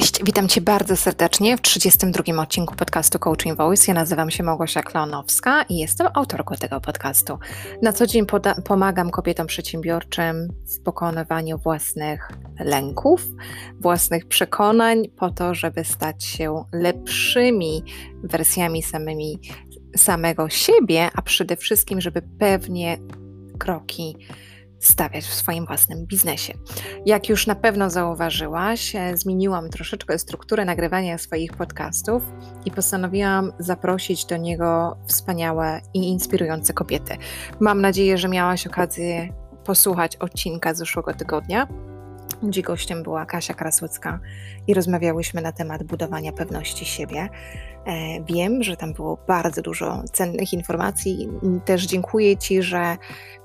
[0.00, 3.84] Cześć, witam Cię bardzo serdecznie w 32 odcinku podcastu Coaching Voice.
[3.88, 7.38] Ja nazywam się Małgosia Klonowska i jestem autorką tego podcastu.
[7.82, 8.26] Na co dzień
[8.64, 12.28] pomagam kobietom przedsiębiorczym w pokonywaniu własnych
[12.60, 13.24] lęków,
[13.80, 17.82] własnych przekonań, po to, żeby stać się lepszymi
[18.22, 19.38] wersjami samymi,
[19.96, 22.98] samego siebie, a przede wszystkim, żeby pewnie
[23.58, 24.16] kroki
[24.78, 26.52] stawiać w swoim własnym biznesie.
[27.06, 32.22] Jak już na pewno zauważyłaś, e, zmieniłam troszeczkę strukturę nagrywania swoich podcastów
[32.64, 37.16] i postanowiłam zaprosić do niego wspaniałe i inspirujące kobiety.
[37.60, 39.28] Mam nadzieję, że miałaś okazję
[39.64, 41.68] posłuchać odcinka z zeszłego tygodnia
[42.42, 44.20] gdzie gościem była Kasia Krasłocka
[44.66, 47.28] i rozmawiałyśmy na temat budowania pewności siebie.
[47.86, 51.28] E, wiem, że tam było bardzo dużo cennych informacji.
[51.64, 52.96] Też dziękuję Ci, że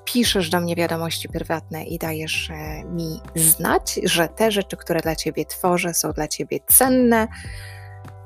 [0.06, 5.16] piszesz do mnie wiadomości prywatne i dajesz e, mi znać, że te rzeczy, które dla
[5.16, 7.28] Ciebie tworzę, są dla Ciebie cenne,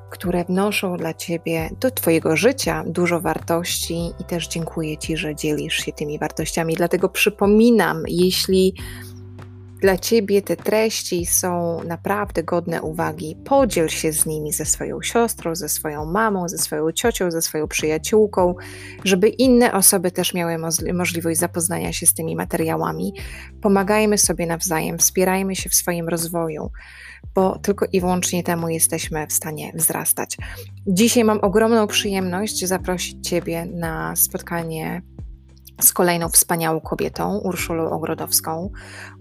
[0.09, 5.77] które wnoszą dla Ciebie do Twojego życia dużo wartości i też dziękuję Ci, że dzielisz
[5.77, 6.75] się tymi wartościami.
[6.75, 8.73] Dlatego przypominam, jeśli
[9.85, 13.35] dla ciebie te treści są naprawdę godne uwagi.
[13.45, 17.67] Podziel się z nimi ze swoją siostrą, ze swoją mamą, ze swoją ciocią, ze swoją
[17.67, 18.55] przyjaciółką,
[19.03, 20.57] żeby inne osoby też miały
[20.93, 23.13] możliwość zapoznania się z tymi materiałami.
[23.61, 26.71] Pomagajmy sobie nawzajem, wspierajmy się w swoim rozwoju,
[27.35, 30.37] bo tylko i wyłącznie temu jesteśmy w stanie wzrastać.
[30.87, 35.01] Dzisiaj mam ogromną przyjemność zaprosić Ciebie na spotkanie
[35.81, 38.71] z kolejną wspaniałą kobietą, Urszulą Ogrodowską.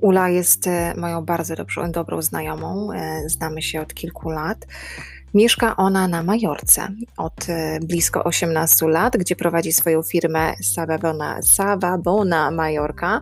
[0.00, 4.66] Ula jest e, moją bardzo dobrą, dobrą znajomą, e, znamy się od kilku lat.
[5.34, 12.50] Mieszka ona na Majorce od e, blisko 18 lat, gdzie prowadzi swoją firmę Savabona, Savabona
[12.50, 13.20] Majorka,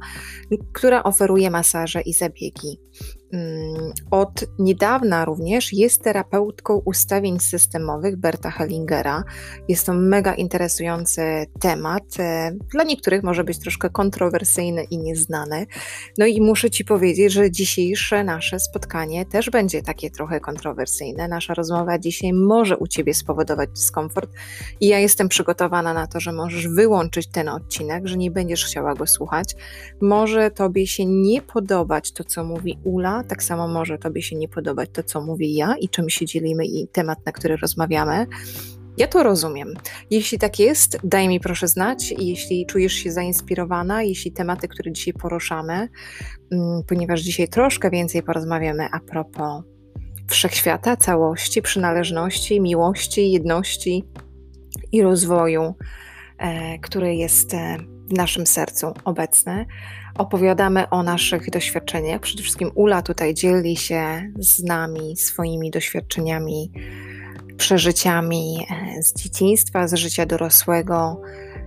[0.72, 2.78] która oferuje masaże i zabiegi
[4.10, 9.24] od niedawna również jest terapeutką ustawień systemowych Berta Hellingera.
[9.68, 11.22] Jest to mega interesujący
[11.60, 12.02] temat.
[12.18, 15.66] E, dla niektórych może być troszkę kontrowersyjny i nieznany.
[16.18, 21.28] No i muszę Ci powiedzieć, że dzisiejsze nasze spotkanie też będzie takie trochę kontrowersyjne.
[21.28, 24.30] Nasza rozmowa dzisiaj może u Ciebie spowodować dyskomfort
[24.80, 28.94] i ja jestem przygotowana na to, że możesz wyłączyć ten odcinek, że nie będziesz chciała
[28.94, 29.54] go słuchać.
[30.00, 34.48] Może Tobie się nie podobać to, co mówi Ula, tak samo może Tobie się nie
[34.48, 38.26] podobać to, co mówię ja i czym się dzielimy i temat, na który rozmawiamy.
[38.96, 39.74] Ja to rozumiem.
[40.10, 42.14] Jeśli tak jest, daj mi proszę znać.
[42.18, 45.88] Jeśli czujesz się zainspirowana, jeśli tematy, które dzisiaj poruszamy,
[46.52, 49.62] mm, ponieważ dzisiaj troszkę więcej porozmawiamy a propos
[50.26, 54.04] wszechświata, całości, przynależności, miłości, jedności
[54.92, 55.74] i rozwoju,
[56.38, 57.76] e, który jest e,
[58.08, 59.66] w naszym sercu obecny.
[60.18, 62.20] Opowiadamy o naszych doświadczeniach.
[62.20, 66.72] Przede wszystkim Ula tutaj dzieli się z nami swoimi doświadczeniami,
[67.56, 71.20] przeżyciami e, z dzieciństwa, z życia dorosłego.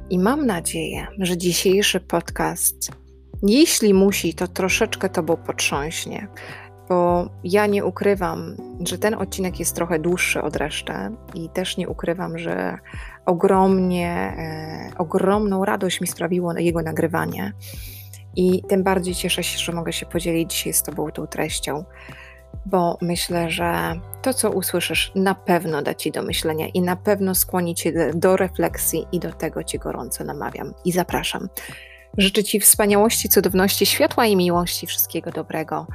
[0.10, 2.92] I mam nadzieję, że dzisiejszy podcast,
[3.44, 6.28] jeśli musi, to troszeczkę Tobą potrząśnie,
[6.90, 8.56] bo ja nie ukrywam,
[8.88, 10.94] że ten odcinek jest trochę dłuższy od reszty
[11.34, 12.78] i też nie ukrywam, że
[13.26, 17.54] ogromnie, e, ogromną radość mi sprawiło jego nagrywanie.
[18.36, 21.84] I tym bardziej cieszę się, że mogę się podzielić dzisiaj z Tobą tą treścią,
[22.66, 27.36] bo myślę, że to, co usłyszysz, na pewno da Ci do myślenia i na pewno
[27.36, 31.50] skłoni Cię do refleksji i do tego Cię gorąco namawiam i zapraszam.
[32.18, 35.88] Życzę Ci wspaniałości, cudowności, światła i miłości, wszystkiego dobrego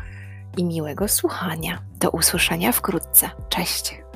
[0.57, 1.83] i miłego słuchania.
[2.01, 3.31] Do usłyszenia wkrótce.
[3.49, 4.09] Cześć.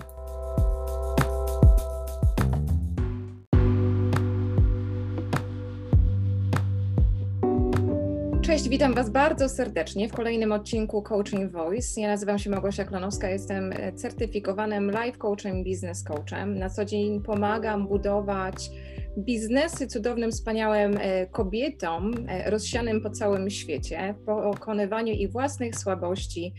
[8.46, 12.00] Cześć, witam Was bardzo serdecznie w kolejnym odcinku Coaching Voice.
[12.00, 16.58] Ja nazywam się Małgosia Klonowska, jestem certyfikowanym life coachem, business coachem.
[16.58, 18.70] Na co dzień pomagam budować
[19.18, 26.54] biznesy cudownym, wspaniałym e, kobietom e, rozsianym po całym świecie, pokonywaniu ich własnych słabości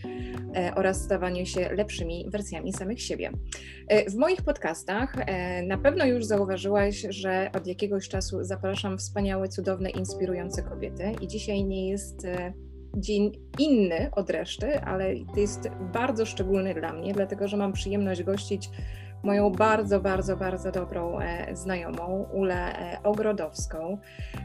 [0.55, 3.31] e, oraz stawaniu się lepszymi wersjami samych siebie.
[4.09, 5.15] W moich podcastach
[5.67, 11.63] na pewno już zauważyłaś, że od jakiegoś czasu zapraszam wspaniałe, cudowne, inspirujące kobiety i dzisiaj
[11.63, 12.27] nie jest
[12.97, 18.23] dzień inny od reszty, ale to jest bardzo szczególny dla mnie, dlatego że mam przyjemność
[18.23, 18.69] gościć
[19.25, 23.97] moją bardzo, bardzo, bardzo dobrą e, znajomą, Ulę e, Ogrodowską,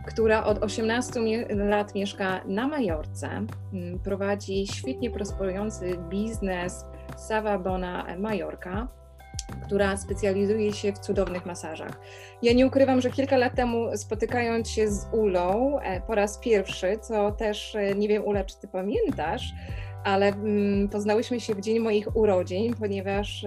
[0.06, 3.28] która od 18 lat mieszka na Majorce,
[4.04, 6.84] prowadzi świetnie prosperujący biznes
[7.16, 8.88] Sava Bona Majorka
[9.64, 12.00] która specjalizuje się w cudownych masażach.
[12.42, 16.98] Ja nie ukrywam, że kilka lat temu spotykając się z Ulą e, po raz pierwszy,
[17.00, 19.52] co też nie wiem, Ula, czy ty pamiętasz,
[20.04, 23.44] ale mm, poznałyśmy się w dzień moich urodzin, ponieważ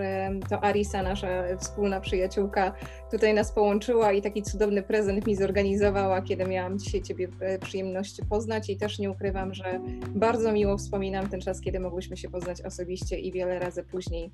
[0.50, 2.74] to Arisa, nasza wspólna przyjaciółka,
[3.12, 8.22] tutaj nas połączyła i taki cudowny prezent mi zorganizowała, kiedy miałam dzisiaj Ciebie e, przyjemność
[8.30, 9.80] poznać i też nie ukrywam, że
[10.16, 14.32] bardzo miło wspominam ten czas, kiedy mogłyśmy się poznać osobiście i wiele razy później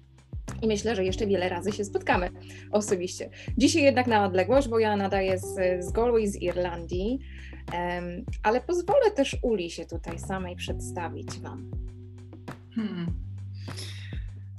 [0.61, 2.29] i myślę, że jeszcze wiele razy się spotkamy
[2.71, 3.29] osobiście.
[3.57, 5.55] Dzisiaj jednak na odległość, bo ja nadaję z,
[5.85, 7.19] z Galway, z Irlandii,
[7.73, 11.71] um, ale pozwolę też Uli się tutaj samej przedstawić Wam.
[12.79, 13.05] Hmm.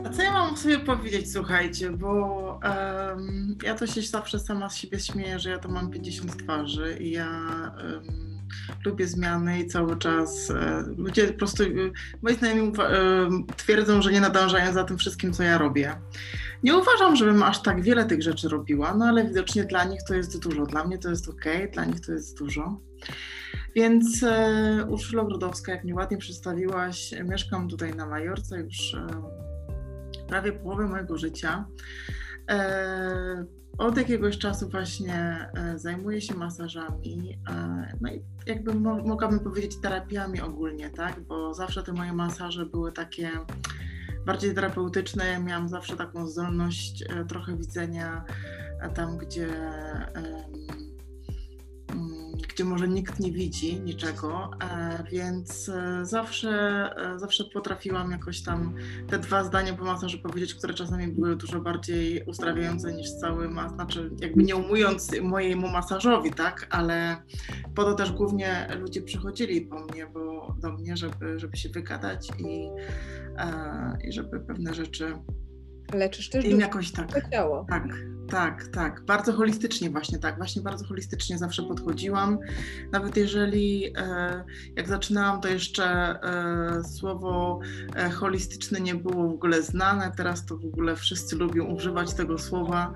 [0.04, 4.76] A co ja mam sobie powiedzieć, słuchajcie, bo um, ja to się zawsze sama z
[4.76, 7.28] siebie śmieję, że ja to mam 50 twarzy i ja
[7.84, 8.30] um,
[8.84, 11.66] lubię zmiany i cały czas e, ludzie po prostu, e,
[12.22, 15.94] moi znajomi e, twierdzą, że nie nadążają za tym wszystkim, co ja robię.
[16.62, 20.14] Nie uważam, żebym aż tak wiele tych rzeczy robiła, no ale widocznie dla nich to
[20.14, 20.66] jest dużo.
[20.66, 22.80] Dla mnie to jest ok, dla nich to jest dużo.
[23.74, 29.06] Więc e, Urszula Brodowska, jak mnie ładnie przedstawiłaś, mieszkam tutaj na Majorce już e,
[30.28, 31.66] prawie połowę mojego życia.
[32.50, 33.44] E,
[33.78, 37.38] od jakiegoś czasu właśnie zajmuję się masażami,
[38.00, 42.92] no i jakby mo mogłabym powiedzieć terapiami ogólnie, tak, bo zawsze te moje masaże były
[42.92, 43.30] takie
[44.26, 48.24] bardziej terapeutyczne, miałam zawsze taką zdolność trochę widzenia
[48.94, 49.48] tam, gdzie
[52.60, 56.50] gdzie może nikt nie widzi niczego, e, więc e, zawsze,
[56.96, 58.74] e, zawsze potrafiłam jakoś tam
[59.08, 63.72] te dwa zdania po masażu powiedzieć, które czasami były dużo bardziej uzdrawiające niż cały mas,
[63.72, 67.22] znaczy jakby nie umując mojemu masażowi, tak, ale
[67.74, 72.28] po to też głównie ludzie przychodzili po mnie, bo do mnie, żeby, żeby się wygadać
[72.38, 72.68] i,
[74.08, 75.14] i żeby pewne rzeczy
[75.94, 77.30] Leczysz też im jakoś tak.
[77.30, 77.66] ciało.
[77.68, 77.84] Tak,
[78.30, 79.04] tak, tak.
[79.04, 80.36] Bardzo holistycznie właśnie tak.
[80.36, 82.38] Właśnie bardzo holistycznie zawsze podchodziłam.
[82.92, 84.44] Nawet jeżeli e,
[84.76, 87.60] jak zaczynałam, to jeszcze e, słowo
[87.96, 90.12] e, holistyczne nie było w ogóle znane.
[90.16, 92.94] Teraz to w ogóle wszyscy lubią używać tego słowa.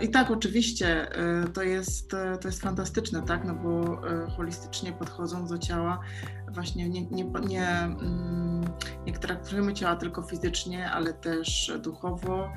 [0.00, 1.08] I tak, oczywiście
[1.54, 3.44] to jest, to jest fantastyczne, tak?
[3.44, 4.00] No bo
[4.36, 6.00] holistycznie podchodząc do ciała,
[6.54, 8.64] właśnie nie, nie, nie, mm,
[9.06, 12.48] nie traktujemy ciała tylko fizycznie, ale też duchowo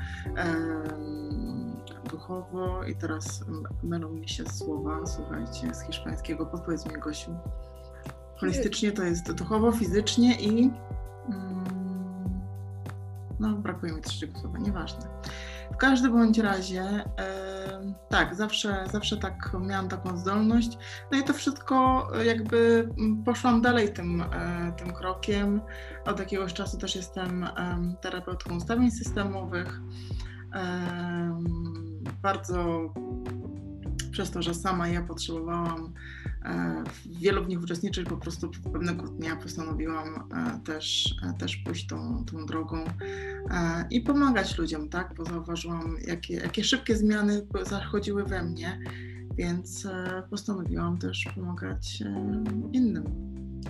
[2.07, 3.45] duchowo i teraz
[3.83, 7.31] mylą mi się słowa, słuchajcie, z hiszpańskiego, podpowiedz mi Gosiu.
[8.37, 10.71] Holistycznie to jest duchowo, fizycznie i
[11.29, 11.63] mm,
[13.39, 15.07] no brakuje mi trzeciego słowa, nieważne.
[15.71, 17.03] W każdym bądź razie
[18.09, 20.77] tak, zawsze, zawsze tak miałam taką zdolność.
[21.11, 22.89] No i to wszystko jakby
[23.25, 25.61] poszłam dalej tym, e, tym krokiem.
[26.05, 27.47] Od jakiegoś czasu też jestem
[28.01, 29.81] terapeutką ustawień systemowych
[32.21, 32.93] bardzo
[34.17, 35.93] przez to, że sama ja potrzebowałam
[36.45, 41.87] e, wielu w nich uczestniczyć, po prostu pewnego dnia postanowiłam e, też, e, też pójść
[41.87, 42.85] tą, tą drogą
[43.91, 45.13] i pomagać ludziom, tak?
[45.17, 48.79] Bo zauważyłam, jakie, jakie szybkie zmiany zachodziły we mnie,
[49.35, 49.87] więc
[50.29, 52.03] postanowiłam też pomagać
[52.73, 53.03] innym.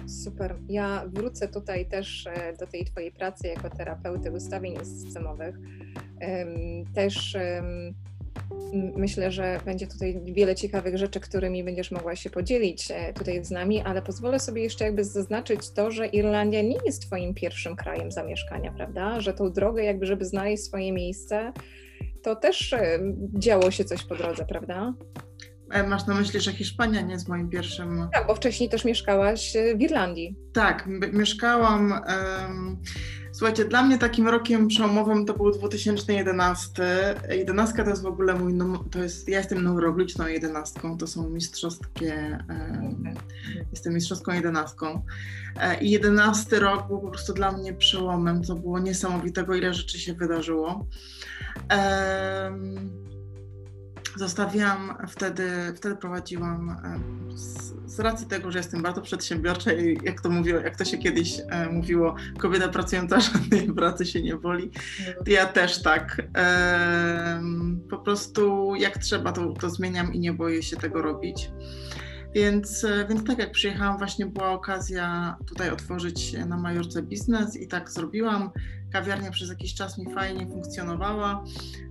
[0.07, 0.55] Super.
[0.69, 2.27] Ja wrócę tutaj też
[2.59, 5.55] do tej Twojej pracy jako terapeuty ustawień systemowych.
[6.93, 7.37] Też
[8.95, 13.51] Myślę, że będzie tutaj wiele ciekawych rzeczy, którymi będziesz mogła się podzielić e, tutaj z
[13.51, 18.11] nami, ale pozwolę sobie jeszcze jakby zaznaczyć to, że Irlandia nie jest Twoim pierwszym krajem
[18.11, 19.21] zamieszkania, prawda?
[19.21, 21.53] Że tą drogę jakby, żeby znaleźć swoje miejsce,
[22.23, 22.99] to też e,
[23.33, 24.93] działo się coś po drodze, prawda?
[25.71, 28.09] E, masz na myśli, że Hiszpania nie jest moim pierwszym.
[28.13, 30.35] Tak, bo wcześniej też mieszkałaś w Irlandii.
[30.53, 31.91] Tak, mieszkałam.
[31.91, 32.81] Um
[33.37, 37.15] Słuchajcie, dla mnie takim rokiem przełomowym to był 2011.
[37.29, 38.53] Jedenastka to jest w ogóle mój,
[38.91, 42.13] to jest, ja jestem neurogliczną jedenastką, to są mistrzowskie,
[42.49, 42.93] e,
[43.71, 45.03] jestem mistrzowską jedenastką.
[45.59, 49.99] E, I jedenasty rok był po prostu dla mnie przełomem, co było niesamowitego, ile rzeczy
[49.99, 50.85] się wydarzyło.
[51.71, 52.51] E,
[54.17, 56.75] Zostawiłam wtedy, wtedy prowadziłam
[57.35, 60.97] z, z, racji tego, że jestem bardzo przedsiębiorcza i jak to mówiło, jak to się
[60.97, 64.71] kiedyś e, mówiło, kobieta pracująca żadnej pracy się nie boli.
[65.27, 66.21] Ja też tak.
[66.37, 67.41] E,
[67.89, 71.49] po prostu jak trzeba, to, to zmieniam i nie boję się tego robić.
[72.35, 77.67] Więc, e, więc tak jak przyjechałam, właśnie była okazja tutaj otworzyć na Majorce biznes i
[77.67, 78.49] tak zrobiłam.
[78.91, 81.43] Kawiarnia przez jakiś czas mi fajnie funkcjonowała,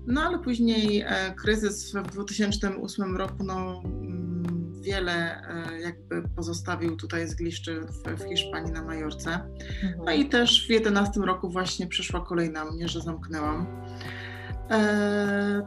[0.07, 7.28] no ale później e, kryzys w 2008 roku no, mm, wiele e, jakby pozostawił tutaj
[7.28, 9.40] zgliszczy w, w Hiszpanii na Majorce.
[10.05, 13.66] No i też w 2011 roku właśnie przyszła kolej na mnie, że zamknęłam.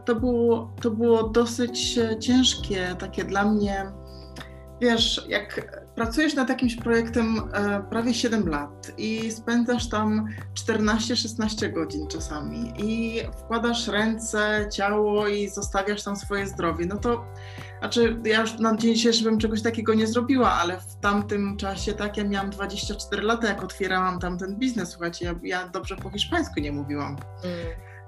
[0.05, 3.91] To było, to było dosyć ciężkie takie dla mnie
[4.81, 10.27] wiesz, jak pracujesz nad jakimś projektem e, prawie 7 lat i spędzasz tam
[10.67, 17.25] 14-16 godzin czasami i wkładasz ręce, ciało i zostawiasz tam swoje zdrowie, no to
[17.79, 21.93] znaczy ja już na dzień dzisiejszy bym czegoś takiego nie zrobiła, ale w tamtym czasie
[21.93, 26.09] tak, ja miałam 24 lata, jak otwierałam tam ten biznes, słuchajcie, ja, ja dobrze po
[26.09, 27.17] hiszpańsku nie mówiłam.
[27.43, 27.57] Mm.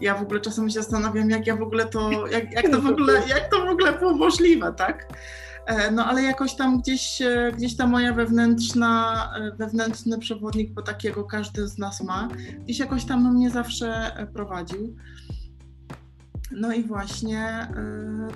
[0.01, 2.86] Ja w ogóle czasem się zastanawiam, jak ja w ogóle to, jak, jak to w
[2.94, 5.08] ogóle, jak to w ogóle było możliwe, tak?
[5.65, 10.82] E, no ale jakoś tam gdzieś, e, gdzieś ta moja wewnętrzna, e, wewnętrzny przewodnik, bo
[10.82, 12.30] takiego każdy z nas ma,
[12.63, 14.96] gdzieś jakoś tam mnie zawsze prowadził.
[16.51, 17.68] No i właśnie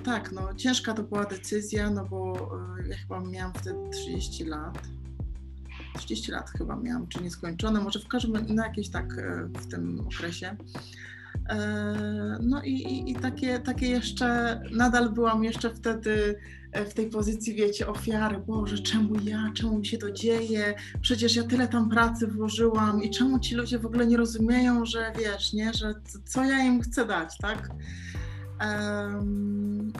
[0.04, 2.50] tak, no ciężka to była decyzja, no bo
[2.88, 4.78] ja chyba miałam wtedy 30 lat.
[5.98, 9.06] 30 lat chyba miałam, czy nieskończone, może w każdym, no jakieś tak
[9.60, 10.56] w tym okresie.
[12.40, 16.38] No i, i, i, takie, takie jeszcze, nadal byłam jeszcze wtedy
[16.84, 21.44] w tej pozycji, wiecie, ofiary, Boże, czemu ja, czemu mi się to dzieje, przecież ja
[21.44, 25.74] tyle tam pracy włożyłam i czemu ci ludzie w ogóle nie rozumieją, że wiesz, nie,
[25.74, 27.70] że co ja im chcę dać, tak?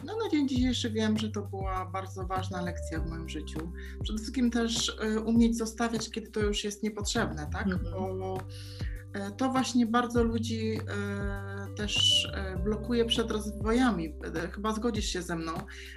[0.03, 3.71] No na dzień dzisiejszy wiem, że to była bardzo ważna lekcja w moim życiu.
[4.03, 7.67] Przede wszystkim też e, umieć zostawiać, kiedy to już jest niepotrzebne, tak?
[7.67, 7.91] Mhm.
[7.91, 8.37] Bo
[8.79, 8.96] E,
[9.37, 14.13] to właśnie bardzo ludzi e, też e, blokuje przed rozwojami.
[14.51, 15.51] Chyba zgodzisz się ze mną,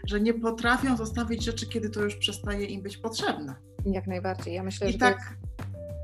[0.07, 3.55] że nie potrafią zostawić rzeczy, kiedy to już przestaje im być potrzebne.
[3.87, 4.55] Jak najbardziej.
[4.55, 5.37] Ja myślę, I że tak,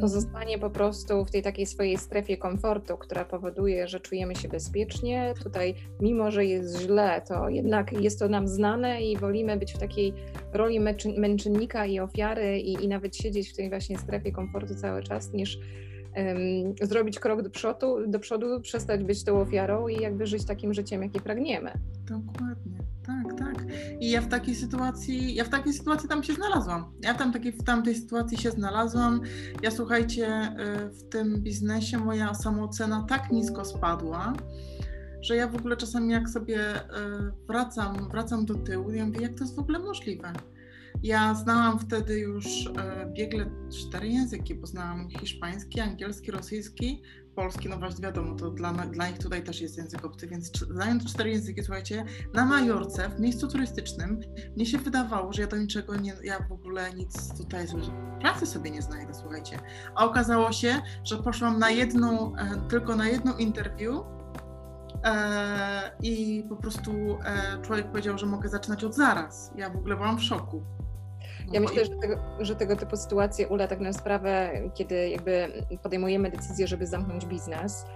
[0.00, 5.34] pozostanie po prostu w tej takiej swojej strefie komfortu, która powoduje, że czujemy się bezpiecznie.
[5.42, 9.78] Tutaj, mimo że jest źle, to jednak jest to nam znane i wolimy być w
[9.78, 10.14] takiej
[10.52, 10.80] roli
[11.18, 15.58] męczennika i ofiary i, i nawet siedzieć w tej właśnie strefie komfortu cały czas, niż
[16.82, 21.02] zrobić krok do przodu, do przodu, przestać być tą ofiarą i jakby żyć takim życiem,
[21.02, 21.72] jakie pragniemy.
[22.04, 23.64] Dokładnie, tak, tak.
[24.00, 26.92] I ja w takiej sytuacji, ja w takiej sytuacji tam się znalazłam.
[27.02, 29.20] Ja tam takiej, w tamtej sytuacji się znalazłam.
[29.62, 30.52] Ja słuchajcie,
[30.86, 34.32] y, w tym biznesie moja samoocena tak nisko spadła,
[35.20, 36.82] że ja w ogóle czasami jak sobie y,
[37.48, 40.32] wracam, wracam do tyłu, ja mówię, jak to jest w ogóle możliwe?
[41.02, 47.02] Ja znałam wtedy już e, biegle cztery języki, bo znałam hiszpański, angielski, rosyjski,
[47.36, 51.04] polski, no właśnie wiadomo, to dla, dla nich tutaj też jest język obcy, więc znając
[51.04, 54.20] cztery języki, słuchajcie, na Majorce, w miejscu turystycznym,
[54.56, 57.66] mnie się wydawało, że ja do niczego nie, ja w ogóle nic tutaj,
[58.20, 59.58] pracy sobie nie znajdę, słuchajcie.
[59.94, 64.04] A okazało się, że poszłam na jedną, e, tylko na jedno interview
[65.04, 67.18] e, i po prostu
[67.62, 69.52] człowiek powiedział, że mogę zaczynać od zaraz.
[69.56, 70.62] Ja w ogóle byłam w szoku.
[71.52, 75.48] Ja myślę, że tego, że tego typu sytuacje ule tak na sprawę, kiedy jakby
[75.82, 77.86] podejmujemy decyzję, żeby zamknąć biznes,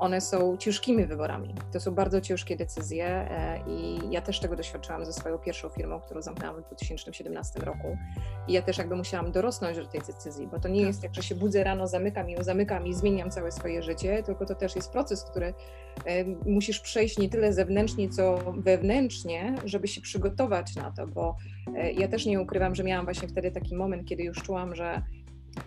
[0.00, 1.54] one są ciężkimi wyborami.
[1.72, 6.00] To są bardzo ciężkie decyzje e, i ja też tego doświadczyłam ze swoją pierwszą firmą,
[6.00, 7.96] którą zamknęłam w 2017 roku.
[8.48, 11.22] I ja też jakby musiałam dorosnąć do tej decyzji, bo to nie jest tak, że
[11.22, 14.92] się budzę rano, zamykam ją, zamykam i zmieniam całe swoje życie, tylko to też jest
[14.92, 15.54] proces, który
[16.04, 21.36] e, musisz przejść nie tyle zewnętrznie, co wewnętrznie, żeby się przygotować na to, bo
[21.76, 25.02] e, ja też nie ukrywam, że miałam właśnie wtedy taki moment, kiedy już czułam, że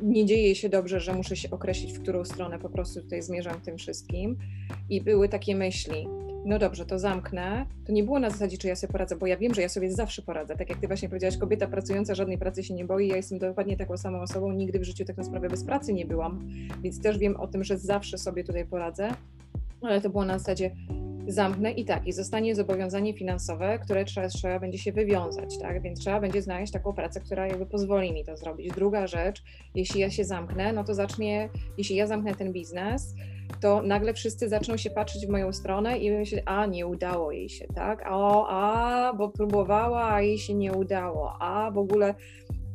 [0.02, 3.62] nie dzieje się dobrze, że muszę się określić, w którą stronę po prostu tutaj zmierzam
[3.62, 4.38] tym wszystkim.
[4.90, 6.08] I były takie myśli,
[6.46, 7.66] no dobrze, to zamknę.
[7.86, 9.92] To nie było na zasadzie, czy ja sobie poradzę, bo ja wiem, że ja sobie
[9.92, 10.56] zawsze poradzę.
[10.56, 13.08] Tak jak ty właśnie powiedziałaś, kobieta pracująca żadnej pracy się nie boi.
[13.08, 16.06] Ja jestem dokładnie taką samą osobą, nigdy w życiu tak na sprawę bez pracy nie
[16.06, 16.48] byłam,
[16.84, 19.10] więc też wiem o tym, że zawsze sobie tutaj poradzę.
[19.82, 20.72] Ale to było na zasadzie,
[21.28, 25.82] zamknę i tak, i zostanie zobowiązanie finansowe, które trzeba, trzeba będzie się wywiązać, tak?
[25.82, 28.72] Więc trzeba będzie znaleźć taką pracę, która jakby pozwoli mi to zrobić.
[28.72, 29.44] Druga rzecz,
[29.76, 33.16] jeśli ja się zamknę, no to zacznie, jeśli ja zamknę ten biznes,
[33.62, 37.50] to nagle wszyscy zaczną się patrzeć w moją stronę i myśleć, a nie udało jej
[37.50, 38.06] się, tak?
[38.10, 42.16] O, a, bo próbowała, a jej się nie udało, a w ogóle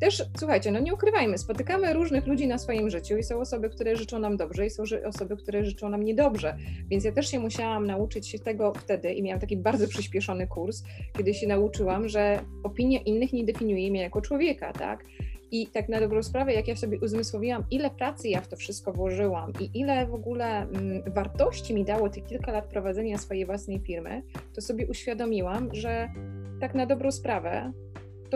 [0.01, 3.97] też, słuchajcie, no nie ukrywajmy, spotykamy różnych ludzi na swoim życiu i są osoby, które
[3.97, 6.57] życzą nam dobrze i są osoby, które życzą nam niedobrze.
[6.89, 10.83] Więc ja też się musiałam nauczyć się tego wtedy i miałam taki bardzo przyspieszony kurs,
[11.17, 15.05] kiedy się nauczyłam, że opinia innych nie definiuje mnie jako człowieka, tak?
[15.51, 18.93] I tak na dobrą sprawę, jak ja sobie uzmysłowiłam, ile pracy ja w to wszystko
[18.93, 23.81] włożyłam i ile w ogóle mm, wartości mi dało te kilka lat prowadzenia swojej własnej
[23.81, 24.23] firmy,
[24.55, 26.09] to sobie uświadomiłam, że
[26.61, 27.73] tak na dobrą sprawę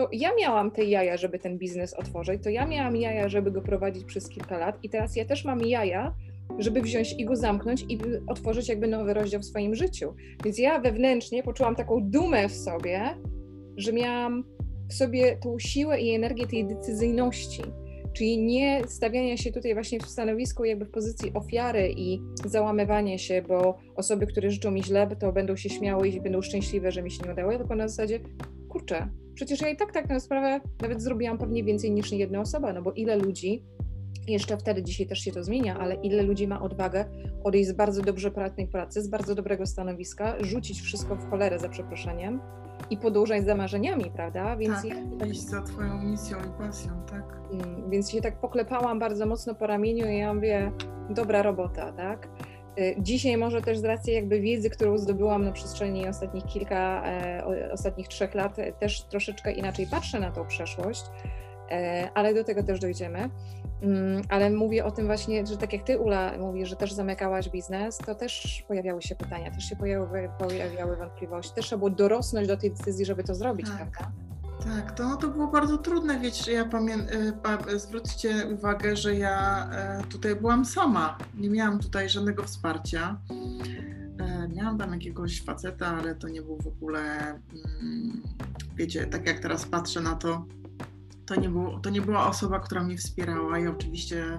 [0.01, 3.61] to ja miałam te jaja, żeby ten biznes otworzyć, to ja miałam jaja, żeby go
[3.61, 6.15] prowadzić przez kilka lat i teraz ja też mam jaja,
[6.59, 10.13] żeby wziąć i go zamknąć i otworzyć jakby nowy rozdział w swoim życiu.
[10.43, 13.01] Więc ja wewnętrznie poczułam taką dumę w sobie,
[13.77, 14.43] że miałam
[14.89, 17.61] w sobie tą siłę i energię tej decyzyjności,
[18.13, 23.41] czyli nie stawiania się tutaj właśnie w stanowisku jakby w pozycji ofiary i załamywania się,
[23.47, 27.11] bo osoby, które życzą mi źle, to będą się śmiały i będą szczęśliwe, że mi
[27.11, 28.19] się nie udało, tylko na zasadzie
[28.71, 32.73] kurczę, przecież ja i tak tak na sprawę nawet zrobiłam pewnie więcej niż jedna osoba,
[32.73, 33.65] no bo ile ludzi
[34.27, 37.05] jeszcze wtedy, dzisiaj też się to zmienia, ale ile ludzi ma odwagę
[37.43, 41.69] odejść z bardzo dobrze płatnej pracy, z bardzo dobrego stanowiska, rzucić wszystko w cholerę za
[41.69, 42.39] przeproszeniem
[42.89, 44.55] i podążać za marzeniami, prawda?
[44.57, 44.85] Więc tak,
[45.19, 47.39] ja, iść za twoją misją i pasją, tak.
[47.51, 50.71] Mm, więc się tak poklepałam bardzo mocno po ramieniu i ja mówię,
[51.09, 52.27] dobra robota, tak?
[52.81, 57.71] Y, dzisiaj może też z racji jakby wiedzy, którą zdobyłam na przestrzeni ostatnich kilka, e,
[57.71, 61.03] ostatnich trzech lat, też troszeczkę inaczej patrzę na tą przeszłość,
[61.71, 63.29] e, ale do tego też dojdziemy.
[63.81, 67.49] Mm, ale mówię o tym właśnie, że tak jak ty, Ula, mówisz, że też zamykałaś
[67.49, 72.47] biznes, to też pojawiały się pytania, też się pojawiały, pojawiały wątpliwości, też trzeba było dorosnąć
[72.47, 73.75] do tej decyzji, żeby to zrobić, tak.
[73.77, 74.30] prawda?
[74.63, 80.03] Tak, to, to było bardzo trudne, wiecie, ja pamiętam, y, zwróćcie uwagę, że ja e,
[80.09, 83.17] tutaj byłam sama, nie miałam tutaj żadnego wsparcia.
[84.19, 87.01] E, miałam tam jakiegoś faceta, ale to nie był w ogóle,
[87.81, 88.21] mm,
[88.75, 90.45] wiecie, tak jak teraz patrzę na to,
[91.25, 93.59] to nie, było, to nie była osoba, która mnie wspierała.
[93.59, 94.37] Ja oczywiście e,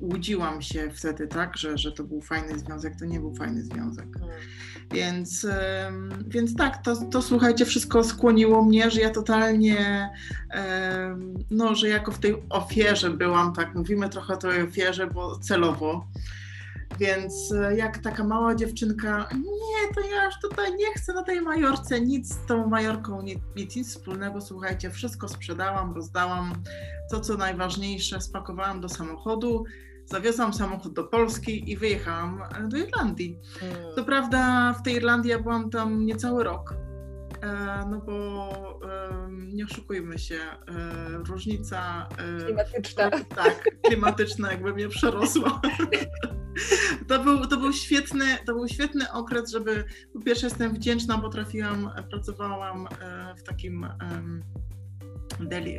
[0.00, 4.06] łudziłam się wtedy, tak, że, że to był fajny związek, to nie był fajny związek.
[4.18, 4.36] Hmm.
[4.92, 5.92] Więc, e,
[6.26, 10.10] więc tak, to, to słuchajcie, wszystko skłoniło mnie, że ja totalnie,
[10.50, 11.18] e,
[11.50, 16.06] no, że jako w tej ofierze byłam, tak, mówimy trochę o tej ofierze, bo celowo.
[16.98, 21.40] Więc e, jak taka mała dziewczynka, nie, to ja już tutaj nie chcę na tej
[21.40, 24.40] majorce nic z tą majorką, nic, nic, nic wspólnego.
[24.40, 26.52] Słuchajcie, wszystko sprzedałam, rozdałam.
[27.10, 29.64] To, co najważniejsze, spakowałam do samochodu,
[30.06, 33.38] zawiozłam samochód do Polski i wyjechałam e, do Irlandii.
[33.60, 33.78] Hmm.
[33.96, 36.74] To prawda, w tej Irlandii ja byłam tam niecały rok.
[37.42, 38.80] E, no bo
[39.28, 40.38] nie oszukujmy się,
[41.26, 42.08] różnica
[42.44, 43.10] klimatyczna.
[43.10, 45.60] Tak, klimatyczna jakby mnie przerosła.
[47.08, 51.28] To był, to, był świetny, to był świetny okres, żeby po pierwsze jestem wdzięczna, bo
[51.28, 53.86] trafiłam, pracowałam e, w takim
[55.40, 55.76] deli,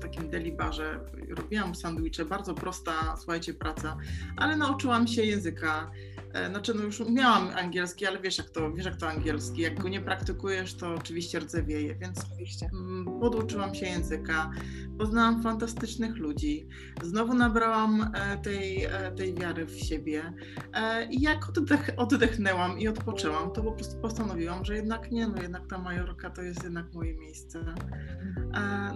[0.00, 1.00] takim deli barze.
[1.36, 3.96] Robiłam sandwicze, bardzo prosta, słuchajcie, praca,
[4.36, 6.07] ale nauczyłam się języka E,
[6.50, 9.62] znaczy, no już miałam angielski, ale wiesz jak to, wiesz jak to angielski.
[9.62, 12.70] Jak go nie praktykujesz, to oczywiście rdzewieje, więc oczywiście.
[12.72, 14.50] Mm, poduczyłam się języka,
[14.98, 16.68] poznałam fantastycznych ludzi,
[17.02, 20.32] znowu nabrałam e, tej, e, tej wiary w siebie
[21.10, 25.66] i jak oddech, oddechnęłam i odpoczęłam, to po prostu postanowiłam, że jednak nie, no jednak
[25.66, 27.64] ta Majorka to jest jednak moje miejsce.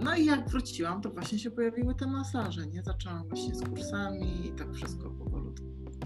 [0.03, 2.83] No i jak wróciłam, to właśnie się pojawiły te masaże, nie?
[2.83, 5.32] Zaczęłam właśnie z kursami i tak wszystko powolutku.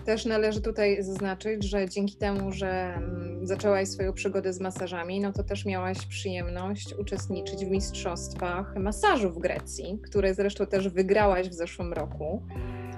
[0.05, 5.33] Też należy tutaj zaznaczyć, że dzięki temu, że mm, zaczęłaś swoją przygodę z masażami, no
[5.33, 11.53] to też miałaś przyjemność uczestniczyć w mistrzostwach masażu w Grecji, które zresztą też wygrałaś w
[11.53, 12.43] zeszłym roku.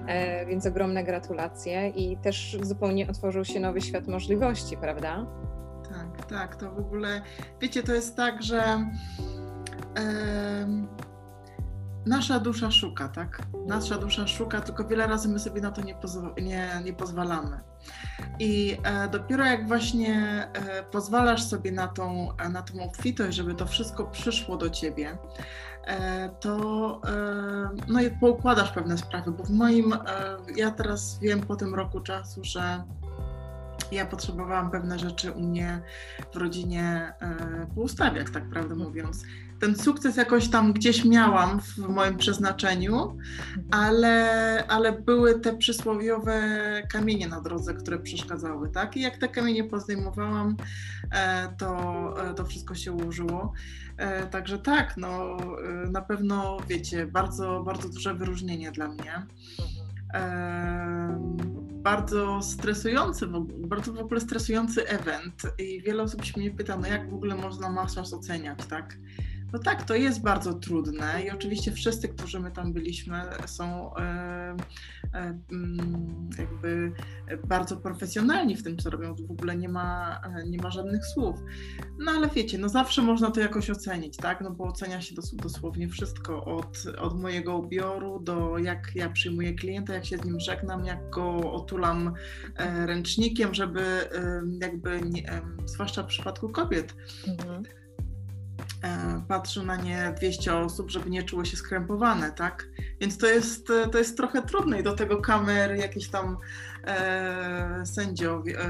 [0.06, 5.26] E, więc ogromne gratulacje i też zupełnie otworzył się nowy świat możliwości, prawda?
[5.88, 6.56] Tak, tak.
[6.56, 7.22] To w ogóle,
[7.60, 8.86] wiecie, to jest tak, że.
[9.96, 11.09] Yy
[12.06, 13.42] nasza dusza szuka, tak?
[13.66, 17.60] Nasza dusza szuka, tylko wiele razy my sobie na to nie, pozw- nie, nie pozwalamy.
[18.38, 23.54] I e, dopiero jak właśnie e, pozwalasz sobie na tą, e, na tą obfitość, żeby
[23.54, 25.18] to wszystko przyszło do ciebie,
[25.86, 29.98] e, to e, no i poukładasz pewne sprawy, bo w moim, e,
[30.56, 32.84] ja teraz wiem po tym roku czasu, że
[33.92, 35.82] ja potrzebowałam pewne rzeczy u mnie
[36.34, 37.14] w rodzinie
[37.74, 39.24] poustawiać, tak prawdę mówiąc
[39.60, 43.18] ten sukces jakoś tam gdzieś miałam w moim przeznaczeniu,
[43.70, 46.42] ale, ale były te przysłowiowe
[46.92, 48.96] kamienie na drodze, które przeszkadzały, tak?
[48.96, 50.56] I jak te kamienie pozdejmowałam,
[51.12, 53.52] e, to, e, to wszystko się ułożyło.
[53.96, 55.36] E, także tak, no
[55.90, 59.26] na pewno wiecie, bardzo, bardzo duże wyróżnienie dla mnie.
[61.82, 63.26] Bardzo stresujący,
[63.58, 67.34] bardzo w ogóle stresujący event i wiele osób się mnie pyta, no jak w ogóle
[67.34, 68.96] można masaż oceniać, tak?
[69.52, 74.00] No tak, to jest bardzo trudne i oczywiście wszyscy, którzy my tam byliśmy, są e,
[75.14, 76.92] e, mm, jakby
[77.46, 79.14] bardzo profesjonalni w tym, co robią.
[79.14, 81.36] W ogóle nie ma, nie ma żadnych słów.
[81.98, 84.40] No ale wiecie, no zawsze można to jakoś ocenić, tak?
[84.40, 89.54] No bo ocenia się dos dosłownie wszystko, od, od mojego ubioru do jak ja przyjmuję
[89.54, 92.14] klienta, jak się z nim żegnam, jak go otulam
[92.56, 94.08] e, ręcznikiem, żeby
[94.60, 96.94] jakby, nie, zwłaszcza w przypadku kobiet,
[97.28, 97.79] mhm
[99.28, 102.68] patrzy na nie 200 osób, żeby nie czuły się skrępowane, tak?
[103.00, 106.36] Więc to jest, to jest trochę trudne i do tego kamery, jakieś tam
[106.84, 108.66] e, sędziowie, e,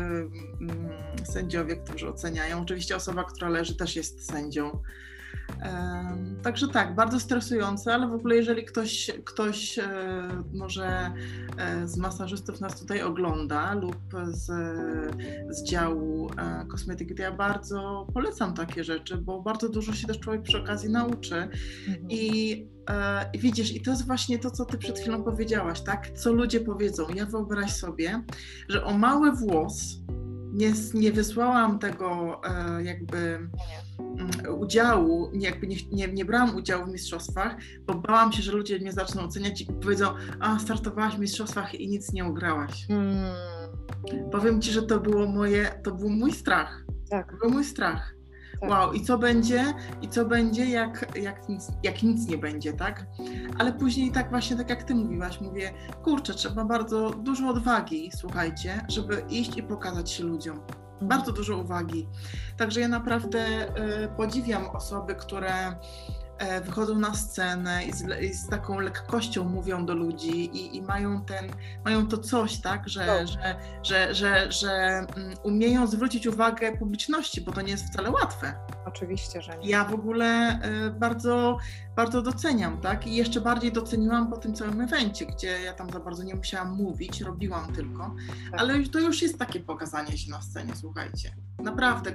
[1.24, 2.62] sędziowie, którzy oceniają.
[2.62, 4.82] Oczywiście osoba, która leży też jest sędzią.
[6.42, 9.84] Także tak, bardzo stresujące, ale w ogóle jeżeli ktoś, ktoś e,
[10.52, 11.12] może
[11.58, 14.46] e, z masażystów nas tutaj ogląda lub z,
[15.48, 20.20] z działu e, kosmetyki, to ja bardzo polecam takie rzeczy, bo bardzo dużo się też
[20.20, 21.48] człowiek przy okazji nauczy.
[21.88, 22.06] Mhm.
[22.08, 22.66] I
[23.32, 26.10] i widzisz, i to jest właśnie to, co ty przed chwilą powiedziałaś, tak?
[26.10, 27.06] Co ludzie powiedzą.
[27.14, 28.22] Ja wyobraź sobie,
[28.68, 30.00] że o mały włos
[30.60, 32.40] nie, nie wysłałam tego
[32.84, 33.48] jakby
[34.00, 38.78] Mm, udziału, jakby nie, nie, nie brałam udziału w mistrzostwach, bo bałam się, że ludzie
[38.78, 40.06] mnie zaczną oceniać i powiedzą,
[40.40, 42.86] a startowałaś w mistrzostwach i nic nie ugrałaś.
[42.86, 43.34] Hmm.
[44.32, 46.84] Powiem ci, że to było moje, to był mój strach.
[47.10, 47.30] Tak.
[47.30, 48.14] To był mój strach.
[48.60, 48.70] Tak.
[48.70, 49.64] Wow, i co będzie,
[50.02, 53.06] i co będzie, jak, jak, nic, jak nic nie będzie, tak?
[53.58, 58.84] Ale później tak właśnie, tak jak ty mówiłaś, mówię, kurczę, trzeba bardzo dużo odwagi, słuchajcie,
[58.88, 60.60] żeby iść i pokazać się ludziom
[61.02, 62.08] bardzo dużo uwagi.
[62.56, 63.68] Także ja naprawdę
[64.04, 65.52] y, podziwiam osoby, które
[66.64, 71.24] wychodzą na scenę i z, i z, taką lekkością mówią do ludzi i, i, mają,
[71.24, 71.50] ten,
[71.84, 73.26] mają to coś, tak, że, no.
[73.26, 78.54] że, że, że, że mm, umieją zwrócić uwagę publiczności, bo to nie jest wcale łatwe.
[78.86, 79.68] Oczywiście, że nie.
[79.68, 81.58] Ja w ogóle e, bardzo,
[81.96, 86.00] bardzo doceniam, tak, i jeszcze bardziej doceniłam po tym całym evencie, gdzie ja tam za
[86.00, 88.14] bardzo nie musiałam mówić, robiłam tylko,
[88.50, 88.60] tak.
[88.60, 91.34] ale to już jest takie pokazanie się na scenie, słuchajcie.
[91.58, 92.14] Naprawdę, y,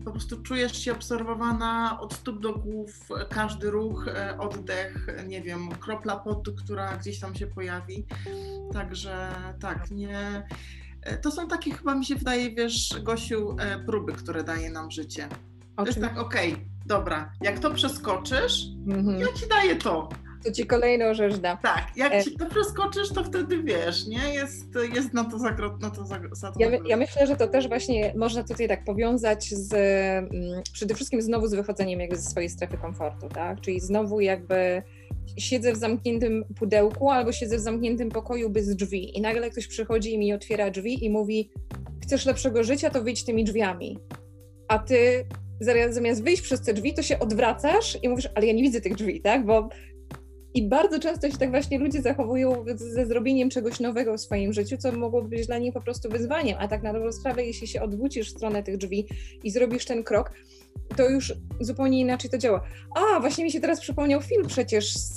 [0.00, 5.42] y, po prostu czujesz się obserwowana od stóp do głów, każdy ruch, y, oddech, nie
[5.42, 8.06] wiem, kropla potu, która gdzieś tam się pojawi.
[8.72, 9.28] Także
[9.60, 10.46] tak, nie.
[11.22, 15.28] To są takie chyba mi się wydaje, wiesz, Gosiu, próby, które daje nam życie.
[15.84, 19.20] To jest tak, okej, okay, dobra, jak to przeskoczysz, mhm.
[19.20, 20.08] ja ci daję to
[20.44, 21.56] to ci kolejną rzecz da.
[21.56, 22.24] Tak, jak e...
[22.24, 24.34] ci to przeskoczysz, to wtedy wiesz, nie?
[24.34, 26.38] Jest, jest na to zagrot, na to zagrot.
[26.58, 31.22] Ja, ja, myślę, że to też właśnie można tutaj tak powiązać z mm, przede wszystkim
[31.22, 33.60] znowu z wychodzeniem jakby ze swojej strefy komfortu, tak?
[33.60, 34.82] Czyli znowu jakby
[35.38, 40.14] siedzę w zamkniętym pudełku albo siedzę w zamkniętym pokoju bez drzwi i nagle ktoś przychodzi
[40.14, 41.50] i mi otwiera drzwi i mówi
[42.02, 43.98] chcesz lepszego życia, to wyjdź tymi drzwiami.
[44.68, 45.24] A ty
[45.90, 48.94] zamiast wyjść przez te drzwi, to się odwracasz i mówisz, ale ja nie widzę tych
[48.94, 49.46] drzwi, tak?
[49.46, 49.68] Bo
[50.54, 54.76] i bardzo często się tak właśnie ludzie zachowują ze zrobieniem czegoś nowego w swoim życiu,
[54.76, 56.56] co mogłoby być dla nich po prostu wyzwaniem.
[56.60, 59.06] A tak na dobrą sprawę, jeśli się odwrócisz w stronę tych drzwi
[59.44, 60.32] i zrobisz ten krok,
[60.96, 62.64] to już zupełnie inaczej to działa.
[62.96, 65.16] A, właśnie mi się teraz przypomniał film przecież z,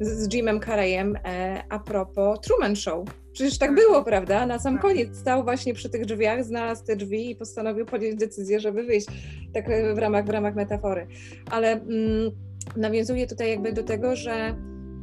[0.00, 3.08] z Jimem Carreyem e, a propos Truman Show.
[3.38, 4.46] Przecież tak było, prawda?
[4.46, 4.82] Na sam tak.
[4.82, 9.06] koniec stał właśnie przy tych drzwiach, znalazł te drzwi i postanowił podjąć decyzję, żeby wyjść.
[9.52, 11.06] Tak w ramach, w ramach metafory.
[11.50, 11.72] Ale...
[11.72, 14.56] Mm, nawiązuje tutaj jakby do tego, że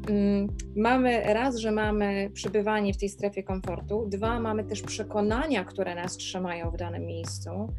[0.09, 5.95] mm, mamy raz, że mamy przebywanie w tej strefie komfortu, dwa, mamy też przekonania, które
[5.95, 7.73] nas trzymają w danym miejscu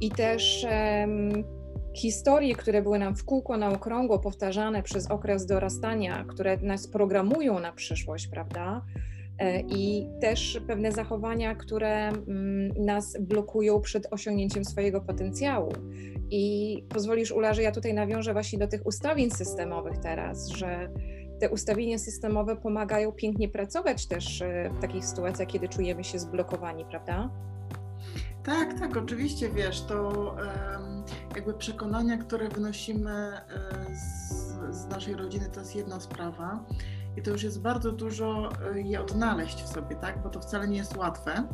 [0.00, 0.66] i też
[1.00, 1.44] um,
[1.96, 7.60] historie, które były nam w kółko na okrągło powtarzane przez okres dorastania, które nas programują
[7.60, 8.82] na przyszłość, prawda?
[9.42, 15.72] E, I też pewne zachowania, które mm, nas blokują przed osiągnięciem swojego potencjału.
[16.30, 20.90] I pozwolisz, Ula, że ja tutaj nawiążę właśnie do tych ustawień systemowych teraz, że
[21.40, 26.84] te ustawienia systemowe pomagają pięknie pracować też e, w takich sytuacjach, kiedy czujemy się zblokowani,
[26.84, 27.30] prawda?
[28.44, 30.36] Tak, tak, oczywiście, wiesz, to
[31.34, 33.40] jakby przekonania, które wynosimy e,
[33.94, 36.64] z, z naszej rodziny, to jest jedna sprawa
[37.16, 40.68] i to już jest bardzo dużo e, je odnaleźć w sobie, tak, bo to wcale
[40.68, 41.48] nie jest łatwe.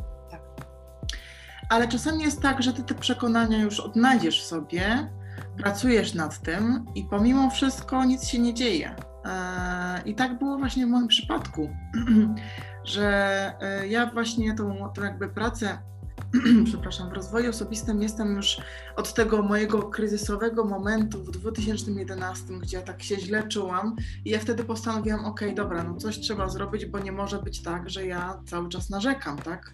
[1.69, 5.09] Ale czasami jest tak, że ty te przekonania już odnajdziesz w sobie,
[5.57, 8.95] pracujesz nad tym i pomimo wszystko nic się nie dzieje.
[9.25, 11.69] E, I tak było właśnie w moim przypadku,
[12.83, 13.07] że
[13.61, 15.77] e, ja właśnie tą, tą jakby pracę,
[16.65, 18.57] przepraszam, w rozwoju osobistym jestem już
[18.95, 24.39] od tego mojego kryzysowego momentu w 2011, gdzie ja tak się źle czułam i ja
[24.39, 28.41] wtedy postanowiłam, ok, dobra, no coś trzeba zrobić, bo nie może być tak, że ja
[28.45, 29.73] cały czas narzekam, tak?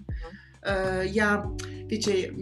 [0.63, 1.47] E, ja,
[1.87, 2.33] wiecie,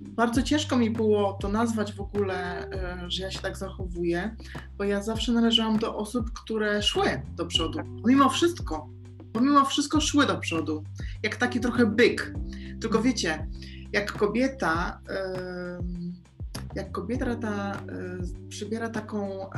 [0.00, 4.36] bardzo ciężko mi było to nazwać w ogóle, e, że ja się tak zachowuję,
[4.78, 7.78] bo ja zawsze należałam do osób, które szły do przodu.
[8.02, 8.88] Pomimo wszystko,
[9.32, 10.84] pomimo wszystko szły do przodu.
[11.22, 12.34] Jak taki trochę byk.
[12.80, 13.46] Tylko wiecie,
[13.92, 15.00] jak kobieta,
[16.74, 17.82] jak kobieta ta
[18.48, 19.50] przybiera taką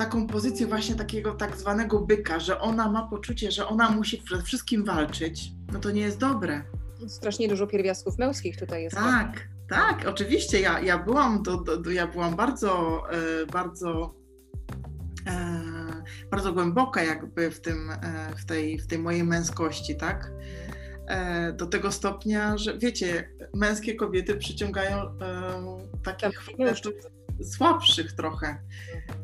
[0.00, 4.42] taką pozycję właśnie takiego tak zwanego byka, że ona ma poczucie, że ona musi przede
[4.42, 6.62] wszystkim walczyć, no to nie jest dobre.
[7.08, 8.96] Strasznie dużo pierwiastków męskich tutaj jest.
[8.96, 10.60] Tak, tak, oczywiście.
[10.60, 14.14] Ja, ja byłam do, do, do ja byłam bardzo, e, bardzo
[15.26, 15.60] e,
[16.30, 20.30] bardzo głęboka jakby w tym, e, w tej, w tej mojej męskości, tak?
[21.10, 25.12] E, do tego stopnia, że wiecie, męskie kobiety przyciągają e,
[26.04, 26.92] takich facetów
[27.42, 28.58] słabszych trochę.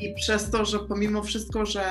[0.01, 1.85] I przez to, że pomimo wszystko, że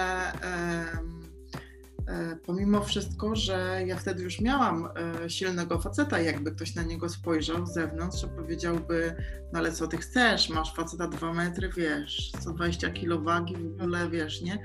[2.07, 4.89] E, pomimo wszystko, że ja wtedy już miałam
[5.23, 9.15] e, silnego faceta, jakby ktoś na niego spojrzał z zewnątrz, że powiedziałby,
[9.53, 14.09] no ale co ty chcesz, masz faceta 2 metry, wiesz, 120 kilo wagi w ogóle,
[14.09, 14.59] wiesz, nie?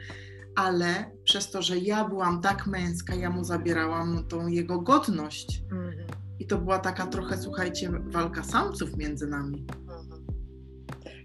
[0.60, 5.62] Ale przez to, że ja byłam tak męska, ja mu zabierałam tą jego godność.
[5.72, 6.06] Mhm.
[6.38, 9.66] I to była taka trochę, słuchajcie, walka samców między nami.
[9.88, 10.26] Mhm.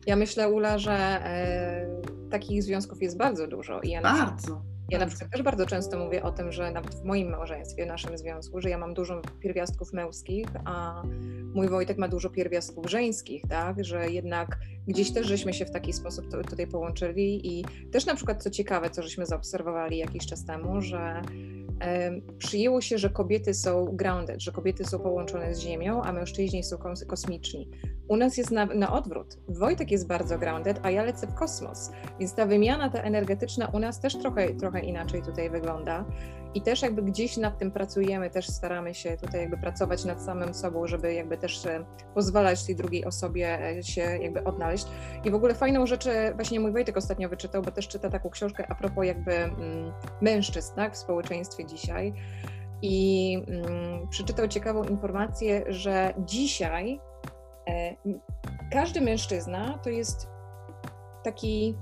[0.05, 3.81] Ja myślę, Ula, że e, takich związków jest bardzo dużo.
[3.81, 4.74] I ja bardzo.
[4.89, 7.87] Ja na przykład też bardzo często mówię o tym, że nawet w moim małżeństwie, w
[7.87, 11.03] naszym związku, że ja mam dużo pierwiastków męskich, a
[11.53, 13.85] mój Wojtek ma dużo pierwiastków żeńskich, tak?
[13.85, 18.43] Że jednak gdzieś też żeśmy się w taki sposób tutaj połączyli i też na przykład
[18.43, 21.21] co ciekawe, co żeśmy zaobserwowali jakiś czas temu, że
[22.37, 26.77] przyjęło się, że kobiety są grounded, że kobiety są połączone z ziemią, a mężczyźni są
[27.07, 27.69] kosmiczni.
[28.07, 29.37] U nas jest na, na odwrót.
[29.47, 31.91] Wojtek jest bardzo grounded, a ja lecę w kosmos.
[32.19, 36.05] Więc ta wymiana ta energetyczna u nas też trochę, trochę inaczej tutaj wygląda.
[36.55, 40.53] I też jakby gdzieś nad tym pracujemy, też staramy się tutaj jakby pracować nad samym
[40.53, 44.85] sobą, żeby jakby też e, pozwalać tej drugiej osobie e, się jakby odnaleźć.
[45.23, 48.65] I w ogóle fajną rzecz właśnie mój Wojtek ostatnio wyczytał, bo też czyta taką książkę
[48.69, 52.13] a propos jakby mm, mężczyzn tak, w społeczeństwie dzisiaj.
[52.81, 56.99] I mm, przeczytał ciekawą informację, że dzisiaj
[57.67, 57.95] e,
[58.71, 60.27] każdy mężczyzna to jest
[61.23, 61.75] taki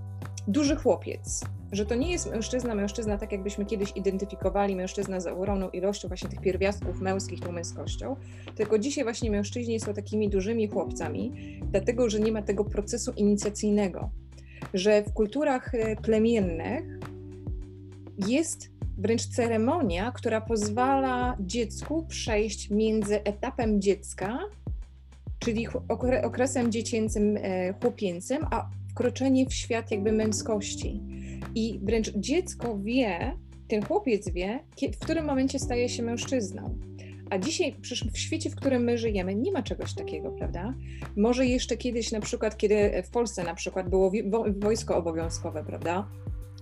[0.48, 5.70] duży chłopiec, że to nie jest mężczyzna, mężczyzna, tak jakbyśmy kiedyś identyfikowali mężczyznę z ogromną
[5.70, 8.16] ilością właśnie tych pierwiastków męskich, tą męskością,
[8.56, 11.32] tylko dzisiaj właśnie mężczyźni są takimi dużymi chłopcami,
[11.72, 14.10] dlatego, że nie ma tego procesu inicjacyjnego,
[14.74, 16.84] że w kulturach e, plemiennych
[18.28, 24.40] jest wręcz ceremonia, która pozwala dziecku przejść między etapem dziecka,
[25.40, 25.68] czyli
[26.24, 31.02] okresem dziecięcym, e, chłopięcym, a wkroczenie w świat jakby męskości.
[31.56, 34.60] I wręcz dziecko wie, ten chłopiec wie,
[34.94, 36.80] w którym momencie staje się mężczyzną.
[37.30, 37.76] A dzisiaj
[38.14, 40.74] w świecie, w którym my żyjemy, nie ma czegoś takiego, prawda?
[41.18, 44.12] Może jeszcze kiedyś, na przykład, kiedy w Polsce na przykład było
[44.60, 46.08] wojsko obowiązkowe, prawda?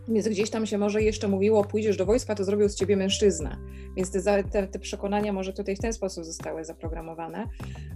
[0.08, 3.58] Więc gdzieś tam się może jeszcze mówiło, pójdziesz do wojska, to zrobił z ciebie mężczyzna.
[3.98, 7.48] Więc te, te, te przekonania może tutaj w ten sposób zostały zaprogramowane.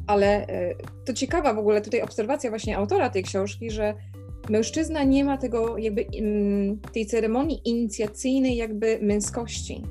[0.08, 3.94] Ale e, to ciekawa w ogóle tutaj obserwacja właśnie autora tej książki, że
[4.50, 9.84] mężczyzna nie ma tego jakby mm, tej ceremonii inicjacyjnej jakby męskości.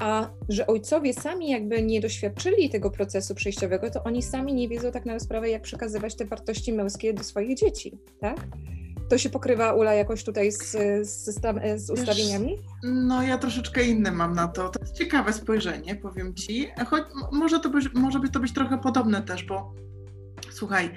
[0.00, 4.92] A że ojcowie sami jakby nie doświadczyli tego procesu przejściowego, to oni sami nie wiedzą
[4.92, 8.46] tak na sprawę, jak przekazywać te wartości męskie do swoich dzieci, tak?
[9.08, 10.70] To się pokrywa, Ula, jakoś tutaj z,
[11.02, 11.40] z,
[11.76, 12.56] z ustawieniami?
[12.56, 14.68] Wiesz, no ja troszeczkę inne mam na to.
[14.68, 16.68] To jest ciekawe spojrzenie, powiem Ci.
[16.86, 19.74] Choć może, to być, może być to być trochę podobne też, bo
[20.50, 20.90] słuchaj,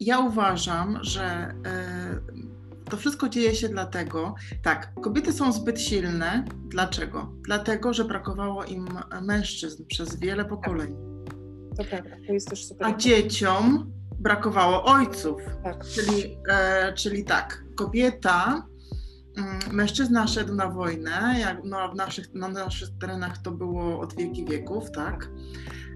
[0.00, 1.54] ja uważam, że e,
[2.90, 6.44] to wszystko dzieje się dlatego, tak, kobiety są zbyt silne.
[6.68, 7.32] Dlaczego?
[7.44, 8.88] Dlatego, że brakowało im
[9.22, 10.96] mężczyzn przez wiele pokoleń.
[11.76, 12.86] To prawda, to jest też super.
[12.86, 15.42] A dzieciom brakowało ojców.
[15.64, 15.84] Tak.
[15.84, 18.66] Czyli, e, czyli tak, kobieta,
[19.36, 24.16] mm, mężczyzna szedł na wojnę, jak no, w naszych, na naszych terenach to było od
[24.16, 25.28] wieki wieków, tak?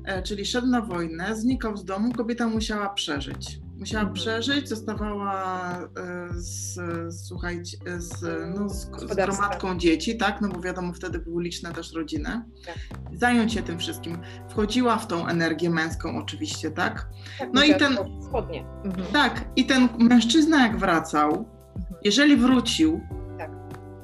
[0.04, 4.14] E, czyli szedł na wojnę, znikał z domu, kobieta musiała przeżyć musiała mhm.
[4.14, 5.88] przeżyć, zostawała e,
[6.30, 6.78] z,
[7.26, 8.22] słuchajcie, z,
[8.58, 12.42] no, z, z gromadką dzieci, tak, no bo wiadomo, wtedy były liczne też rodziny.
[12.66, 12.78] Tak.
[13.12, 14.18] Zająć się tym wszystkim.
[14.48, 17.08] Wchodziła w tą energię męską oczywiście, tak?
[17.38, 17.98] tak no i ten...
[18.28, 18.64] Spodnie.
[18.84, 19.06] Mhm.
[19.12, 21.96] Tak, i ten mężczyzna jak wracał, mhm.
[22.04, 23.00] jeżeli wrócił,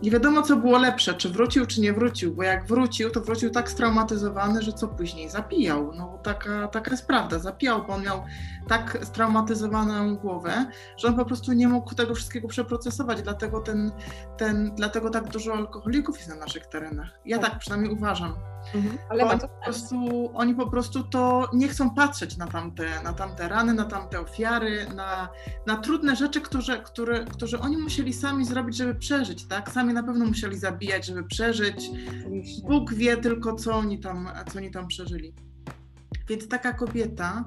[0.03, 3.51] nie wiadomo, co było lepsze, czy wrócił, czy nie wrócił, bo jak wrócił, to wrócił
[3.51, 5.31] tak straumatyzowany, że co później?
[5.31, 5.93] Zapijał.
[5.97, 8.25] No taka, taka jest prawda, zapijał, bo on miał
[8.69, 13.93] tak straumatyzowaną głowę, że on po prostu nie mógł tego wszystkiego przeprocesować, dlatego, ten,
[14.37, 17.09] ten, dlatego tak dużo alkoholików jest na naszych terenach.
[17.25, 18.35] Ja tak, tak przynajmniej uważam.
[18.75, 23.13] Mhm, ale oni, po prostu, oni po prostu to nie chcą patrzeć na tamte, na
[23.13, 25.29] tamte rany, na tamte ofiary, na,
[25.67, 29.71] na trudne rzeczy, które, które, które oni musieli sami zrobić, żeby przeżyć, tak?
[29.71, 31.91] Sami na pewno musieli zabijać, żeby przeżyć.
[32.69, 35.35] Bóg wie tylko, co oni tam, co oni tam przeżyli.
[36.29, 37.45] Więc taka kobieta,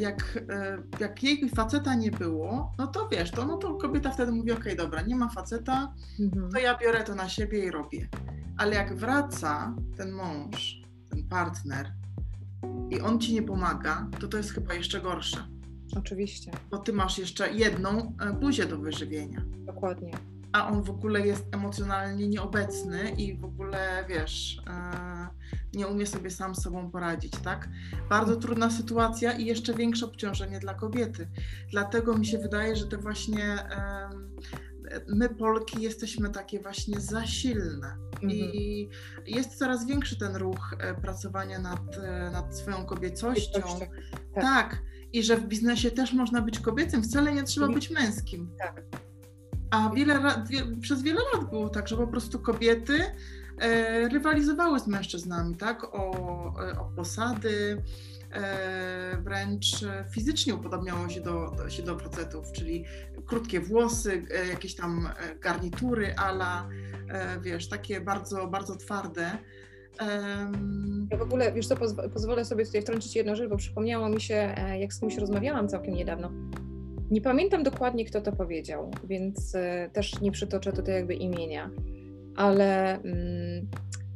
[0.00, 4.32] jak, e, jak jej faceta nie było, no to wiesz, to, no to kobieta wtedy
[4.32, 6.52] mówi, okej, okay, dobra, nie ma faceta, mhm.
[6.52, 8.08] to ja biorę to na siebie i robię.
[8.56, 11.92] Ale jak wraca ten mąż, ten partner
[12.90, 15.48] i on ci nie pomaga, to to jest chyba jeszcze gorsze.
[15.98, 16.50] Oczywiście.
[16.70, 19.42] Bo ty masz jeszcze jedną e, buzię do wyżywienia.
[19.66, 20.33] Dokładnie.
[20.54, 25.28] A on w ogóle jest emocjonalnie nieobecny i w ogóle, wiesz, e,
[25.74, 27.68] nie umie sobie sam z sobą poradzić, tak?
[28.08, 31.28] Bardzo trudna sytuacja i jeszcze większe obciążenie dla kobiety.
[31.70, 33.58] Dlatego mi się wydaje, że te właśnie
[35.08, 37.96] my Polki jesteśmy takie właśnie za silne.
[38.22, 39.26] I mhm.
[39.26, 43.60] jest coraz większy ten ruch e, pracowania nad, e, nad swoją kobiecością.
[43.60, 43.90] Tak.
[44.34, 44.82] tak.
[45.12, 48.50] I że w biznesie też można być kobiecym, wcale nie trzeba być męskim.
[48.58, 48.82] Tak.
[49.74, 50.20] A wiele,
[50.80, 53.00] przez wiele lat było tak, że po prostu kobiety
[53.58, 55.84] e, rywalizowały z mężczyznami, tak?
[55.84, 56.14] O,
[56.62, 57.82] e, o posady,
[58.32, 59.66] e, wręcz
[60.10, 62.84] fizycznie upodobniało się do, do, się do facetów, czyli
[63.26, 66.68] krótkie włosy, e, jakieś tam e, garnitury ala,
[67.08, 69.38] e, wiesz, takie bardzo, bardzo twarde.
[71.10, 71.76] Ja w ogóle, wiesz co,
[72.12, 75.94] pozwolę sobie tutaj wtrącić jedną rzecz, bo przypomniało mi się, jak z kimś rozmawiałam całkiem
[75.94, 76.30] niedawno.
[77.10, 79.56] Nie pamiętam dokładnie, kto to powiedział, więc
[79.92, 81.70] też nie przytoczę tutaj jakby imienia,
[82.36, 83.68] ale mm,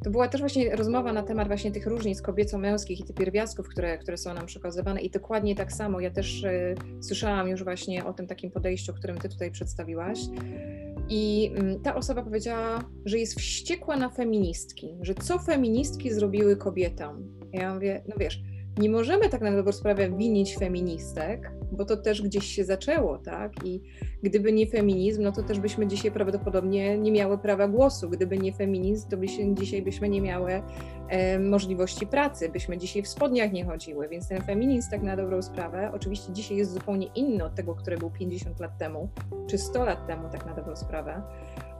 [0.04, 3.98] to była też właśnie rozmowa na temat właśnie tych różnic kobieco-męskich i tych pierwiastków, które,
[3.98, 6.00] które są nam przekazywane i dokładnie tak samo.
[6.00, 10.18] Ja też y, słyszałam już właśnie o tym takim podejściu, którym ty tutaj przedstawiłaś.
[11.08, 17.38] I y, ta osoba powiedziała, że jest wściekła na feministki, że co feministki zrobiły kobietom.
[17.52, 18.42] Ja mówię, no wiesz,
[18.78, 23.52] nie możemy tak na dobrą sprawę winić feministek, bo to też gdzieś się zaczęło, tak?
[23.64, 23.82] I
[24.22, 28.10] gdyby nie feminizm, no to też byśmy dzisiaj prawdopodobnie nie miały prawa głosu.
[28.10, 30.62] Gdyby nie feminizm, to byśmy, dzisiaj byśmy nie miały
[31.08, 34.08] e, możliwości pracy, byśmy dzisiaj w spodniach nie chodziły.
[34.08, 37.96] Więc ten feminizm, tak na dobrą sprawę, oczywiście dzisiaj jest zupełnie inny od tego, który
[37.96, 39.08] był 50 lat temu,
[39.46, 41.22] czy 100 lat temu, tak na dobrą sprawę.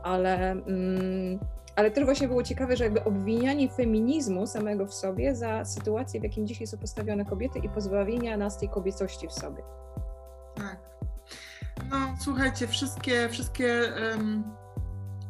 [0.02, 1.38] Ale mm,
[1.78, 6.22] ale też właśnie było ciekawe, że jakby obwinianie feminizmu samego w sobie za sytuację, w
[6.22, 9.62] jakim dzisiaj są postawione kobiety i pozbawienia nas tej kobiecości w sobie.
[10.54, 10.80] Tak.
[11.90, 14.44] No słuchajcie, wszystkie, wszystkie um,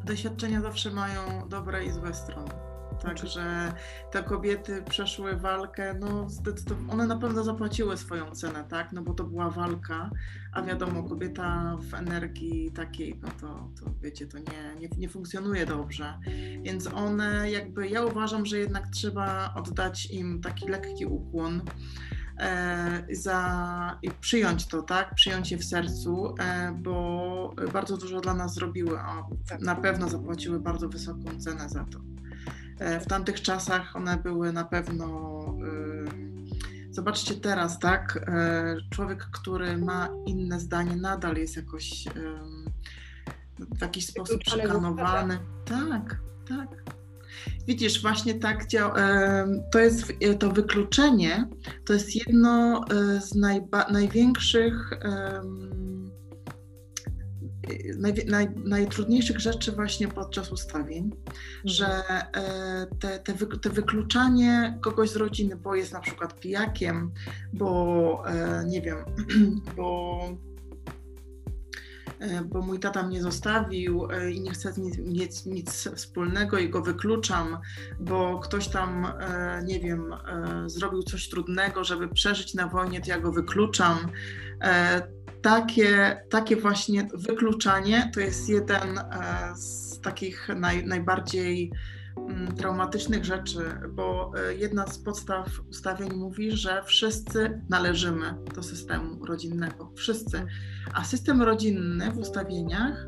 [0.04, 2.67] doświadczenia zawsze mają dobre i złe strony.
[3.02, 3.72] Także
[4.10, 9.14] te kobiety przeszły walkę, no zdecydowanie, one na pewno zapłaciły swoją cenę, tak, no bo
[9.14, 10.10] to była walka,
[10.52, 15.66] a wiadomo, kobieta w energii takiej, no to, to wiecie, to nie, nie, nie funkcjonuje
[15.66, 16.18] dobrze,
[16.62, 21.62] więc one jakby, ja uważam, że jednak trzeba oddać im taki lekki ukłon,
[22.38, 25.14] e, za, i przyjąć to, tak?
[25.14, 29.22] Przyjąć je w sercu, e, bo bardzo dużo dla nas zrobiły, a
[29.60, 32.17] na pewno zapłaciły bardzo wysoką cenę za to.
[32.78, 35.06] E, w tamtych czasach one były na pewno.
[36.90, 38.28] Y, zobaczcie teraz, tak?
[38.28, 42.04] E, człowiek, który ma inne zdanie, nadal jest jakoś
[43.58, 45.38] w jakiś sposób szykanowany.
[45.64, 46.68] Tak, tak.
[47.66, 48.94] Widzisz, właśnie tak działa.
[49.72, 51.48] To jest to wykluczenie,
[51.84, 53.34] to jest jedno e, z
[53.90, 54.90] największych
[57.98, 61.34] naj, naj, najtrudniejszych rzeczy właśnie podczas ustawień, mhm.
[61.64, 67.10] że e, te, te, wy, te, wykluczanie kogoś z rodziny, bo jest na przykład pijakiem,
[67.52, 68.98] bo e, nie wiem,
[69.76, 70.18] bo
[72.18, 76.82] e, bo mój tata mnie zostawił i nie chce mieć nic, nic, wspólnego i go
[76.82, 77.58] wykluczam,
[78.00, 79.06] bo ktoś tam,
[79.64, 80.14] nie wiem,
[80.66, 83.98] zrobił coś trudnego, żeby przeżyć na wojnie, to ja go wykluczam
[85.42, 89.04] takie, takie właśnie wykluczanie to jest jeden e,
[89.56, 91.72] z takich naj, najbardziej
[92.16, 99.24] mm, traumatycznych rzeczy, bo e, jedna z podstaw ustawień mówi, że wszyscy należymy do systemu
[99.24, 99.92] rodzinnego.
[99.96, 100.46] Wszyscy.
[100.94, 103.06] A system rodzinny w ustawieniach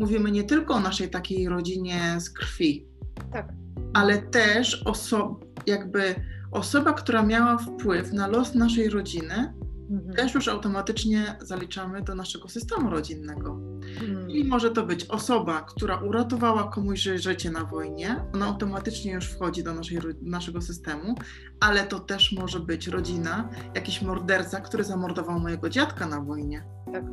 [0.00, 2.86] mówimy nie tylko o naszej takiej rodzinie z krwi,
[3.32, 3.48] tak.
[3.94, 6.14] ale też oso jakby
[6.50, 9.54] osoba, która miała wpływ na los naszej rodziny,
[9.90, 10.16] mhm.
[10.16, 13.60] też już automatycznie zaliczamy do naszego systemu rodzinnego.
[14.00, 14.30] Mhm.
[14.30, 19.64] I może to być osoba, która uratowała komuś życie na wojnie, ona automatycznie już wchodzi
[19.64, 21.14] do naszej, naszego systemu,
[21.60, 26.64] ale to też może być rodzina, jakiś morderca, który zamordował mojego dziadka na wojnie.
[26.92, 27.04] Tak.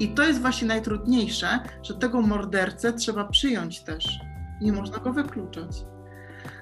[0.00, 4.20] I to jest właśnie najtrudniejsze, że tego mordercę trzeba przyjąć też.
[4.60, 5.84] Nie można go wykluczać.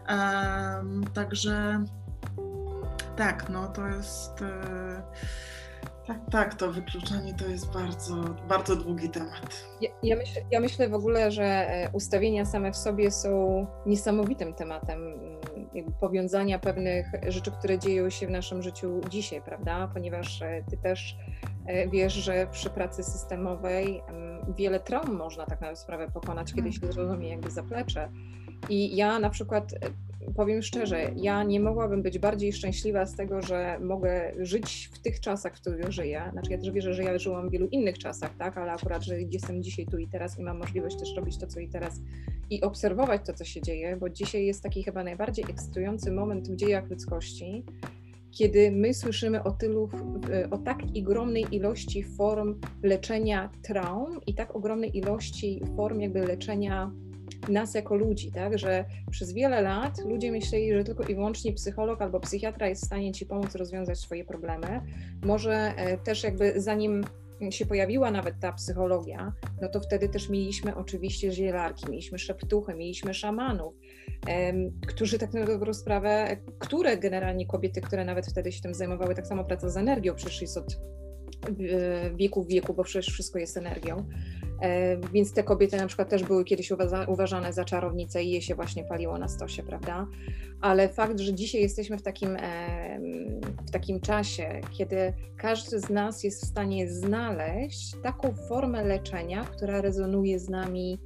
[0.08, 1.84] Um, także
[3.16, 4.42] tak, no to jest.
[4.42, 5.02] E,
[6.06, 8.14] tak, tak, to wykluczanie to jest bardzo,
[8.48, 9.64] bardzo długi temat.
[9.80, 14.54] Ja, ja, myślę, ja myślę w ogóle, że e, ustawienia same w sobie są niesamowitym
[14.54, 15.00] tematem
[15.74, 19.88] jakby powiązania pewnych rzeczy, które dzieją się w naszym życiu dzisiaj, prawda?
[19.94, 21.16] Ponieważ e, ty też
[21.92, 24.02] wiesz, że przy pracy systemowej
[24.56, 28.08] wiele traum można tak na sprawę pokonać, kiedy się zrozumie jakby zaplecze.
[28.68, 29.74] I ja na przykład
[30.36, 35.20] powiem szczerze, ja nie mogłabym być bardziej szczęśliwa z tego, że mogę żyć w tych
[35.20, 36.22] czasach, w których żyję.
[36.32, 39.20] Znaczy ja też wierzę, że ja żyłam w wielu innych czasach, tak, ale akurat, że
[39.20, 42.00] jestem dzisiaj tu i teraz i mam możliwość też robić to, co i teraz
[42.50, 46.56] i obserwować to, co się dzieje, bo dzisiaj jest taki chyba najbardziej ekscytujący moment w
[46.56, 47.64] dziejach ludzkości,
[48.30, 49.90] kiedy my słyszymy o tylu,
[50.50, 56.92] o tak ogromnej ilości form leczenia traum i tak ogromnej ilości form jakby leczenia
[57.48, 62.02] nas jako ludzi, tak, że przez wiele lat ludzie myśleli, że tylko i wyłącznie psycholog
[62.02, 64.80] albo psychiatra jest w stanie ci pomóc rozwiązać swoje problemy.
[65.22, 67.04] Może e, też jakby zanim
[67.50, 69.32] się pojawiła nawet ta psychologia,
[69.62, 73.74] no to wtedy też mieliśmy oczywiście zielarki, mieliśmy szeptuchy, mieliśmy szamanów,
[74.86, 79.26] którzy tak na dobrą sprawę, które generalnie kobiety, które nawet wtedy się tym zajmowały, tak
[79.26, 80.76] samo praca z energią, przecież jest od
[82.16, 84.06] wieku w wieku, bo przecież wszystko jest energią.
[84.60, 86.72] E, więc te kobiety na przykład też były kiedyś
[87.06, 90.06] uważane za czarownice i je się właśnie paliło na stosie, prawda?
[90.60, 92.36] Ale fakt, że dzisiaj jesteśmy w takim,
[93.66, 99.80] w takim czasie, kiedy każdy z nas jest w stanie znaleźć taką formę leczenia, która
[99.80, 100.98] rezonuje z nami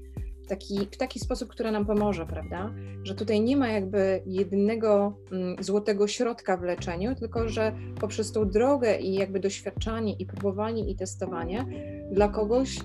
[0.48, 2.74] taki, w taki sposób, która nam pomoże, prawda?
[3.04, 8.50] Że tutaj nie ma jakby jednego mm, złotego środka w leczeniu, tylko że poprzez tą
[8.50, 11.66] drogę i jakby doświadczanie i próbowanie i testowanie
[12.12, 12.78] dla kogoś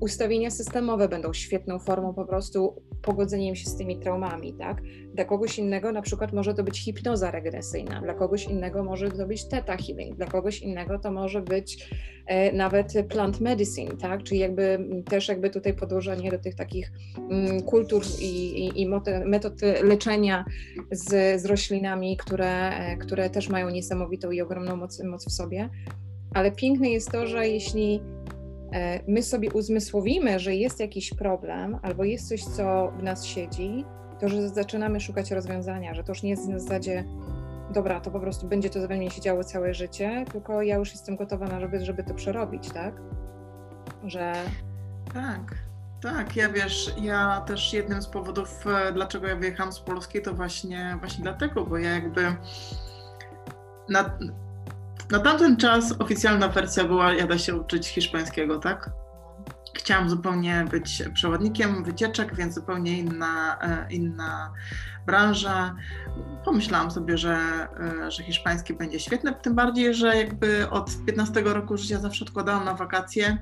[0.00, 4.82] ustawienia systemowe będą świetną formą po prostu pogodzeniem się z tymi traumami, tak?
[5.14, 9.26] Dla kogoś innego na przykład może to być hipnoza regresyjna, dla kogoś innego może to
[9.26, 11.88] być theta healing, dla kogoś innego to może być
[12.26, 14.22] e, nawet plant medicine, tak?
[14.22, 16.92] Czyli jakby też jakby tutaj podłożenie do tych takich
[17.30, 18.88] mm, kultur i, i, i
[19.24, 20.44] metod leczenia
[20.90, 25.70] z, z roślinami, które, e, które też mają niesamowitą i ogromną moc, moc w sobie.
[26.34, 28.00] Ale piękne jest to, że jeśli
[29.08, 33.84] my sobie uzmysłowimy, że jest jakiś problem albo jest coś, co w nas siedzi,
[34.20, 37.04] to że zaczynamy szukać rozwiązania, że to już nie jest na zasadzie,
[37.74, 40.90] dobra, to po prostu będzie to we mnie się działo całe życie, tylko ja już
[40.90, 42.94] jestem gotowa na żeby, żeby to przerobić, tak?
[44.04, 44.32] Że.
[45.14, 45.54] Tak.
[46.02, 50.34] Tak, ja wiesz, ja też jednym z powodów, e, dlaczego ja wyjechałam z Polski, to
[50.34, 52.22] właśnie, właśnie dlatego, bo ja jakby
[53.88, 54.18] na,
[55.10, 58.90] na tamten czas oficjalna wersja była, jada się uczyć hiszpańskiego, tak?
[59.74, 64.52] Chciałam zupełnie być przewodnikiem wycieczek, więc zupełnie inna, e, inna
[65.06, 65.74] branża.
[66.44, 67.38] Pomyślałam sobie, że,
[68.04, 72.64] e, że hiszpański będzie świetny, tym bardziej, że jakby od 15 roku życia zawsze odkładałam
[72.64, 73.38] na wakacje.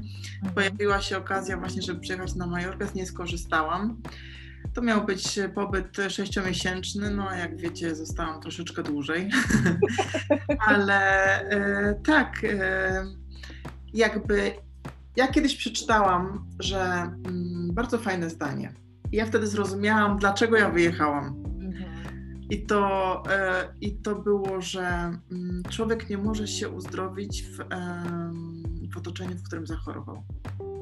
[0.55, 4.03] Pojawiła się okazja właśnie, żeby przyjechać na Majorkę, z niej skorzystałam.
[4.75, 9.31] To miał być pobyt sześciomiesięczny, no a jak wiecie, zostałam troszeczkę dłużej.
[10.69, 13.07] Ale e, tak, e,
[13.95, 14.53] jakby
[15.17, 18.73] ja kiedyś przeczytałam, że mm, bardzo fajne zdanie.
[19.13, 21.27] I ja wtedy zrozumiałam, dlaczego ja wyjechałam.
[21.61, 22.41] Mhm.
[22.51, 24.87] I to, e, I to było, że
[25.33, 27.57] mm, człowiek nie może się uzdrowić w,
[28.95, 30.23] w otoczeniu, w którym zachorował.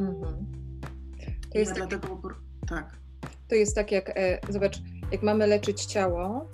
[0.00, 0.46] Mhm.
[1.52, 1.88] To jest ja tak...
[1.88, 2.20] dlatego,
[2.66, 3.03] tak.
[3.48, 4.78] To jest tak jak, e, zobacz,
[5.12, 6.48] jak mamy leczyć ciało,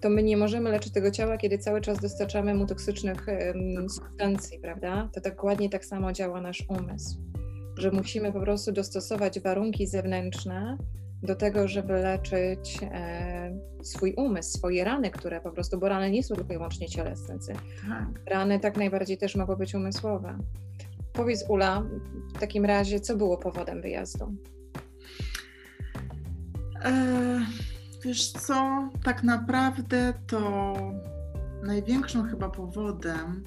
[0.00, 3.26] to my nie możemy leczyć tego ciała, kiedy cały czas dostarczamy mu toksycznych
[3.88, 5.08] substancji, prawda?
[5.12, 7.18] To dokładnie tak samo działa nasz umysł,
[7.78, 10.78] że musimy po prostu dostosować warunki zewnętrzne
[11.22, 16.22] do tego, żeby leczyć e, swój umysł, swoje rany, które po prostu, bo rany nie
[16.22, 17.38] są tylko i wyłącznie cielesne.
[17.88, 18.20] Tak.
[18.26, 20.38] Rany tak najbardziej też mogą być umysłowe.
[21.12, 21.82] Powiedz Ula,
[22.34, 24.34] w takim razie, co było powodem wyjazdu?
[26.84, 27.46] E,
[28.04, 30.74] wiesz co, tak naprawdę to
[31.62, 33.44] największym chyba powodem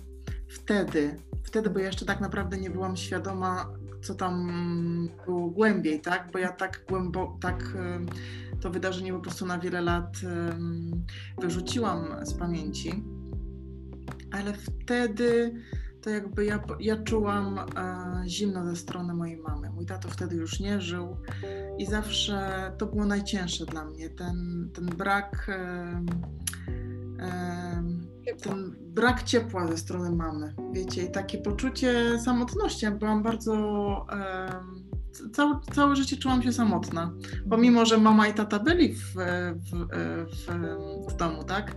[0.47, 3.69] wtedy, wtedy, bo ja jeszcze tak naprawdę nie byłam świadoma,
[4.01, 4.49] co tam
[5.25, 6.29] było głębiej, tak?
[6.33, 7.99] Bo ja tak głęboko, tak e,
[8.59, 10.17] to wydarzenie po prostu na wiele lat
[11.41, 13.03] wyrzuciłam z pamięci.
[14.31, 15.53] Ale wtedy
[16.01, 17.63] to jakby ja, ja czułam e,
[18.27, 19.69] zimno ze strony mojej mamy.
[19.69, 21.17] Mój tato wtedy już nie żył
[21.77, 24.09] i zawsze to było najcięższe dla mnie.
[24.09, 25.49] Ten, ten brak.
[25.49, 26.01] E,
[27.19, 27.83] e,
[28.41, 32.85] ten brak ciepła ze strony mamy, wiecie, i takie poczucie samotności.
[32.85, 33.55] Ja byłam bardzo
[35.33, 37.13] całe, całe życie czułam się samotna.
[37.49, 39.87] Pomimo, że mama i tata byli w, w,
[40.31, 41.75] w, w domu, tak?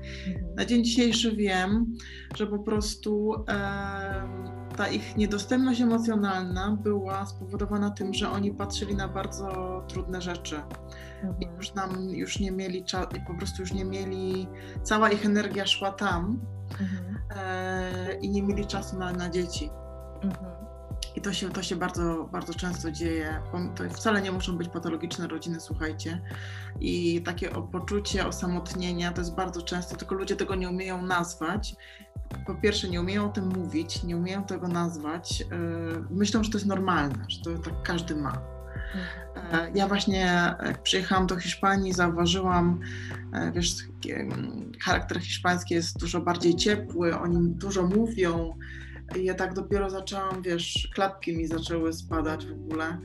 [0.56, 1.86] Na dzień dzisiejszy wiem,
[2.36, 9.08] że po prostu e, ta ich niedostępność emocjonalna była spowodowana tym, że oni patrzyli na
[9.08, 9.48] bardzo
[9.88, 10.56] trudne rzeczy.
[11.22, 11.56] I mhm.
[11.56, 12.84] już nam już nie mieli
[13.16, 14.48] i po prostu już nie mieli,
[14.82, 16.40] cała ich energia szła tam
[16.80, 17.18] mhm.
[17.36, 19.70] e, i nie mieli czasu na, na dzieci.
[20.22, 20.51] Mhm.
[21.16, 23.42] I to się, to się bardzo, bardzo często dzieje.
[23.76, 26.20] To wcale nie muszą być patologiczne rodziny, słuchajcie.
[26.80, 31.76] I takie poczucie osamotnienia to jest bardzo często, tylko ludzie tego nie umieją nazwać.
[32.46, 35.40] Po pierwsze, nie umieją o tym mówić, nie umieją tego nazwać.
[35.40, 35.46] Yy,
[36.10, 38.52] myślą, że to jest normalne, że to tak każdy ma.
[39.52, 40.20] E, ja właśnie
[40.64, 42.80] jak przyjechałam do Hiszpanii, zauważyłam,
[43.32, 43.76] e, wiesz,
[44.84, 48.58] charakter hiszpański jest dużo bardziej ciepły, oni dużo mówią.
[49.20, 52.98] Ja tak dopiero zaczęłam, wiesz, klapki mi zaczęły spadać w ogóle.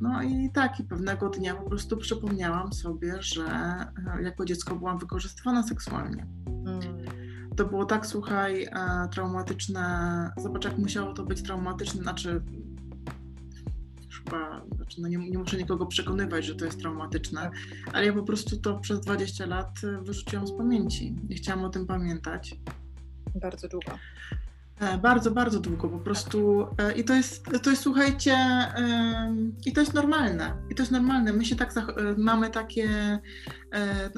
[0.00, 4.98] No i tak, i pewnego dnia po prostu przypomniałam sobie, że e, jako dziecko byłam
[4.98, 6.26] wykorzystywana seksualnie.
[6.46, 6.80] Mm.
[7.56, 8.66] To było tak, słuchaj,
[9.10, 10.30] traumatyczne.
[10.36, 12.42] Zobacz, jak musiało to być traumatyczne, znaczy
[14.24, 17.50] chyba, znaczy no nie, nie, muszę nikogo przekonywać, że to jest traumatyczne,
[17.92, 21.16] ale ja po prostu to przez 20 lat e, wyrzuciłam z pamięci.
[21.28, 22.60] Nie chciałam o tym pamiętać.
[23.34, 23.92] Bardzo długo.
[24.80, 26.66] E, bardzo, bardzo długo po prostu.
[26.78, 28.36] E, I to jest, to jest słuchajcie,
[29.66, 30.56] i to jest normalne.
[30.70, 31.32] I to jest normalne.
[31.32, 31.74] My się tak
[32.16, 33.18] mamy takie,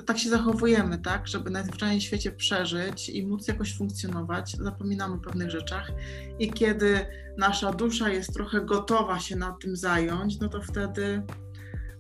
[0.07, 4.57] tak się zachowujemy, tak, żeby najzwyczajniej w świecie przeżyć i móc jakoś funkcjonować.
[4.61, 5.93] Zapominamy o pewnych rzeczach.
[6.39, 7.07] I kiedy
[7.39, 11.23] nasza dusza jest trochę gotowa się nad tym zająć, no to wtedy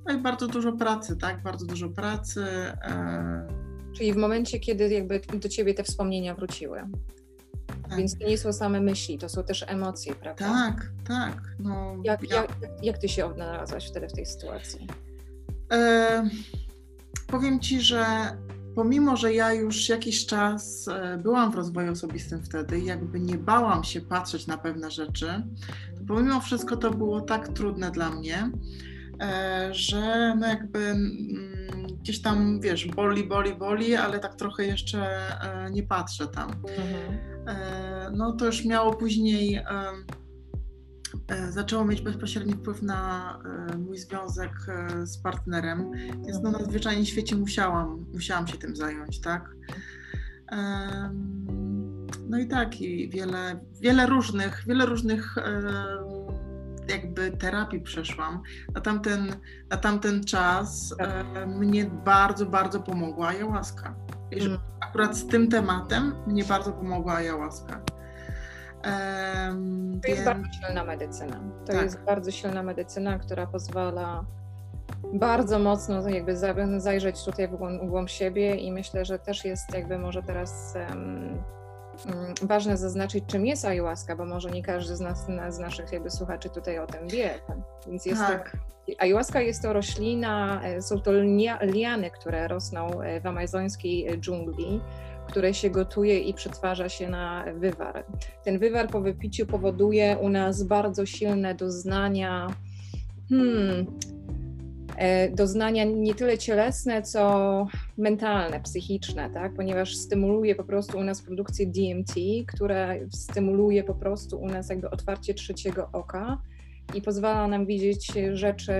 [0.07, 1.43] no i bardzo dużo pracy, tak?
[1.43, 2.47] Bardzo dużo pracy.
[3.97, 6.82] Czyli w momencie, kiedy jakby do ciebie te wspomnienia wróciły.
[7.91, 7.99] Tak.
[7.99, 10.45] Więc to nie są same myśli, to są też emocje, prawda?
[10.45, 11.43] Tak, tak.
[11.59, 12.36] No, jak, ja...
[12.36, 12.51] jak,
[12.82, 14.86] jak ty się odnalazłaś wtedy w tej sytuacji?
[15.72, 16.28] E,
[17.26, 18.05] powiem ci, że
[18.74, 23.84] pomimo, że ja już jakiś czas e, byłam w rozwoju osobistym wtedy, jakby nie bałam
[23.84, 25.43] się patrzeć na pewne rzeczy,
[25.97, 28.51] to pomimo wszystko to było tak trudne dla mnie,
[29.20, 31.60] e, że no jakby mm,
[32.01, 35.01] gdzieś tam, wiesz, boli, boli, boli, ale tak trochę jeszcze
[35.42, 36.51] e, nie patrzę tam.
[36.51, 37.18] Mhm.
[37.46, 39.62] E, no to już miało później, e,
[41.53, 43.38] zaczęło mieć bezpośredni wpływ na
[43.78, 44.53] mój związek
[45.03, 45.92] z partnerem,
[46.26, 46.53] więc no mhm.
[46.53, 49.51] na zwyczajnie świecie musiałam, musiałam się tym zająć, tak.
[52.28, 55.36] No i tak, i wiele, wiele różnych, wiele różnych
[56.91, 58.43] jakby terapii przeszłam.
[58.74, 59.34] Na tamten,
[59.70, 63.95] na tamten czas e, mnie bardzo, bardzo pomogła ayahuasca.
[64.30, 64.59] I mm.
[64.80, 67.80] akurat z tym tematem mnie bardzo pomogła ayahuasca.
[70.03, 71.41] to jest bardzo silna medycyna.
[71.66, 71.82] To tak.
[71.82, 74.24] jest bardzo silna medycyna, która pozwala
[75.12, 76.36] bardzo mocno jakby
[76.80, 77.57] zajrzeć tutaj w
[77.88, 81.43] głąb, siebie i myślę, że też jest jakby może teraz um,
[82.42, 86.51] ważne zaznaczyć, czym jest ayahuasca, bo może nie każdy z nas, z naszych jakby słuchaczy
[86.51, 87.34] tutaj o tym wie.
[87.86, 88.53] Więc jest tak.
[88.53, 91.12] to, ayahuasca jest to roślina, e, są to
[91.61, 94.80] liany, które rosną e, w amazońskiej dżungli,
[95.28, 98.05] które się gotuje i przetwarza się na wywar.
[98.44, 102.46] Ten wywar po wypiciu powoduje u nas bardzo silne doznania,
[103.28, 103.86] hmm,
[105.01, 107.66] E, doznania nie tyle cielesne, co
[108.01, 109.55] mentalne, psychiczne, tak?
[109.55, 112.14] ponieważ stymuluje po prostu u nas produkcję DMT,
[112.46, 116.42] która stymuluje po prostu u nas jakby otwarcie trzeciego oka
[116.94, 118.74] i pozwala nam widzieć rzeczy,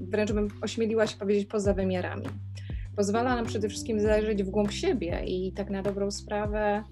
[0.00, 2.26] wręcz bym ośmieliła się powiedzieć, poza wymiarami.
[2.96, 6.82] Pozwala nam przede wszystkim zajrzeć w głąb siebie i tak na dobrą sprawę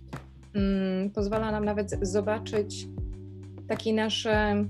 [0.54, 2.86] mm, pozwala nam nawet zobaczyć
[3.68, 4.64] takie nasze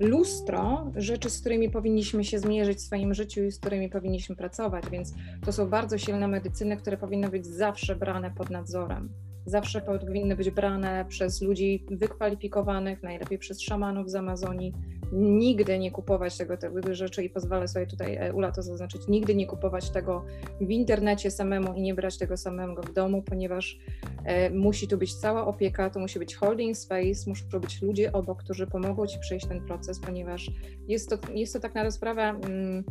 [0.00, 4.84] lustro rzeczy, z którymi powinniśmy się zmierzyć w swoim życiu i z którymi powinniśmy pracować,
[4.92, 5.14] więc
[5.44, 9.08] to są bardzo silne medycyny, które powinny być zawsze brane pod nadzorem
[9.46, 14.72] zawsze powinny być brane przez ludzi wykwalifikowanych, najlepiej przez szamanów z Amazonii.
[15.12, 19.34] Nigdy nie kupować tego typu rzeczy i pozwolę sobie tutaj e, Ula to zaznaczyć, nigdy
[19.34, 20.24] nie kupować tego
[20.60, 23.78] w internecie samemu i nie brać tego samego w domu, ponieważ
[24.24, 28.42] e, musi tu być cała opieka, to musi być holding space, muszą być ludzie obok,
[28.42, 30.50] którzy pomogą Ci przejść ten proces, ponieważ
[30.88, 32.84] jest to, jest to tak na sprawę, mm,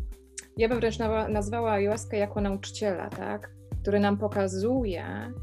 [0.58, 1.00] ja bym wręcz
[1.30, 3.52] nazwała ayahuasca jako nauczyciela, tak?
[3.82, 5.34] który nam pokazuje,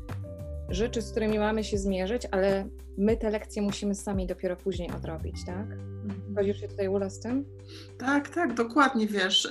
[0.71, 2.69] rzeczy, z którymi mamy się zmierzyć, ale
[2.99, 5.67] my te lekcje musimy sami dopiero później odrobić, tak?
[6.37, 6.55] Chodzisz mhm.
[6.55, 7.45] się tutaj Ula z tym?
[7.99, 9.49] Tak, tak, dokładnie, wiesz.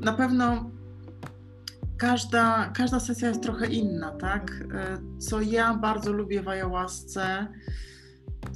[0.00, 0.70] Na pewno
[1.96, 4.50] każda, każda sesja jest trochę inna, tak?
[4.74, 7.46] E, co ja bardzo lubię w ayahuasce,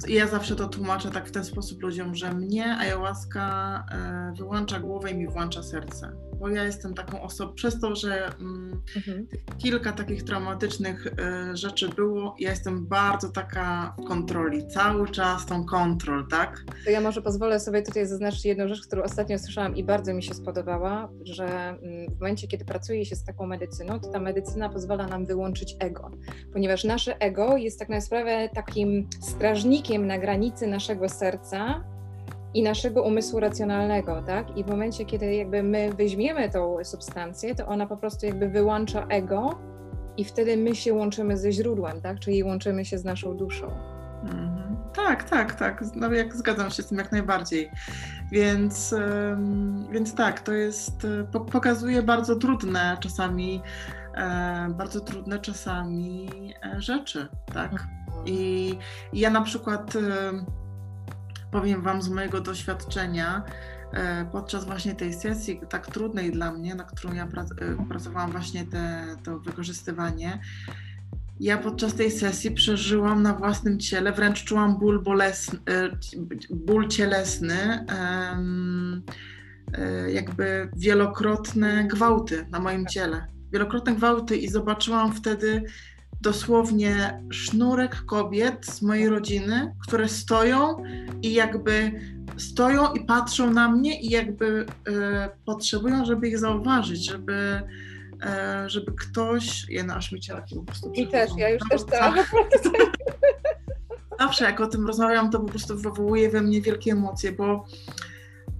[0.07, 5.11] ja zawsze to tłumaczę tak w ten sposób ludziom, że mnie ayahuasca e, wyłącza głowę
[5.11, 6.28] i mi włącza serce.
[6.39, 9.27] Bo ja jestem taką osobą, przez to, że mm, mhm.
[9.57, 15.65] kilka takich traumatycznych e, rzeczy było, ja jestem bardzo taka w kontroli, cały czas tą
[15.65, 16.63] kontrol, tak?
[16.85, 20.23] To ja może pozwolę sobie tutaj zaznaczyć jedną rzecz, którą ostatnio słyszałam i bardzo mi
[20.23, 24.69] się spodobała, że mm, w momencie, kiedy pracuje się z taką medycyną, to ta medycyna
[24.69, 26.11] pozwala nam wyłączyć ego,
[26.53, 31.83] ponieważ nasze ego jest tak na sprawę takim strażnikiem na granicy naszego serca
[32.53, 34.57] i naszego umysłu racjonalnego, tak?
[34.57, 39.05] I w momencie, kiedy jakby my weźmiemy tą substancję, to ona po prostu jakby wyłącza
[39.07, 39.59] ego
[40.17, 42.19] i wtedy my się łączymy ze źródłem, tak?
[42.19, 43.67] Czyli łączymy się z naszą duszą.
[44.23, 44.59] Mhm.
[44.95, 45.83] Tak, tak, tak.
[45.95, 47.71] No, jak zgadzam się z tym jak najbardziej.
[48.31, 48.95] Więc,
[49.91, 53.61] więc tak, to jest, e, pokazuje bardzo trudne czasami,
[54.15, 56.29] e, bardzo trudne czasami
[56.63, 57.71] e, rzeczy, tak?
[57.71, 57.89] Mhm.
[58.25, 58.77] I,
[59.13, 59.93] i ja na przykład
[61.51, 63.43] powiem Wam z mojego doświadczenia,
[64.31, 67.27] podczas właśnie tej sesji, tak trudnej dla mnie, na którą ja
[67.89, 70.39] pracowałam właśnie te, to wykorzystywanie,
[71.39, 75.89] ja podczas tej sesji przeżyłam na własnym ciele, wręcz czułam ból, bolesny, e,
[76.49, 78.37] ból cielesny, e,
[80.11, 83.27] jakby wielokrotne gwałty na moim ciele.
[83.51, 85.63] Wielokrotne gwałty i zobaczyłam wtedy
[86.21, 90.83] dosłownie sznurek kobiet z mojej rodziny, które stoją
[91.21, 91.91] i jakby
[92.37, 97.63] stoją i patrzą na mnie i jakby e, potrzebują, żeby ich zauważyć, żeby
[98.23, 101.83] E, żeby ktoś, ja no aż mi ciarki po prostu I też, ja już też
[101.85, 102.31] tak.
[104.19, 107.65] Zawsze jak o tym rozmawiam, to po prostu wywołuje we mnie wielkie emocje, bo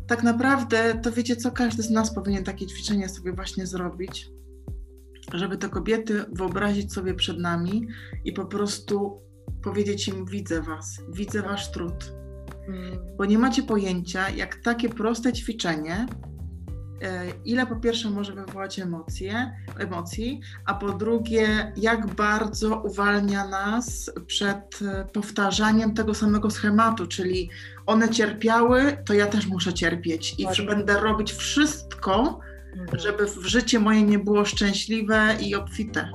[0.08, 4.30] tak naprawdę to wiecie co, każdy z nas powinien takie ćwiczenie sobie właśnie zrobić,
[5.34, 7.88] żeby te kobiety wyobrazić sobie przed nami
[8.26, 9.22] i po prostu
[9.64, 12.14] powiedzieć im widzę was, widzę wasz trud.
[12.68, 13.00] Mm.
[13.18, 16.08] Bo nie macie pojęcia, jak takie proste ćwiczenie
[17.02, 24.12] E, ile po pierwsze może wywołać emocje, emocji, a po drugie, jak bardzo uwalnia nas
[24.28, 27.50] przed e, powtarzaniem tego samego schematu, czyli
[27.86, 32.40] one cierpiały, to ja też muszę cierpieć i będę robić wszystko.
[32.94, 36.12] Żeby w życie moje nie było szczęśliwe i obfite.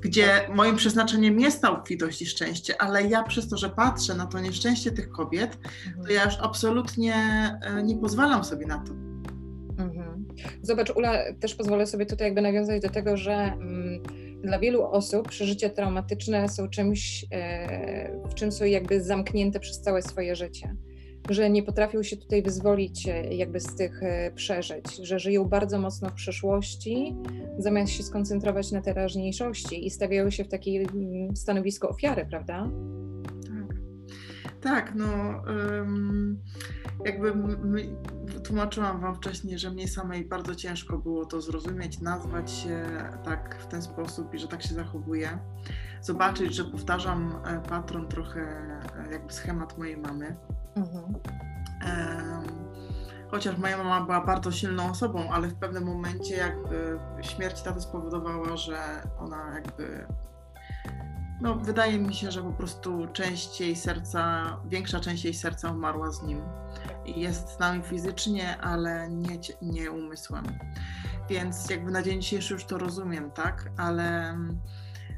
[0.00, 4.26] Gdzie moim przeznaczeniem jest ta obfitość i szczęście, ale ja przez to, że patrzę na
[4.26, 6.14] to nieszczęście tych kobiet, to mhm.
[6.14, 7.14] ja już absolutnie
[7.62, 8.92] e, nie pozwalam sobie na to.
[10.62, 14.02] Zobacz, Ula, też pozwolę sobie tutaj jakby nawiązać do tego, że mm,
[14.42, 20.02] dla wielu osób przeżycia traumatyczne są czymś, e, w czym są jakby zamknięte przez całe
[20.02, 20.76] swoje życie.
[21.30, 25.78] Że nie potrafią się tutaj wyzwolić e, jakby z tych e, przeżyć, że żyją bardzo
[25.78, 27.16] mocno w przeszłości,
[27.58, 32.70] zamiast się skoncentrować na teraźniejszości i stawiają się w takie mm, stanowisko ofiary, prawda?
[34.60, 35.06] Tak, no
[35.46, 36.42] um,
[37.04, 37.32] jakby
[38.44, 42.86] tłumaczyłam Wam wcześniej, że mnie samej bardzo ciężko było to zrozumieć, nazwać się
[43.24, 45.38] tak w ten sposób i że tak się zachowuję.
[46.02, 48.40] Zobaczyć, że powtarzam e, patron trochę
[49.12, 50.36] jakby schemat mojej mamy.
[50.76, 51.14] Mhm.
[53.30, 58.56] Chociaż moja mama była bardzo silną osobą, ale w pewnym momencie jakby śmierć taty spowodowała,
[58.56, 58.78] że
[59.18, 60.06] ona jakby
[61.40, 66.10] no, wydaje mi się, że po prostu część jej serca, większa część jej serca umarła
[66.10, 66.40] z nim.
[67.06, 70.44] Jest z nami fizycznie, ale nie, nie umysłem.
[71.28, 73.70] Więc jakby na dzień dzisiejszy już to rozumiem, tak?
[73.76, 74.38] Ale,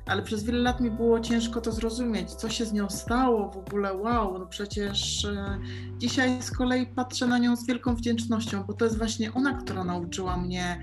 [0.06, 3.56] ale przez wiele lat mi było ciężko to zrozumieć, co się z nią stało w
[3.56, 3.94] ogóle.
[3.94, 5.58] Wow, no przecież e,
[5.98, 9.84] dzisiaj z kolei patrzę na nią z wielką wdzięcznością, bo to jest właśnie ona, która
[9.84, 10.82] nauczyła mnie,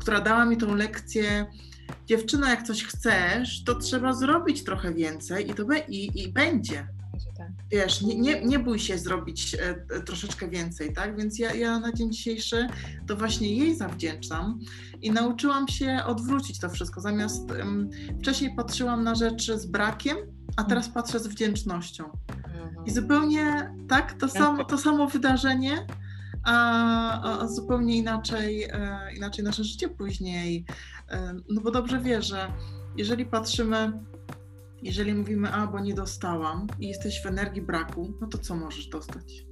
[0.00, 1.46] która dała mi tą lekcję
[2.06, 6.88] dziewczyno, jak coś chcesz, to trzeba zrobić trochę więcej i to be, i, i będzie.
[7.36, 7.48] Tak.
[7.70, 11.16] Wiesz, nie, nie, nie bój się zrobić e, e, troszeczkę więcej, tak?
[11.16, 12.66] Więc ja, ja na dzień dzisiejszy
[13.06, 14.60] to właśnie jej zawdzięczam
[15.02, 17.00] i nauczyłam się odwrócić to wszystko.
[17.00, 17.48] Zamiast
[18.20, 20.16] wcześniej patrzyłam na rzeczy z brakiem,
[20.56, 21.04] a teraz mhm.
[21.04, 22.04] patrzę z wdzięcznością.
[22.04, 22.86] Mhm.
[22.86, 25.86] I zupełnie tak, to samo, to samo wydarzenie
[26.44, 30.64] a, a zupełnie inaczej, e, inaczej nasze życie później.
[31.08, 32.52] E, no bo dobrze wie, że
[32.96, 33.92] jeżeli patrzymy,
[34.82, 38.88] jeżeli mówimy, a bo nie dostałam i jesteś w energii braku, no to co możesz
[38.88, 39.46] dostać?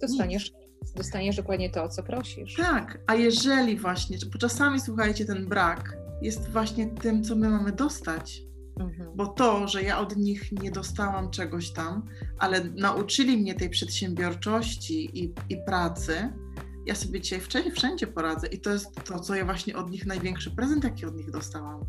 [0.00, 0.52] Dostaniesz,
[0.96, 2.54] dostaniesz dokładnie to, o co prosisz.
[2.54, 7.72] Tak, a jeżeli właśnie, bo czasami słuchajcie, ten brak jest właśnie tym, co my mamy
[7.72, 8.48] dostać,
[8.78, 9.16] Mhm.
[9.16, 12.06] Bo to, że ja od nich nie dostałam czegoś tam,
[12.38, 16.32] ale nauczyli mnie tej przedsiębiorczości i, i pracy,
[16.86, 18.46] ja sobie dzisiaj wszędzie, wszędzie poradzę.
[18.46, 21.84] I to jest to, co ja właśnie od nich największy prezent, jaki od nich dostałam.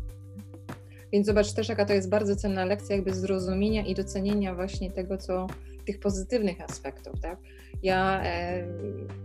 [1.12, 5.18] Więc zobacz też, jaka to jest bardzo cenna lekcja jakby zrozumienia i docenienia właśnie tego,
[5.18, 5.46] co
[5.86, 7.38] tych pozytywnych aspektów, tak?
[7.82, 8.64] Ja e,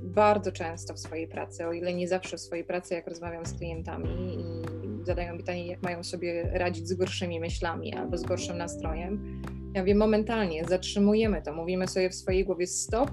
[0.02, 3.54] bardzo często w swojej pracy, o ile nie zawsze w swojej pracy, jak rozmawiam z
[3.54, 4.10] klientami
[4.40, 9.42] i zadają pytanie, jak mają sobie radzić z gorszymi myślami albo z gorszym nastrojem,
[9.76, 13.12] ja wiem, momentalnie zatrzymujemy to, mówimy sobie w swojej głowie stop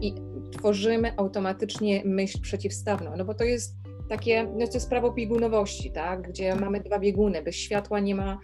[0.00, 0.14] i
[0.52, 3.74] tworzymy automatycznie myśl przeciwstawną, no bo to jest
[4.08, 6.28] takie, no to jest prawo biegunowości, tak?
[6.28, 8.38] gdzie mamy dwa bieguny, bez światła nie ma,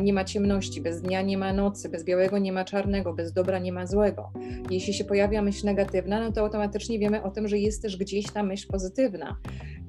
[0.00, 3.58] nie ma ciemności, bez dnia nie ma nocy, bez białego nie ma czarnego, bez dobra
[3.58, 4.32] nie ma złego.
[4.70, 8.32] Jeśli się pojawia myśl negatywna, no to automatycznie wiemy o tym, że jest też gdzieś
[8.32, 9.36] ta myśl pozytywna.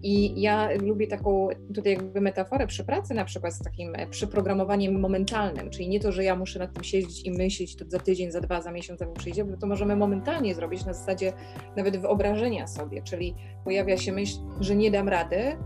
[0.03, 4.99] I ja lubię taką tutaj jakby metaforę przy pracy na przykład z takim e, przyprogramowaniem
[4.99, 8.31] momentalnym, czyli nie to, że ja muszę nad tym siedzieć i myśleć to za tydzień,
[8.31, 11.33] za dwa, za miesiąc, za mi przyjdzie, bo to możemy momentalnie zrobić na zasadzie
[11.75, 15.57] nawet wyobrażenia sobie, czyli pojawia się myśl, że nie dam rady,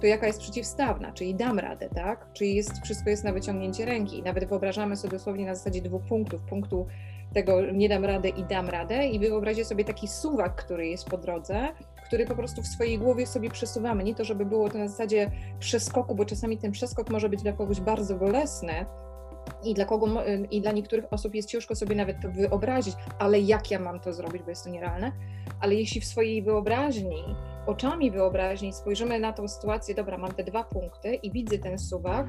[0.00, 2.32] to jaka jest przeciwstawna, czyli dam radę, tak?
[2.32, 4.22] Czyli jest, wszystko jest na wyciągnięcie ręki.
[4.22, 6.86] Nawet wyobrażamy sobie dosłownie na zasadzie dwóch punktów, punktu
[7.34, 11.18] tego nie dam radę i dam radę i wyobraźcie sobie taki suwak, który jest po
[11.18, 11.68] drodze
[12.08, 14.04] który po prostu w swojej głowie sobie przesuwamy.
[14.04, 17.52] Nie to, żeby było to na zasadzie przeskoku, bo czasami ten przeskok może być dla
[17.52, 18.86] kogoś bardzo bolesny,
[19.64, 20.06] i dla, kogo,
[20.50, 24.12] I dla niektórych osób jest ciężko sobie nawet to wyobrazić, ale jak ja mam to
[24.12, 25.12] zrobić, bo jest to nierealne.
[25.60, 27.24] Ale jeśli w swojej wyobraźni,
[27.66, 32.26] oczami wyobraźni spojrzymy na tą sytuację, dobra, mam te dwa punkty i widzę ten suwak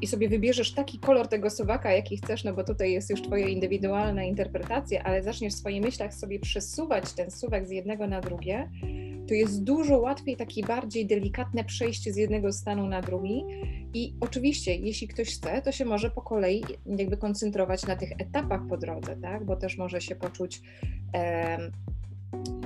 [0.00, 3.48] i sobie wybierzesz taki kolor tego suwaka, jaki chcesz, no bo tutaj jest już Twoja
[3.48, 8.70] indywidualna interpretacja, ale zaczniesz w swoich myślach sobie przesuwać ten suwak z jednego na drugie,
[9.28, 13.44] to jest dużo łatwiej takie bardziej delikatne przejście z jednego stanu na drugi.
[13.94, 18.60] I oczywiście, jeśli ktoś chce, to się może po kolei jakby koncentrować na tych etapach
[18.68, 19.44] po drodze, tak?
[19.44, 20.62] bo też może się poczuć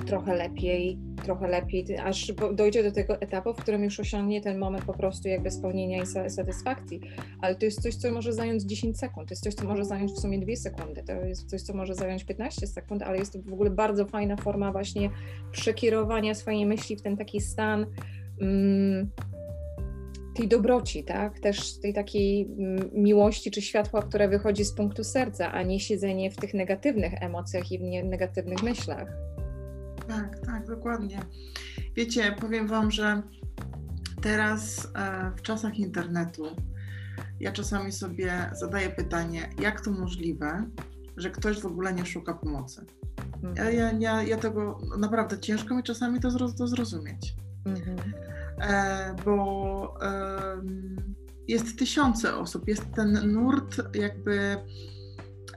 [0.05, 4.85] trochę lepiej, trochę lepiej, aż dojdzie do tego etapu, w którym już osiągnie ten moment
[4.85, 7.01] po prostu jakby spełnienia i satysfakcji.
[7.41, 10.11] Ale to jest coś, co może zająć 10 sekund, to jest coś, co może zająć
[10.11, 13.39] w sumie 2 sekundy, to jest coś, co może zająć 15 sekund, ale jest to
[13.41, 15.09] w ogóle bardzo fajna forma właśnie
[15.51, 17.85] przekierowania swojej myśli w ten taki stan
[18.41, 19.09] mm,
[20.39, 21.39] tej dobroci, tak?
[21.39, 26.31] Też tej takiej mm, miłości czy światła, które wychodzi z punktu serca, a nie siedzenie
[26.31, 29.07] w tych negatywnych emocjach i w negatywnych myślach.
[30.07, 31.19] Tak, tak, dokładnie.
[31.95, 33.21] Wiecie, powiem Wam, że
[34.21, 36.45] teraz e, w czasach internetu
[37.39, 40.69] ja czasami sobie zadaję pytanie, jak to możliwe,
[41.17, 42.85] że ktoś w ogóle nie szuka pomocy.
[43.55, 47.35] Ja, ja, ja, ja tego naprawdę ciężko mi czasami to, to zrozumieć.
[47.65, 48.13] Mhm.
[48.61, 49.99] E, bo
[51.47, 54.57] jest tysiące osób, jest ten nurt jakby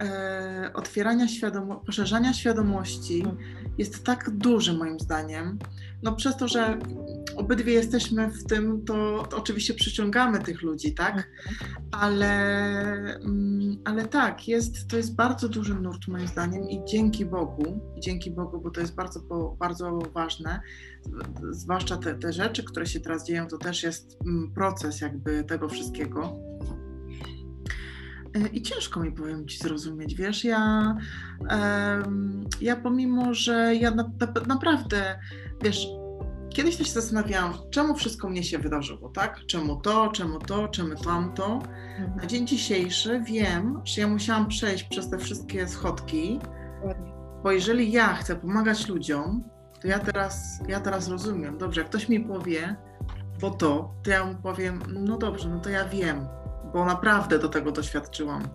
[0.00, 3.38] e, otwierania świadomości, poszerzania świadomości mhm.
[3.78, 5.58] Jest tak duży moim zdaniem.
[6.02, 6.78] No przez to, że
[7.36, 11.30] obydwie jesteśmy w tym, to, to oczywiście przyciągamy tych ludzi, tak?
[11.90, 12.34] Ale,
[13.16, 18.30] mm, ale tak, jest, to jest bardzo duży nurt moim zdaniem i dzięki Bogu, dzięki
[18.30, 19.20] Bogu, bo to jest bardzo,
[19.58, 20.60] bardzo ważne,
[21.50, 25.68] zwłaszcza te, te rzeczy, które się teraz dzieją, to też jest mm, proces jakby tego
[25.68, 26.36] wszystkiego
[28.52, 30.94] I ciężko mi powiem ci zrozumieć, wiesz, ja,
[32.60, 35.18] ja pomimo, że ja na, na, naprawdę,
[35.62, 35.86] wiesz,
[36.54, 39.40] kiedyś też się zastanawiałam, czemu wszystko mnie się wydarzyło, tak?
[39.46, 41.54] Czemu to, czemu to, czemu tamto.
[41.54, 42.16] Mhm.
[42.16, 46.40] Na dzień dzisiejszy wiem, że ja musiałam przejść przez te wszystkie schodki,
[47.42, 49.44] bo jeżeli ja chcę pomagać ludziom,
[49.80, 52.76] to ja teraz, ja teraz rozumiem, dobrze, jak ktoś mi powie,
[53.40, 56.26] bo to, to ja mu powiem, no dobrze, no to ja wiem,
[56.72, 58.48] bo naprawdę do tego doświadczyłam.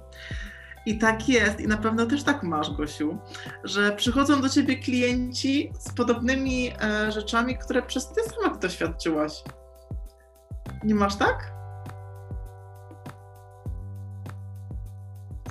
[0.86, 3.18] I tak jest, i na pewno też tak masz, Gosiu,
[3.64, 9.44] że przychodzą do ciebie klienci z podobnymi e, rzeczami, które przez ty sama doświadczyłaś.
[10.84, 11.54] Nie masz tak?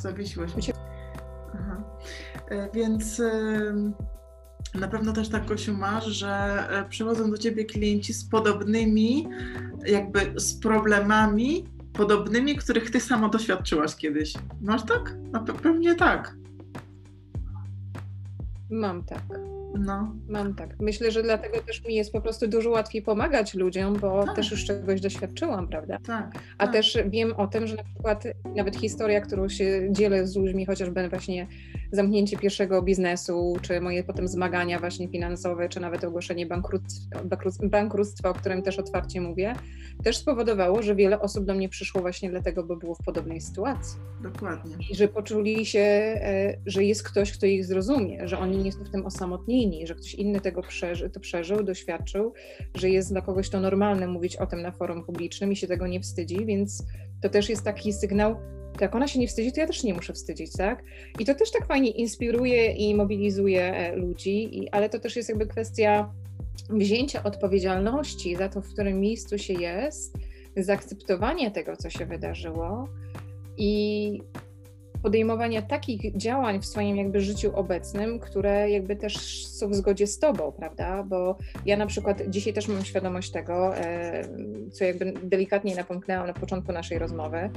[0.00, 0.72] Zawiesiłaś się.
[2.48, 3.32] E, więc e,
[4.74, 6.28] na pewno też tak, Gosiu, masz, że
[6.70, 9.28] e, przychodzą do ciebie klienci z podobnymi,
[9.86, 11.64] jakby z problemami,
[11.96, 14.34] podobnymi, których ty sama doświadczyłaś kiedyś.
[14.62, 15.16] Masz tak?
[15.32, 16.36] No pewnie tak.
[18.70, 19.55] Mam tak.
[19.74, 20.14] No.
[20.28, 20.76] Mam tak.
[20.80, 24.36] Myślę, że dlatego też mi jest po prostu dużo łatwiej pomagać ludziom, bo tak.
[24.36, 25.98] też już czegoś doświadczyłam, prawda?
[26.06, 26.38] Tak.
[26.58, 26.72] A tak.
[26.72, 28.24] też wiem o tym, że na przykład
[28.56, 31.46] nawet historia, którą się dzielę z ludźmi, chociażby właśnie
[31.92, 37.20] zamknięcie pierwszego biznesu, czy moje potem zmagania właśnie finansowe, czy nawet ogłoszenie bankructwa,
[37.62, 39.54] bankructwa, o którym też otwarcie mówię,
[40.04, 43.98] też spowodowało, że wiele osób do mnie przyszło właśnie dlatego, bo było w podobnej sytuacji.
[44.22, 44.76] Dokładnie.
[44.90, 48.84] I że poczuli się, e, że jest ktoś, kto ich zrozumie, że oni nie są
[48.84, 52.32] w tym osamotnieni, że ktoś inny tego przeży, to przeżył, doświadczył,
[52.74, 55.86] że jest dla kogoś to normalne mówić o tym na forum publicznym i się tego
[55.86, 56.84] nie wstydzi, więc
[57.22, 58.36] to też jest taki sygnał,
[58.78, 60.82] to jak ona się nie wstydzi, to ja też nie muszę wstydzić, tak?
[61.18, 65.28] I to też tak fajnie inspiruje i mobilizuje e, ludzi, i, ale to też jest
[65.28, 66.12] jakby kwestia
[66.70, 70.18] wzięcia odpowiedzialności za to, w którym miejscu się jest,
[70.56, 72.88] zaakceptowania tego, co się wydarzyło
[73.56, 74.22] i
[75.02, 80.18] podejmowania takich działań w swoim jakby życiu obecnym, które jakby też są w zgodzie z
[80.18, 81.02] tobą, prawda?
[81.02, 84.24] Bo ja na przykład dzisiaj też mam świadomość tego, e,
[84.72, 87.50] co jakby delikatnie napomknęłam na początku naszej rozmowy,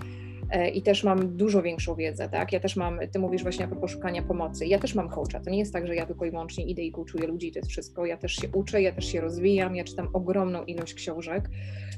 [0.73, 2.53] i też mam dużo większą wiedzę, tak?
[2.53, 5.49] Ja też mam, ty mówisz właśnie a propos szukania pomocy, ja też mam coacha, to
[5.49, 8.05] nie jest tak, że ja tylko i wyłącznie idę i coachuję ludzi, to jest wszystko,
[8.05, 11.49] ja też się uczę, ja też się rozwijam, ja czytam ogromną ilość książek,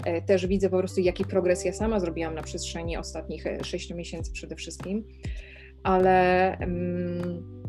[0.06, 3.95] e, też widzę po prostu jaki progres ja sama zrobiłam na przestrzeni ostatnich e, sześciu
[3.95, 5.04] miesięcy przede wszystkim,
[5.84, 7.62] ale um,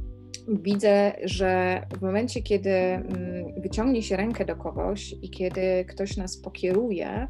[0.49, 6.37] widzę, że w momencie, kiedy um, wyciągnie się rękę do kogoś i kiedy ktoś nas
[6.37, 7.29] pokieruje,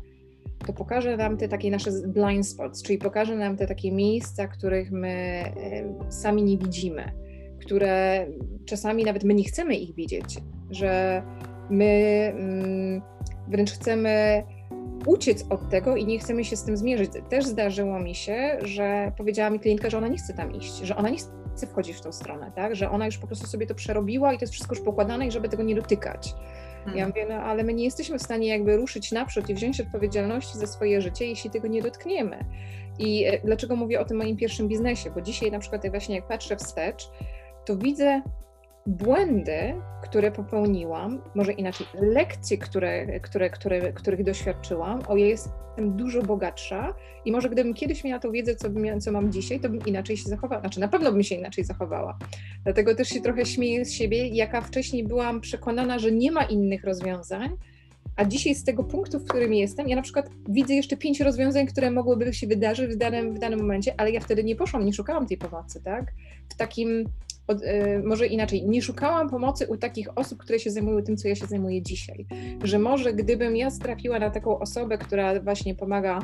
[0.67, 4.93] to pokaże nam te takie nasze blind spots, czyli pokaże nam te takie miejsca, których
[4.93, 5.45] my
[6.09, 7.13] sami nie widzimy,
[7.61, 8.27] które
[8.65, 10.39] czasami nawet my nie chcemy ich widzieć,
[10.71, 11.23] że
[11.71, 13.03] my mm,
[13.49, 14.43] wręcz chcemy
[15.07, 17.11] uciec od tego i nie chcemy się z tym zmierzyć.
[17.29, 20.97] Też zdarzyło mi się, że powiedziała mi klientka, że ona nie chce tam iść, że
[20.97, 21.19] ona nie
[21.55, 22.77] chce wchodzić w tą stronę, tak?
[22.77, 25.31] że ona już po prostu sobie to przerobiła i to jest wszystko już pokładane i
[25.31, 26.35] żeby tego nie dotykać.
[26.87, 27.09] Ja mhm.
[27.09, 30.67] mówię, no ale my nie jesteśmy w stanie jakby ruszyć naprzód i wziąć odpowiedzialności za
[30.67, 32.45] swoje życie, jeśli tego nie dotkniemy.
[32.99, 35.11] I e, dlaczego mówię o tym moim pierwszym biznesie?
[35.11, 37.11] Bo dzisiaj na przykład właśnie jak patrzę wstecz,
[37.65, 38.23] to widzę
[38.87, 45.53] błędy, które popełniłam, może inaczej, lekcje, które, które, które, których doświadczyłam, o ja jestem
[45.97, 48.69] dużo bogatsza i może gdybym kiedyś miała tą wiedzę, co,
[49.01, 50.61] co mam dzisiaj, to bym inaczej się zachowała.
[50.61, 52.19] Znaczy na pewno bym się inaczej zachowała.
[52.65, 56.85] Dlatego też się trochę śmieję z siebie, jaka wcześniej byłam przekonana, że nie ma innych
[56.85, 57.57] rozwiązań,
[58.17, 61.67] a dzisiaj z tego punktu, w którym jestem, ja na przykład widzę jeszcze pięć rozwiązań,
[61.67, 64.93] które mogłyby się wydarzyć w danym, w danym momencie, ale ja wtedy nie poszłam, nie
[64.93, 66.13] szukałam tej pomocy, tak?
[66.49, 67.05] W takim
[67.47, 71.29] od, y, może inaczej, nie szukałam pomocy u takich osób, które się zajmują tym, co
[71.29, 72.27] ja się zajmuję dzisiaj.
[72.65, 76.23] Że może gdybym ja trafiła na taką osobę, która właśnie pomaga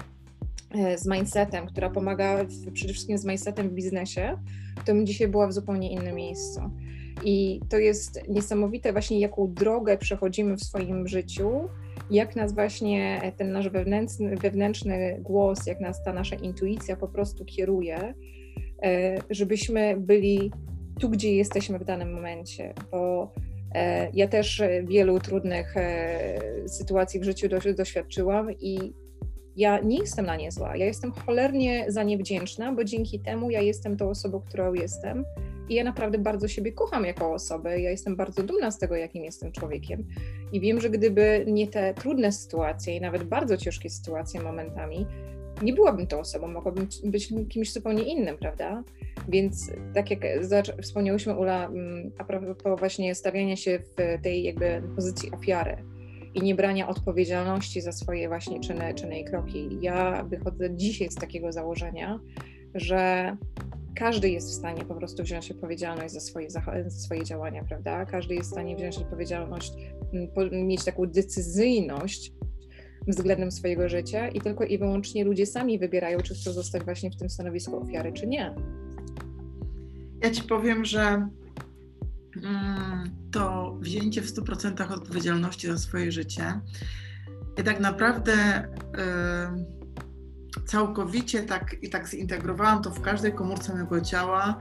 [0.74, 4.38] e, z mindsetem, która pomaga w, przede wszystkim z mindsetem w biznesie,
[4.84, 6.60] to bym dzisiaj była w zupełnie innym miejscu.
[7.24, 11.50] I to jest niesamowite właśnie, jaką drogę przechodzimy w swoim życiu,
[12.10, 17.44] jak nas właśnie ten nasz wewnętrzny, wewnętrzny głos, jak nas ta nasza intuicja po prostu
[17.44, 18.14] kieruje,
[18.82, 20.52] e, żebyśmy byli
[20.98, 23.32] tu, gdzie jesteśmy w danym momencie, bo
[23.74, 28.92] e, ja też wielu trudnych e, sytuacji w życiu doświadczyłam i
[29.58, 30.76] ja nie jestem na nie zła.
[30.76, 35.24] Ja jestem cholernie za nie wdzięczna, bo dzięki temu ja jestem tą osobą, którą jestem.
[35.68, 37.80] I ja naprawdę bardzo siebie kocham jako osobę.
[37.80, 40.06] Ja jestem bardzo dumna z tego, jakim jestem człowiekiem.
[40.52, 45.06] I wiem, że gdyby nie te trudne sytuacje i nawet bardzo ciężkie sytuacje momentami,
[45.62, 48.84] nie byłabym tą osobą, mogłabym być kimś zupełnie innym, prawda?
[49.28, 50.20] Więc tak jak
[50.82, 55.76] wspomniałyśmy, Ula, mm, a propos właśnie stawiania się w tej jakby pozycji ofiary
[56.34, 59.78] i nie brania odpowiedzialności za swoje właśnie czyny, czyny i kroki.
[59.80, 62.20] Ja wychodzę dzisiaj z takiego założenia,
[62.74, 63.36] że
[63.96, 68.06] każdy jest w stanie po prostu wziąć odpowiedzialność za swoje, za swoje działania, prawda?
[68.06, 69.72] Każdy jest w stanie wziąć odpowiedzialność,
[70.12, 72.32] mm, mieć taką decyzyjność
[73.08, 77.16] względem swojego życia i tylko i wyłącznie ludzie sami wybierają, czy chcą zostać właśnie w
[77.16, 78.54] tym stanowisku ofiary, czy nie.
[80.22, 81.28] Ja ci powiem, że
[82.42, 86.60] mm, to wzięcie w 100% odpowiedzialności za swoje życie
[87.58, 88.68] i tak naprawdę y,
[90.66, 94.58] całkowicie tak i tak zintegrowałam to w każdej komórce mojego ciała,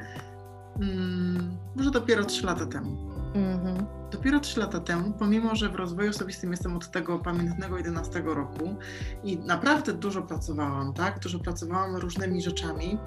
[0.81, 3.06] mm, może dopiero 3 lata temu.
[3.33, 3.97] Mm-hmm.
[4.11, 8.75] Dopiero 3 lata temu, pomimo że w rozwoju osobistym jestem od tego pamiętnego 11 roku
[9.23, 11.19] i naprawdę dużo pracowałam, tak?
[11.19, 12.97] Dużo pracowałam różnymi rzeczami.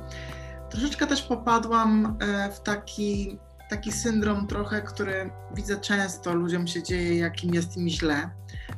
[0.71, 3.39] Troszeczkę też popadłam e, w taki,
[3.71, 8.31] taki syndrom trochę, który widzę często ludziom się dzieje, jakim jest im źle,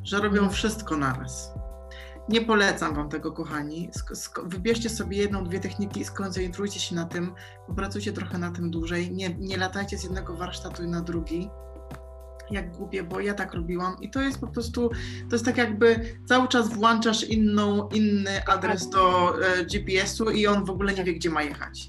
[0.05, 0.51] że robią mhm.
[0.51, 1.53] wszystko naraz.
[2.29, 3.91] Nie polecam Wam tego, kochani.
[4.45, 7.35] Wybierzcie sobie jedną, dwie techniki i skoncentrujcie się na tym,
[7.67, 9.13] popracujcie trochę na tym dłużej.
[9.13, 11.51] Nie, nie latajcie z jednego warsztatu na drugi
[12.51, 14.91] jak głupie, bo ja tak robiłam i to jest po prostu,
[15.29, 20.65] to jest tak jakby cały czas włączasz inną, inny adres do e, GPS-u i on
[20.65, 21.89] w ogóle nie wie, gdzie ma jechać.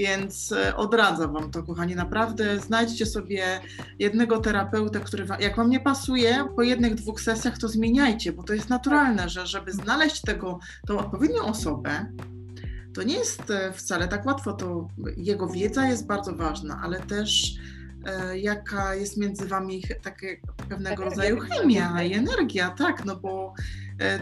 [0.00, 3.60] Więc e, odradzam Wam to, kochani, naprawdę znajdźcie sobie
[3.98, 8.42] jednego terapeuta, który wam, jak Wam nie pasuje, po jednych, dwóch sesjach to zmieniajcie, bo
[8.42, 12.12] to jest naturalne, że żeby znaleźć tego, tą odpowiednią osobę,
[12.94, 17.54] to nie jest e, wcale tak łatwo, to jego wiedza jest bardzo ważna, ale też
[18.06, 23.54] e, jaka jest między wami takie pewnego rodzaju chemia i energia, tak, no bo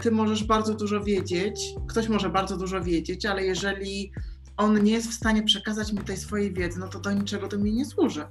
[0.02, 4.12] ty możesz bardzo dużo wiedzieć, ktoś może bardzo dużo wiedzieć, ale jeżeli
[4.58, 7.58] on nie jest w stanie przekazać mi tej swojej wiedzy, no to do niczego to
[7.58, 8.24] mi nie służy.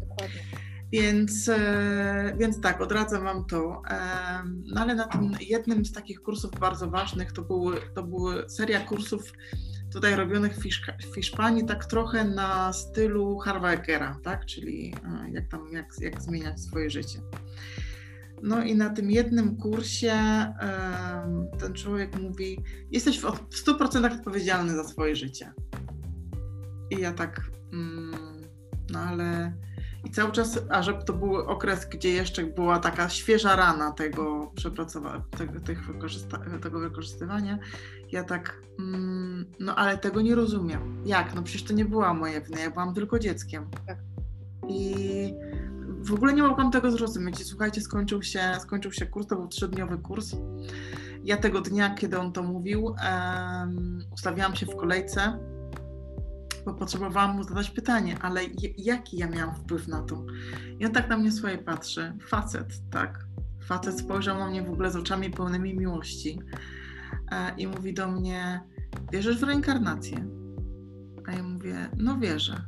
[0.00, 0.40] Dokładnie.
[0.92, 3.82] Więc, e, więc tak, odradzam Wam to.
[3.90, 3.98] E,
[4.74, 8.80] no ale na tym jednym z takich kursów bardzo ważnych to, były, to były seria
[8.80, 9.32] kursów
[9.92, 10.58] tutaj robionych
[11.10, 14.46] w Hiszpanii tak trochę na stylu Harvakera, tak?
[14.46, 17.18] czyli e, jak tam, jak, jak zmieniać swoje życie.
[18.44, 20.14] No i na tym jednym kursie
[21.58, 23.24] ten człowiek mówi, jesteś w
[23.66, 25.52] 100% odpowiedzialny za swoje życie.
[26.90, 28.14] I ja tak, mm,
[28.90, 29.52] no ale
[30.04, 34.52] i cały czas, a że to był okres, gdzie jeszcze była taka świeża rana tego
[34.56, 35.60] przepracowania, tego,
[36.60, 37.58] tego wykorzystywania,
[38.12, 41.02] ja tak, mm, no ale tego nie rozumiem.
[41.06, 41.34] Jak?
[41.34, 43.70] No przecież to nie była moja wina, ja byłam tylko dzieckiem.
[43.86, 43.98] Tak.
[44.68, 45.34] I
[46.00, 47.46] w ogóle nie mogłam tego zrozumieć.
[47.46, 50.36] Słuchajcie, skończył się, skończył się kurs, to był trzydniowy kurs.
[51.24, 53.98] Ja tego dnia, kiedy on to mówił, um,
[54.54, 55.38] się w kolejce
[56.64, 58.40] bo potrzebowałam mu zadać pytanie, ale
[58.78, 60.24] jaki ja miałam wpływ na to?
[60.78, 63.26] I on tak na mnie swoje patrzy, facet, tak?
[63.64, 66.40] Facet spojrzał na mnie w ogóle z oczami pełnymi miłości
[67.32, 68.60] e, i mówi do mnie,
[69.12, 70.26] wierzysz w reinkarnację?
[71.26, 72.64] A ja mówię, no wierzę.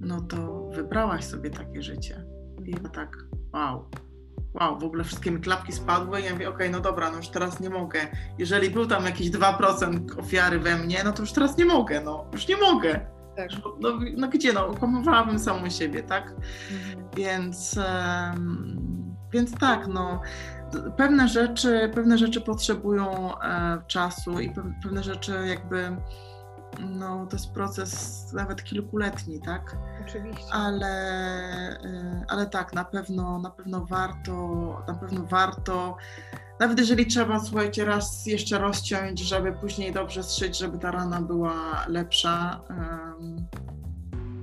[0.00, 2.33] No to wybrałaś sobie takie życie.
[2.64, 3.16] I ja tak,
[3.52, 3.88] wow,
[4.54, 7.16] wow, w ogóle wszystkie mi klapki spadły i ja mówię, okej, okay, no dobra, no
[7.16, 8.00] już teraz nie mogę.
[8.38, 12.26] Jeżeli był tam jakieś 2% ofiary we mnie, no to już teraz nie mogę, no
[12.32, 13.00] już nie mogę.
[13.36, 13.50] Tak.
[13.80, 16.30] No, no gdzie, no, okłamywałabym samą siebie, tak?
[16.30, 17.08] Mhm.
[17.16, 20.20] Więc, um, więc tak, no,
[20.96, 24.52] pewne rzeczy, pewne rzeczy potrzebują e, czasu i
[24.82, 25.96] pewne rzeczy jakby
[26.80, 29.76] no, to jest proces nawet kilkuletni, tak?
[30.08, 30.52] Oczywiście.
[30.52, 30.86] Ale,
[31.84, 35.96] e, ale tak, na pewno, na pewno warto, na pewno warto
[36.60, 41.86] nawet jeżeli trzeba, słuchajcie, raz jeszcze rozciąć, żeby później dobrze strzyć, żeby ta rana była
[41.88, 42.60] lepsza.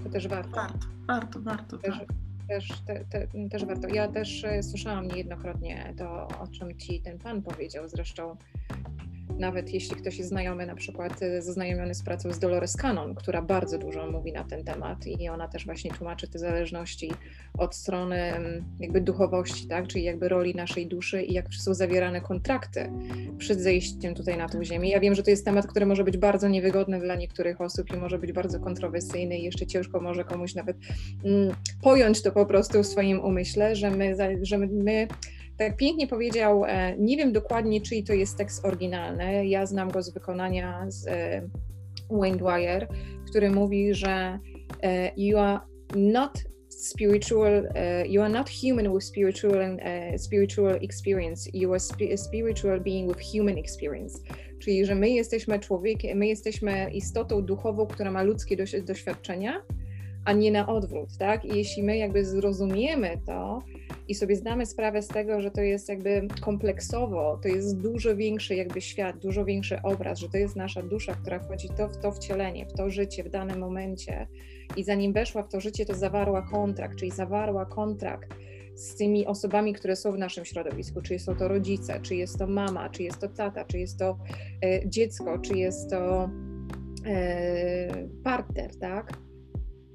[0.04, 0.52] To też warto.
[0.52, 1.78] Warto, warto, warto.
[1.78, 2.08] Też, tak.
[2.48, 3.88] też, te, te, też warto.
[3.88, 7.88] Ja też e, słyszałam niejednokrotnie to, o czym ci ten pan powiedział.
[7.88, 8.38] Zresztą
[9.40, 13.42] nawet jeśli ktoś jest znajomy, na przykład y, zaznajomiony z pracą z Dolores Cannon, która
[13.42, 17.12] bardzo dużo mówi na ten temat i ona też właśnie tłumaczy te zależności
[17.58, 22.22] od strony mm, jakby duchowości, tak, czyli jakby roli naszej duszy i jak są zawierane
[22.22, 22.92] kontrakty
[23.38, 24.90] przed zejściem tutaj na tą ziemię.
[24.90, 27.98] Ja wiem, że to jest temat, który może być bardzo niewygodny dla niektórych osób i
[27.98, 30.78] może być bardzo kontrowersyjny i jeszcze ciężko może komuś nawet
[31.26, 35.08] mm, pojąć to po prostu w swoim umyśle, że my, że my
[35.58, 39.48] tak pięknie powiedział, e, nie wiem dokładnie, czyj to jest tekst oryginalny.
[39.48, 41.42] Ja znam go z wykonania z e,
[42.10, 42.88] Wayne Dwyer,
[43.30, 44.40] który mówi, że
[45.18, 45.60] you are
[45.96, 47.70] not spiritual,
[48.10, 49.78] you are not human with spiritual
[50.18, 51.50] spiritual experience.
[51.54, 54.20] You are sp spiritual being with human experience.
[54.60, 59.62] Czyli, że my jesteśmy człowiekiem, my jesteśmy istotą duchową, która ma ludzkie doświadczenia,
[60.26, 61.46] a nie na odwrót, tak?
[61.46, 63.60] I jeśli my jakby zrozumiemy to,
[64.08, 68.56] i sobie zdamy sprawę z tego, że to jest jakby kompleksowo, to jest dużo większy
[68.56, 72.12] jakby świat, dużo większy obraz, że to jest nasza dusza, która wchodzi to w to
[72.12, 74.28] wcielenie, w to życie w danym momencie
[74.78, 78.36] i zanim weszła w to życie, to zawarła kontrakt, czyli zawarła kontrakt
[78.76, 82.48] z tymi osobami, które są w naszym środowisku, czy są to rodzice, czy jest to
[82.48, 84.18] mama, czy jest to tata, czy jest to
[84.66, 86.30] e, dziecko, czy jest to
[87.06, 89.14] e, partner, tak?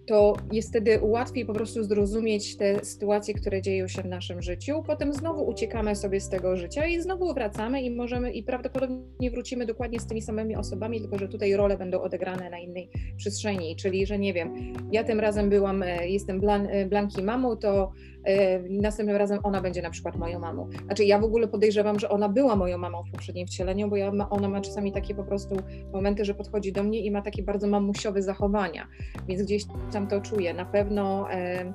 [0.06, 4.82] To jest wtedy łatwiej po prostu zrozumieć te sytuacje, które dzieją się w naszym życiu.
[4.86, 9.66] Potem znowu uciekamy sobie z tego życia i znowu wracamy i możemy i prawdopodobnie wrócimy
[9.66, 13.76] dokładnie z tymi samymi osobami, tylko że tutaj role będą odegrane na innej przestrzeni.
[13.76, 14.54] Czyli, że nie wiem,
[14.92, 17.92] ja tym razem byłam, e, jestem Blan, e, Blanki mamą, to
[18.24, 20.68] e, następnym razem ona będzie na przykład moją mamą.
[20.84, 24.12] Znaczy ja w ogóle podejrzewam, że ona była moją mamą w poprzednim wcieleniu, bo ja,
[24.30, 25.56] ona ma czasami takie po prostu
[25.92, 28.88] momenty, że podchodzi do mnie i ma takie bardzo mamusiowe zachowania,
[29.28, 29.64] więc gdzieś
[30.04, 30.54] to czuję.
[30.54, 31.72] Na pewno e,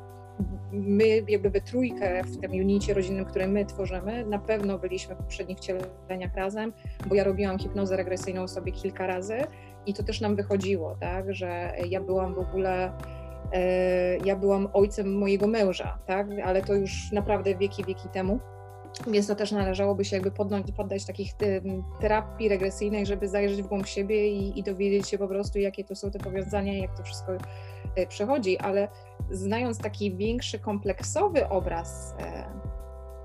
[0.71, 5.17] my jakby we trójkę w tym unicie rodzinnym, który my tworzymy, na pewno byliśmy w
[5.17, 6.73] poprzednich wcieleniach razem,
[7.07, 9.37] bo ja robiłam hipnozę regresyjną sobie kilka razy
[9.85, 12.93] i to też nam wychodziło, tak, że ja byłam w ogóle
[13.53, 18.39] e, ja byłam ojcem mojego męża, tak, ale to już naprawdę wieki, wieki temu.
[19.07, 21.31] Więc to też należałoby się jakby podnąć, poddać takich
[22.01, 25.95] terapii regresyjnej, żeby zajrzeć w głąb siebie i, i dowiedzieć się po prostu, jakie to
[25.95, 27.37] są te powiązania, jak to wszystko e,
[28.09, 28.87] przechodzi, ale
[29.31, 32.45] znając taki większy, kompleksowy obraz e,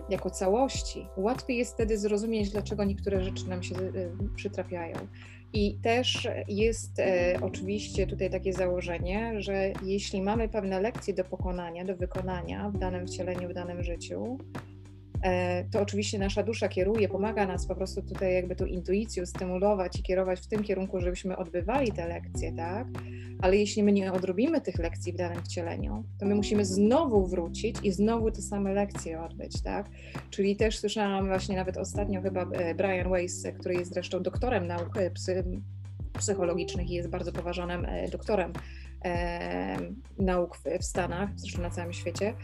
[0.08, 3.90] jako całości, łatwiej jest wtedy zrozumieć, dlaczego niektóre rzeczy nam się e,
[4.36, 4.96] przytrafiają.
[5.52, 11.84] I też jest e, oczywiście tutaj takie założenie, że jeśli mamy pewne lekcje do pokonania,
[11.84, 14.38] do wykonania w danym wcieleniu, w danym życiu,
[15.70, 20.02] to oczywiście nasza dusza kieruje, pomaga nas po prostu tutaj jakby tą intuicją stymulować i
[20.02, 22.86] kierować w tym kierunku, żebyśmy odbywali te lekcje, tak?
[23.42, 27.76] Ale jeśli my nie odrobimy tych lekcji w danym wcieleniu, to my musimy znowu wrócić
[27.82, 29.90] i znowu te same lekcje odbyć, tak?
[30.30, 34.96] Czyli też słyszałam właśnie nawet ostatnio chyba e, Brian Weiss, który jest zresztą doktorem nauk
[34.96, 35.44] e, psy,
[36.18, 38.52] psychologicznych i jest bardzo poważanym doktorem
[39.04, 39.76] e,
[40.18, 42.34] nauk w Stanach, zresztą na całym świecie,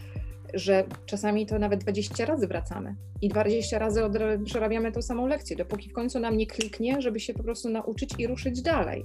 [0.55, 4.01] że czasami to nawet 20 razy wracamy i 20 razy
[4.45, 8.11] przerabiamy tą samą lekcję, dopóki w końcu nam nie kliknie, żeby się po prostu nauczyć
[8.19, 9.05] i ruszyć dalej.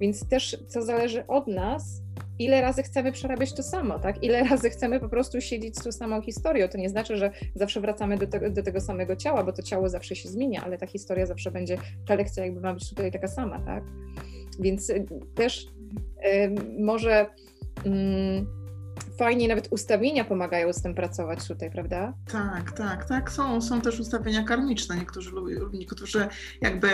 [0.00, 2.02] Więc też co zależy od nas,
[2.38, 4.24] ile razy chcemy przerabiać to samo, tak?
[4.24, 6.68] Ile razy chcemy po prostu siedzieć z tą samą historią.
[6.68, 9.88] To nie znaczy, że zawsze wracamy do tego, do tego samego ciała, bo to ciało
[9.88, 13.28] zawsze się zmienia, ale ta historia zawsze będzie, ta lekcja jakby ma być tutaj taka
[13.28, 13.84] sama, tak?
[14.60, 17.26] Więc y, też y, może.
[17.86, 18.57] Y,
[19.18, 22.14] fajnie nawet ustawienia pomagają z tym pracować tutaj, prawda?
[22.32, 23.32] Tak, tak, tak.
[23.32, 24.96] Są, są też ustawienia karmiczne.
[24.96, 25.30] Niektórzy,
[25.72, 26.28] niektórzy
[26.60, 26.88] jakby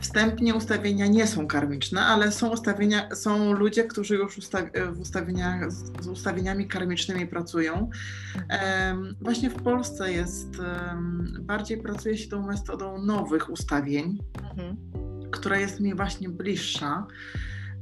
[0.00, 4.34] wstępnie ustawienia nie są karmiczne, ale są ustawienia, są ludzie, którzy już
[4.92, 7.90] w ustawieniach, z ustawieniami karmicznymi pracują.
[9.20, 10.48] Właśnie w Polsce jest,
[11.40, 14.76] bardziej pracuje się tą metodą nowych ustawień, mhm.
[15.30, 17.06] która jest mi właśnie bliższa.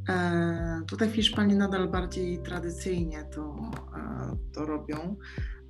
[0.08, 3.56] E, tutaj w Hiszpanii nadal bardziej tradycyjnie to,
[3.96, 5.16] e, to robią.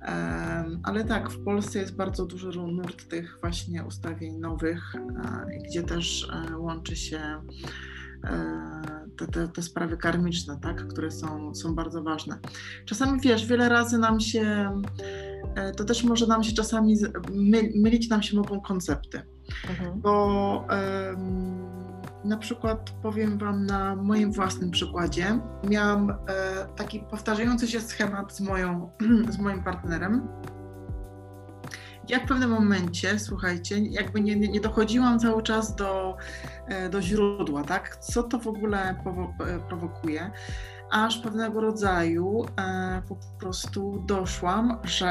[0.01, 4.93] E, ale tak, w Polsce jest bardzo duży nurt tych właśnie ustawień nowych,
[5.65, 7.19] gdzie też łączy się
[9.17, 12.39] te, te, te, sprawy karmiczne, tak, które są, są bardzo ważne.
[12.85, 14.71] Czasami wiesz, wiele razy nam się,
[15.77, 16.95] to też może nam się czasami
[17.75, 19.21] mylić nam się mogą koncepty,
[19.69, 20.01] mhm.
[20.01, 21.74] bo um,
[22.25, 25.39] na przykład powiem Wam na moim własnym przykładzie.
[25.69, 26.15] Miałam e,
[26.75, 28.91] taki powtarzający się schemat z, moją,
[29.33, 30.27] z moim partnerem.
[32.09, 36.17] Ja w pewnym momencie, słuchajcie, jakby nie, nie dochodziłam cały czas do,
[36.67, 37.95] e, do źródła, tak?
[37.95, 40.31] Co to w ogóle e, prowokuje?
[40.91, 45.07] Aż pewnego rodzaju e, po prostu doszłam, że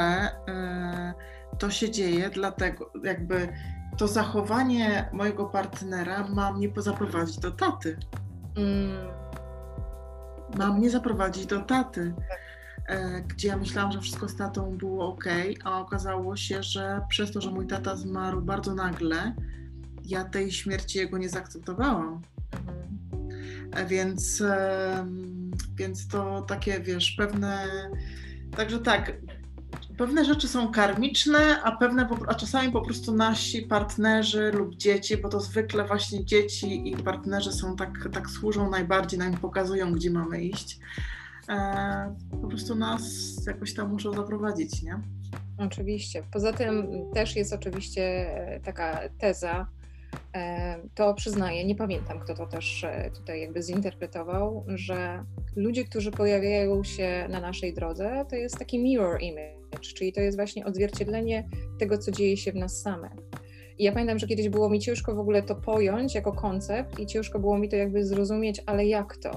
[0.49, 1.15] e,
[1.59, 3.49] to się dzieje, dlatego jakby
[3.97, 7.97] to zachowanie mojego partnera ma mnie zaprowadzić do taty.
[8.57, 9.09] Mm.
[10.59, 12.15] Ma mnie zaprowadzić do taty.
[12.89, 15.25] E, gdzie ja myślałam, że wszystko z tatą było ok,
[15.65, 19.35] a okazało się, że przez to, że mój tata zmarł bardzo nagle,
[20.05, 22.21] ja tej śmierci jego nie zaakceptowałam.
[22.53, 23.89] Mhm.
[23.89, 24.43] Więc,
[25.75, 27.67] więc to takie, wiesz, pewne.
[28.57, 29.13] Także tak,
[29.99, 35.29] pewne rzeczy są karmiczne, a pewne, a czasami po prostu nasi partnerzy lub dzieci, bo
[35.29, 40.43] to zwykle właśnie dzieci i partnerzy są tak, tak służą najbardziej, nam pokazują, gdzie mamy
[40.43, 40.79] iść.
[41.49, 43.03] E, po prostu nas
[43.47, 45.01] jakoś tam muszą zaprowadzić, nie?
[45.59, 46.23] Oczywiście.
[46.33, 48.27] Poza tym też jest oczywiście
[48.65, 49.67] taka teza,
[50.35, 55.25] E, to przyznaję, nie pamiętam, kto to też e, tutaj jakby zinterpretował, że
[55.57, 60.37] ludzie, którzy pojawiają się na naszej drodze, to jest taki mirror image, czyli to jest
[60.37, 61.49] właśnie odzwierciedlenie
[61.79, 63.13] tego, co dzieje się w nas samych.
[63.79, 67.07] I ja pamiętam, że kiedyś było mi ciężko w ogóle to pojąć jako koncept i
[67.07, 69.31] ciężko było mi to jakby zrozumieć, ale jak to?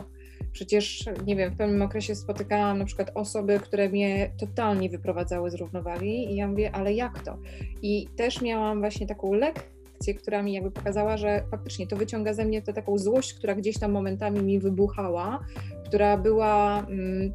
[0.52, 5.56] Przecież, nie wiem, w pewnym okresie spotykałam na przykład osoby, które mnie totalnie wyprowadzały z
[5.56, 7.38] równowagi i ja mówię, ale jak to?
[7.82, 12.46] I też miałam właśnie taką lekcję, która mi jakby pokazała, że faktycznie to wyciąga ze
[12.46, 15.40] mnie tę taką złość, która gdzieś tam momentami mi wybuchała,
[15.86, 16.86] która była.
[16.90, 17.34] Mm,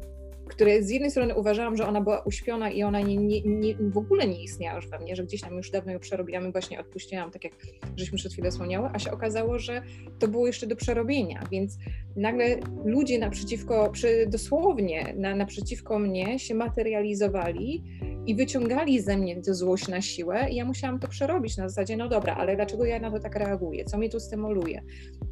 [0.53, 3.97] które z jednej strony uważałam, że ona była uśpiona i ona nie, nie, nie, w
[3.97, 6.79] ogóle nie istniała już we mnie, że gdzieś tam już dawno ją przerobiłam i właśnie
[6.79, 7.53] odpuściłam, tak jak
[7.95, 9.81] żeśmy przed chwilą wspomniały, a się okazało, że
[10.19, 11.77] to było jeszcze do przerobienia, więc
[12.15, 17.83] nagle ludzie naprzeciwko, przy, dosłownie na, naprzeciwko mnie się materializowali
[18.25, 21.97] i wyciągali ze mnie tę złość na siłę i ja musiałam to przerobić na zasadzie,
[21.97, 23.85] no dobra, ale dlaczego ja na to tak reaguję?
[23.85, 24.81] Co mnie tu stymuluje?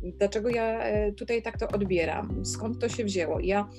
[0.03, 2.45] Dlaczego ja e, tutaj tak to odbieram?
[2.45, 3.39] Skąd to się wzięło?
[3.39, 3.69] Ja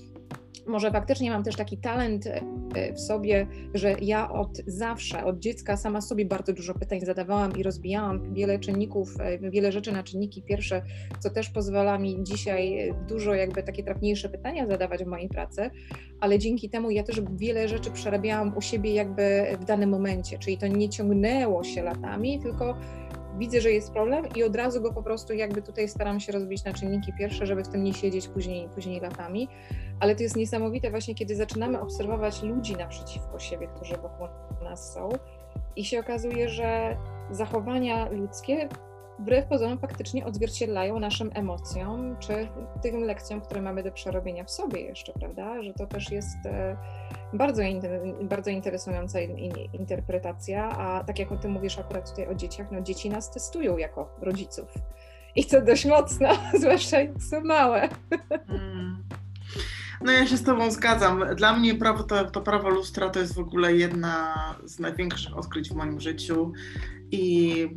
[0.66, 5.76] może faktycznie mam też taki talent e, w sobie, że ja od zawsze, od dziecka
[5.76, 10.42] sama sobie bardzo dużo pytań zadawałam i rozbijałam wiele czynników, e, wiele rzeczy na czynniki.
[10.42, 10.82] Pierwsze,
[11.20, 15.70] co też pozwala mi dzisiaj dużo jakby takie trafniejsze pytania zadawać w mojej pracy,
[16.20, 20.58] ale dzięki temu ja też wiele rzeczy przerabiałam u siebie jakby w danym momencie, czyli
[20.58, 22.76] to nie ciągnęło się latami, tylko
[23.38, 26.64] widzę, że jest problem i od razu go po prostu jakby tutaj staram się rozbić
[26.64, 29.48] na czynniki pierwsze, żeby w tym nie siedzieć później, później latami.
[30.00, 34.26] Ale to jest niesamowite właśnie, kiedy zaczynamy obserwować ludzi naprzeciwko siebie, którzy wokół
[34.62, 35.08] nas są
[35.76, 36.96] i się okazuje, że
[37.30, 38.68] zachowania ludzkie
[39.18, 42.48] wbrew pozorom faktycznie odzwierciedlają naszym emocjom, czy
[42.82, 45.62] tym lekcjom, które mamy do przerobienia w sobie jeszcze, prawda?
[45.62, 46.76] Że to też jest e,
[47.32, 47.62] bardzo,
[48.22, 49.18] bardzo interesująca
[49.72, 53.76] interpretacja, a tak jak o tym mówisz akurat tutaj o dzieciach, no dzieci nas testują
[53.76, 54.74] jako rodziców.
[55.36, 56.28] I to dość mocno,
[56.60, 56.96] zwłaszcza
[57.30, 57.88] są małe.
[58.48, 59.04] Mm.
[60.04, 61.24] No ja się z Tobą zgadzam.
[61.36, 64.34] Dla mnie prawo, to, to prawo lustra to jest w ogóle jedna
[64.64, 66.52] z największych odkryć w moim życiu
[67.10, 67.68] i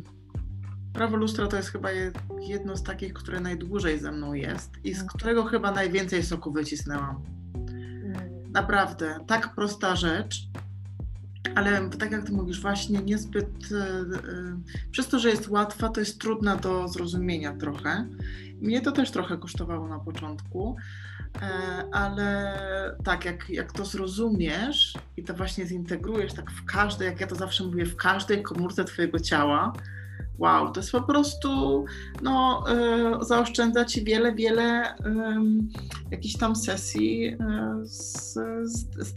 [0.96, 1.88] Prawo lustra to jest chyba
[2.40, 7.22] jedno z takich, które najdłużej ze mną jest i z którego chyba najwięcej soku wycisnęłam.
[7.54, 8.52] Mm.
[8.52, 10.48] Naprawdę, tak prosta rzecz,
[11.54, 13.70] ale tak jak ty mówisz, właśnie niezbyt.
[13.70, 18.08] Yy, przez to, że jest łatwa, to jest trudna do zrozumienia trochę.
[18.60, 20.76] Mnie to też trochę kosztowało na początku,
[21.34, 21.40] yy,
[21.92, 22.56] ale
[23.04, 27.34] tak, jak, jak to zrozumiesz i to właśnie zintegrujesz tak w każdej, jak ja to
[27.34, 29.72] zawsze mówię, w każdej komórce Twojego ciała,
[30.38, 31.84] wow, to jest po prostu,
[32.22, 32.64] no,
[33.22, 34.98] y, zaoszczędza Ci wiele, wiele y,
[36.10, 37.36] jakichś tam sesji y,
[37.84, 38.32] z,
[38.64, 39.14] z, z,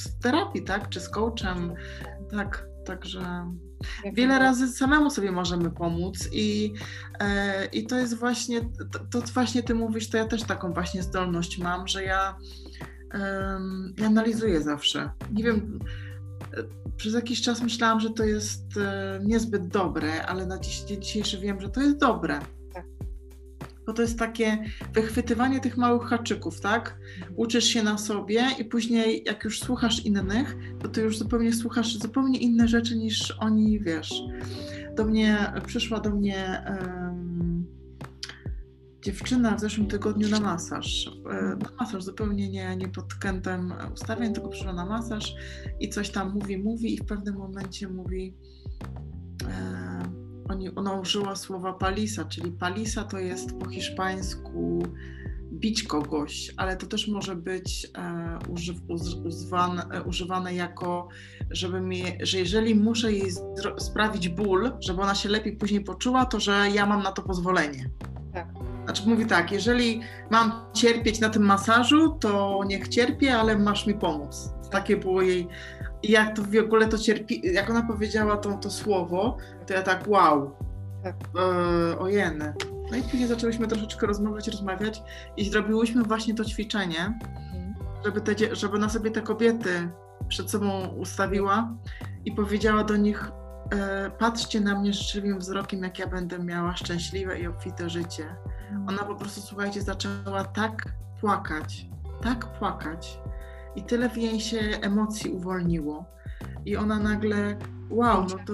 [0.00, 1.74] z, terapii, tak, czy z coachem,
[2.30, 3.46] tak, także
[4.12, 6.72] wiele razy samemu sobie możemy pomóc i,
[7.72, 8.60] i to jest właśnie,
[8.92, 12.38] to, to właśnie Ty mówisz, to ja też taką właśnie zdolność mam, że ja,
[13.98, 15.78] ja analizuję zawsze, nie wiem,
[16.96, 21.60] przez jakiś czas myślałam, że to jest e, niezbyt dobre, ale na dzień dzisiejszy wiem,
[21.60, 22.38] że to jest dobre.
[22.74, 22.84] Tak.
[23.86, 24.58] Bo to jest takie
[24.92, 26.98] wychwytywanie tych małych haczyków, tak?
[27.36, 31.98] Uczysz się na sobie i później, jak już słuchasz innych, to ty już zupełnie słuchasz
[31.98, 34.12] zupełnie inne rzeczy niż oni, wiesz.
[34.96, 36.64] Do mnie, przyszła do mnie.
[39.02, 41.10] Dziewczyna w zeszłym tygodniu na masaż.
[41.30, 45.34] E, na masaż zupełnie nie, nie pod kątem ustawień, tylko przyszła na masaż
[45.80, 48.34] i coś tam mówi, mówi i w pewnym momencie mówi.
[49.48, 50.02] E,
[50.48, 54.82] oni, ona użyła słowa palisa, czyli palisa to jest po hiszpańsku
[55.52, 58.76] bić kogoś, ale to też może być e, używ,
[59.24, 61.08] używane, e, używane jako,
[61.50, 63.30] żeby mi, że jeżeli muszę jej
[63.78, 67.90] sprawić ból, żeby ona się lepiej później poczuła, to że ja mam na to pozwolenie.
[68.84, 70.00] Znaczy mówi tak, jeżeli
[70.30, 74.52] mam cierpieć na tym masażu, to niech cierpię, ale masz mi pomóc.
[74.70, 75.48] Takie było jej.
[76.02, 79.36] I jak to w ogóle to cierpi, jak ona powiedziała to, to słowo,
[79.66, 80.56] to ja tak wow.
[81.02, 81.14] Tak.
[81.38, 82.54] E, ojeny.
[82.90, 85.02] No i później zaczęłyśmy troszeczkę rozmawiać, rozmawiać
[85.36, 87.74] i zrobiłyśmy właśnie to ćwiczenie, mhm.
[88.04, 89.88] żeby, te, żeby na sobie te kobiety
[90.28, 91.76] przed sobą ustawiła
[92.24, 93.32] i powiedziała do nich,
[94.18, 98.36] patrzcie na mnie życzliwym wzrokiem, jak ja będę miała szczęśliwe i obfite życie.
[98.88, 100.84] Ona po prostu, słuchajcie, zaczęła tak
[101.20, 101.86] płakać,
[102.22, 103.18] tak płakać
[103.76, 106.04] i tyle w niej się emocji uwolniło.
[106.64, 107.56] I ona nagle,
[107.90, 108.52] wow, no to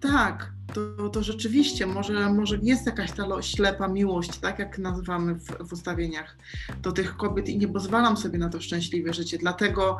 [0.00, 5.68] tak, to, to rzeczywiście może, może jest jakaś ta ślepa miłość, tak jak nazywamy w,
[5.68, 6.36] w ustawieniach
[6.82, 9.38] do tych kobiet i nie pozwalam sobie na to szczęśliwe życie.
[9.38, 9.98] Dlatego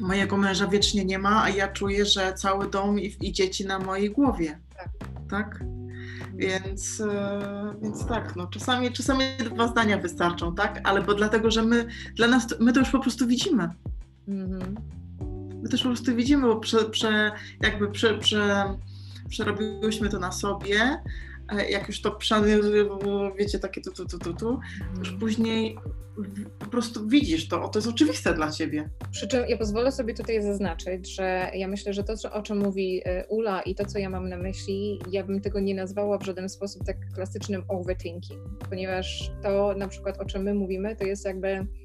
[0.00, 3.78] mojego męża wiecznie nie ma, a ja czuję, że cały dom i, i dzieci na
[3.78, 4.58] mojej głowie.
[4.76, 4.88] Tak.
[5.30, 5.64] tak?
[6.34, 9.24] Więc, e, więc tak, no, czasami, czasami
[9.54, 10.80] dwa zdania wystarczą, tak?
[10.84, 11.86] Ale bo dlatego, że my,
[12.16, 13.68] dla nas, my to już po prostu widzimy.
[14.28, 14.74] Mm-hmm.
[15.62, 18.64] My też po prostu widzimy, bo prze, prze, jakby prze, prze,
[19.28, 21.02] przerobiłyśmy to na sobie,
[21.70, 22.60] jak już to przany,
[23.38, 24.60] wiecie, takie tu, tu, tu, tu, tu,
[24.98, 25.18] już mhm.
[25.18, 25.78] później
[26.58, 28.90] po prostu widzisz to, to jest oczywiste dla ciebie.
[29.10, 33.02] Przy czym ja pozwolę sobie tutaj zaznaczyć, że ja myślę, że to, o czym mówi
[33.04, 36.24] e, Ula i to, co ja mam na myśli, ja bym tego nie nazwała w
[36.24, 41.24] żaden sposób tak klasycznym overthinking, ponieważ to na przykład, o czym my mówimy, to jest
[41.24, 41.81] jakby Mm,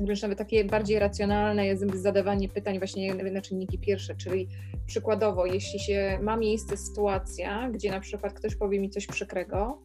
[0.00, 4.48] wręcz nawet takie bardziej racjonalne jest zadawanie pytań właśnie na czynniki pierwsze, czyli
[4.86, 9.78] przykładowo, jeśli się ma miejsce sytuacja, gdzie na przykład ktoś powie mi coś przykrego,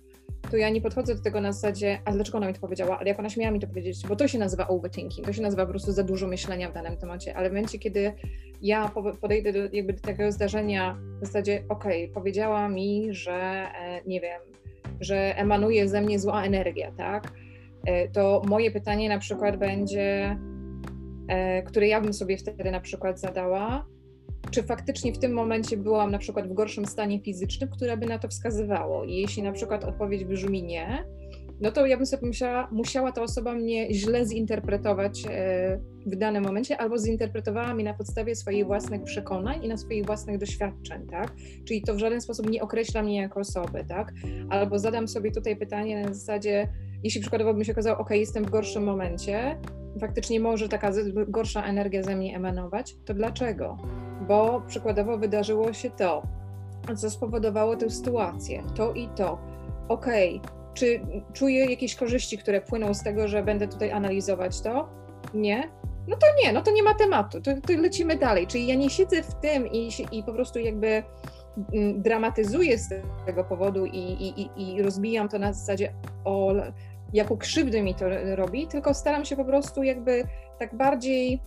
[0.52, 3.10] to ja nie podchodzę do tego na zasadzie, a dlaczego ona mi to powiedziała, ale
[3.10, 5.70] jak ona śmiała mi to powiedzieć, bo to się nazywa overthinking, to się nazywa po
[5.70, 8.14] prostu za dużo myślenia w danym temacie, ale w momencie, kiedy
[8.62, 14.02] ja podejdę do, jakby do tego zdarzenia w zasadzie, okej, okay, powiedziała mi, że e,
[14.08, 14.42] nie wiem,
[15.00, 17.32] że emanuje ze mnie zła energia, tak?
[17.86, 20.38] E, to moje pytanie na przykład będzie,
[21.28, 23.86] e, które ja bym sobie wtedy na przykład zadała,
[24.52, 28.20] czy faktycznie w tym momencie byłam na przykład w gorszym stanie fizycznym, które by na
[28.20, 29.04] to wskazywało.
[29.04, 31.06] I jeśli na przykład odpowiedź brzmi nie,
[31.62, 36.44] no to ja bym sobie pomyślała, musiała ta osoba mnie źle zinterpretować e, w danym
[36.44, 41.36] momencie, albo zinterpretowała mnie na podstawie swoich własnych przekonań i na swoich własnych doświadczeń, tak?
[41.68, 44.14] Czyli to w żaden sposób nie określa mnie jako osoby, tak?
[44.50, 46.68] Albo zadam sobie tutaj pytanie na zasadzie,
[47.06, 49.58] jeśli przykładowo bym się okazało, ok, jestem w gorszym momencie,
[50.00, 50.92] faktycznie może taka
[51.28, 53.78] gorsza energia ze mnie emanować, to dlaczego?
[54.28, 56.24] Bo przykładowo wydarzyło się to,
[56.96, 59.40] co spowodowało tę sytuację, to i to.
[59.88, 60.40] Okay,
[60.74, 61.02] czy
[61.34, 64.90] czuję jakieś korzyści, które płyną z tego, że będę tutaj analizować to?
[65.34, 65.70] Nie?
[66.08, 68.48] No to nie, no to nie ma tematu, to, to lecimy dalej.
[68.48, 71.04] Czyli ja nie siedzę w tym i, i po prostu jakby
[71.74, 72.90] mm, dramatyzuję z
[73.26, 76.54] tego powodu i, i, i rozbijam to na zasadzie o
[77.14, 78.06] jaką krzywdę mi to
[78.36, 80.24] robi, tylko staram się po prostu jakby
[80.60, 81.42] tak bardziej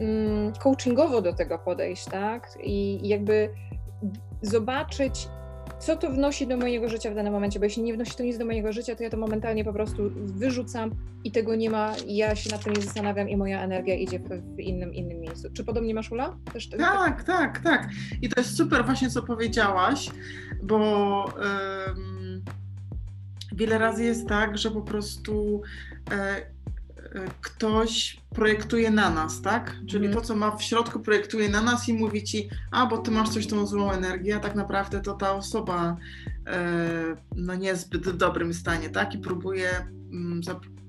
[0.00, 2.48] um, coachingowo do tego podejść, tak?
[2.62, 3.50] I jakby
[4.42, 5.28] zobaczyć,
[5.78, 8.38] co to wnosi do mojego życia w danym momencie, bo jeśli nie wnosi to nic
[8.38, 10.90] do mojego życia, to ja to momentalnie po prostu wyrzucam
[11.24, 14.18] i tego nie ma, i ja się nad tym nie zastanawiam i moja energia idzie
[14.18, 15.48] w, innym, innym miejscu.
[15.52, 16.36] Czy podobnie masz, Ula?
[16.52, 17.88] Też, tak, tak, tak.
[18.22, 20.10] I to jest super właśnie, co powiedziałaś,
[20.62, 21.24] bo
[23.58, 25.62] wiele razy jest tak, że po prostu
[26.10, 26.42] e,
[27.40, 29.76] ktoś projektuje na nas, tak?
[29.88, 30.16] Czyli mm.
[30.16, 33.28] to, co ma w środku, projektuje na nas i mówi ci, a bo ty masz
[33.28, 35.96] coś tą złą energię, a tak naprawdę to ta osoba
[36.46, 39.14] e, no niezbyt w dobrym stanie, tak?
[39.14, 39.70] I próbuje,
[40.12, 40.40] mm,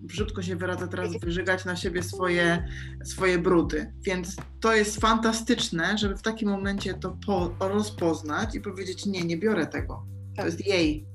[0.02, 2.68] brzydko się wyraża teraz, wyżygać na siebie swoje,
[3.04, 3.94] swoje brudy.
[4.02, 9.38] Więc to jest fantastyczne, żeby w takim momencie to po, rozpoznać i powiedzieć, nie, nie
[9.38, 10.06] biorę tego.
[10.36, 10.46] Tak.
[10.46, 11.06] To jest jej.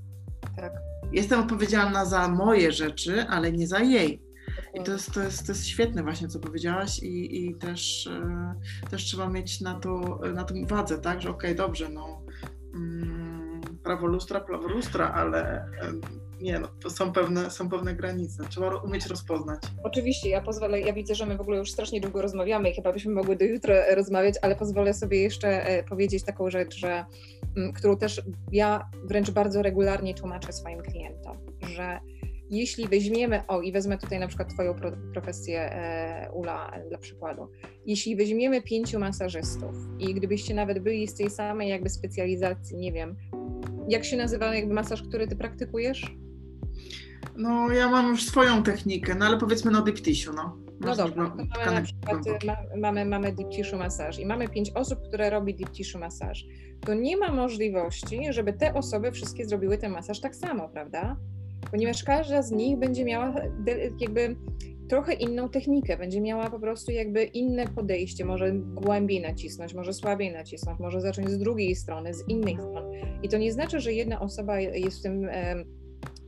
[0.56, 0.93] Tak.
[1.14, 4.22] Jestem odpowiedzialna za moje rzeczy, ale nie za jej.
[4.74, 8.54] I to jest, to jest, to jest świetne właśnie, co powiedziałaś i, i też, e,
[8.90, 12.22] też trzeba mieć na to, na tym uwadze, tak, że okej, okay, dobrze, no
[12.74, 15.66] mm, prawo lustra, prawo lustra, ale
[16.40, 18.44] nie, no, to są pewne, są pewne granice.
[18.48, 19.62] Trzeba umieć rozpoznać.
[19.84, 22.92] Oczywiście, ja pozwolę, ja widzę, że my w ogóle już strasznie długo rozmawiamy i chyba
[22.92, 27.04] byśmy mogły do jutra rozmawiać, ale pozwolę sobie jeszcze e, powiedzieć taką rzecz, że,
[27.56, 32.00] mm, którą też ja wręcz bardzo regularnie tłumaczę swoim klientom, że
[32.50, 34.74] jeśli weźmiemy, o i wezmę tutaj na przykład Twoją
[35.12, 37.48] profesję, e, Ula, dla przykładu.
[37.86, 43.16] Jeśli weźmiemy pięciu masażystów i gdybyście nawet byli z tej samej jakby specjalizacji, nie wiem,
[43.88, 46.16] jak się nazywa jakby masaż, który Ty praktykujesz?
[47.36, 50.56] No, ja mam już swoją technikę, no ale powiedzmy no deep tissue, no.
[50.80, 54.48] No dobrze, no, to mamy na przykład ma, mamy, mamy deep tissue masaż i mamy
[54.48, 56.44] pięć osób, które robi deep tissue masaż.
[56.80, 61.16] To nie ma możliwości, żeby te osoby wszystkie zrobiły ten masaż tak samo, prawda?
[61.70, 63.34] ponieważ każda z nich będzie miała
[64.00, 64.36] jakby
[64.88, 70.32] trochę inną technikę, będzie miała po prostu jakby inne podejście, może głębiej nacisnąć, może słabiej
[70.32, 73.00] nacisnąć, może zacząć z drugiej strony, z innej strony.
[73.22, 75.28] I to nie znaczy, że jedna osoba jest w tym,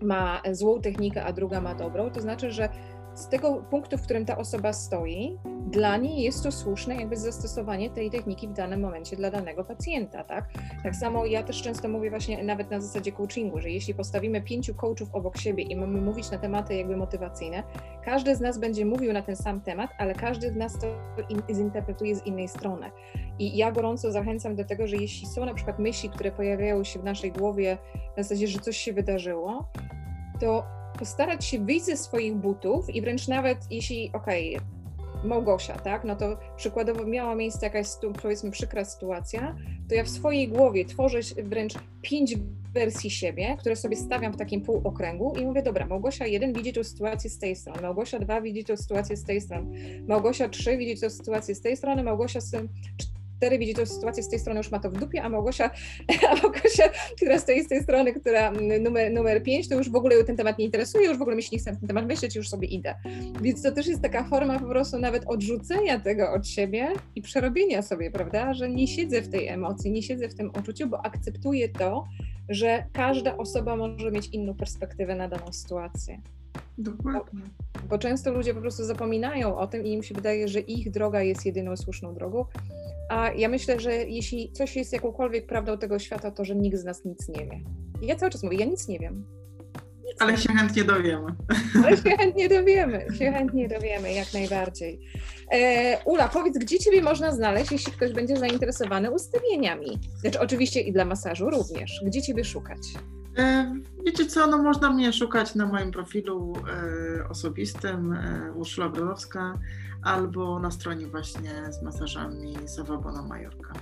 [0.02, 2.68] ma złą technikę, a druga ma dobrą, to znaczy, że
[3.16, 5.38] z tego punktu, w którym ta osoba stoi,
[5.70, 10.24] dla niej jest to słuszne jakby zastosowanie tej techniki w danym momencie dla danego pacjenta,
[10.24, 10.44] tak?
[10.82, 14.74] Tak samo ja też często mówię właśnie nawet na zasadzie coachingu, że jeśli postawimy pięciu
[14.74, 17.62] coachów obok siebie i mamy mówić na tematy jakby motywacyjne,
[18.04, 20.86] każdy z nas będzie mówił na ten sam temat, ale każdy z nas to
[21.28, 22.90] in, zinterpretuje z innej strony.
[23.38, 26.98] I ja gorąco zachęcam do tego, że jeśli są na przykład myśli, które pojawiają się
[26.98, 27.78] w naszej głowie
[28.16, 29.68] na zasadzie, że coś się wydarzyło,
[30.40, 30.64] to
[30.98, 34.76] postarać się wyjść ze swoich butów i wręcz nawet jeśli, okej, okay,
[35.24, 37.86] Małgosia, tak, no to przykładowo miała miejsce jakaś,
[38.22, 39.56] powiedzmy, przykra sytuacja,
[39.88, 42.36] to ja w swojej głowie tworzę wręcz pięć
[42.74, 46.84] wersji siebie, które sobie stawiam w takim półokręgu i mówię, dobra, Małgosia 1 widzi tę
[46.84, 51.00] sytuację z tej strony, Małgosia 2 widzi tę sytuację z tej strony, Małgosia 3 widzi
[51.00, 52.68] tę sytuację z tej strony, Małgosia 4
[53.58, 55.70] widzi tę sytuację z tej strony, już ma to w dupie, a Małgosia,
[56.30, 59.96] a Małgosia która stoi z tej strony, która mm, numer, numer 5, to już w
[59.96, 62.06] ogóle ten temat nie interesuje, już w ogóle mi się nie chce na ten temat
[62.06, 62.94] myśleć, już sobie idę.
[63.42, 67.82] Więc to też jest taka forma po prostu nawet odrzucenia tego od siebie i przerobienia
[67.82, 71.68] sobie, prawda, że nie siedzę w tej emocji, nie siedzę w tym uczuciu, bo akceptuję
[71.68, 72.04] to,
[72.48, 76.20] że każda osoba może mieć inną perspektywę na daną sytuację.
[76.78, 77.40] Dokładnie.
[77.74, 80.90] Bo, bo często ludzie po prostu zapominają o tym i im się wydaje, że ich
[80.90, 82.44] droga jest jedyną słuszną drogą,
[83.08, 86.84] a ja myślę, że jeśli coś jest jakąkolwiek prawdą tego świata, to że nikt z
[86.84, 87.60] nas nic nie wie.
[88.02, 89.26] I ja cały czas mówię, ja nic nie wiem.
[90.04, 91.34] Nic Ale nie się chętnie dowiemy.
[91.84, 95.00] Ale się chętnie dowiemy, się chętnie dowiemy, jak najbardziej.
[95.52, 99.98] E, Ula, powiedz, gdzie Ciebie można znaleźć, jeśli ktoś będzie zainteresowany ustawieniami?
[100.20, 102.00] Znaczy oczywiście i dla masażu również.
[102.06, 102.78] Gdzie Ciebie szukać?
[103.36, 109.58] E, wiecie co, no można mnie szukać na moim profilu e, osobistym e, Urszula Brodowska
[110.02, 113.72] albo na stronie właśnie z masażami Sawabona Majorka.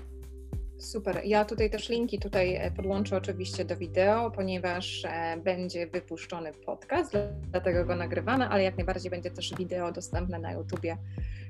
[0.85, 1.21] Super.
[1.25, 7.13] Ja tutaj też linki tutaj e, podłączę oczywiście do wideo, ponieważ e, będzie wypuszczony podcast,
[7.51, 10.97] dlatego go nagrywamy, ale jak najbardziej będzie też wideo dostępne na YouTubie,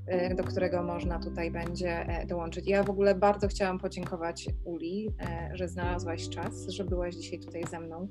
[0.06, 2.66] e, do którego można tutaj będzie dołączyć.
[2.68, 5.10] Ja w ogóle bardzo chciałam podziękować Uli,
[5.54, 8.08] że znalazłaś czas, że byłaś dzisiaj tutaj ze mną.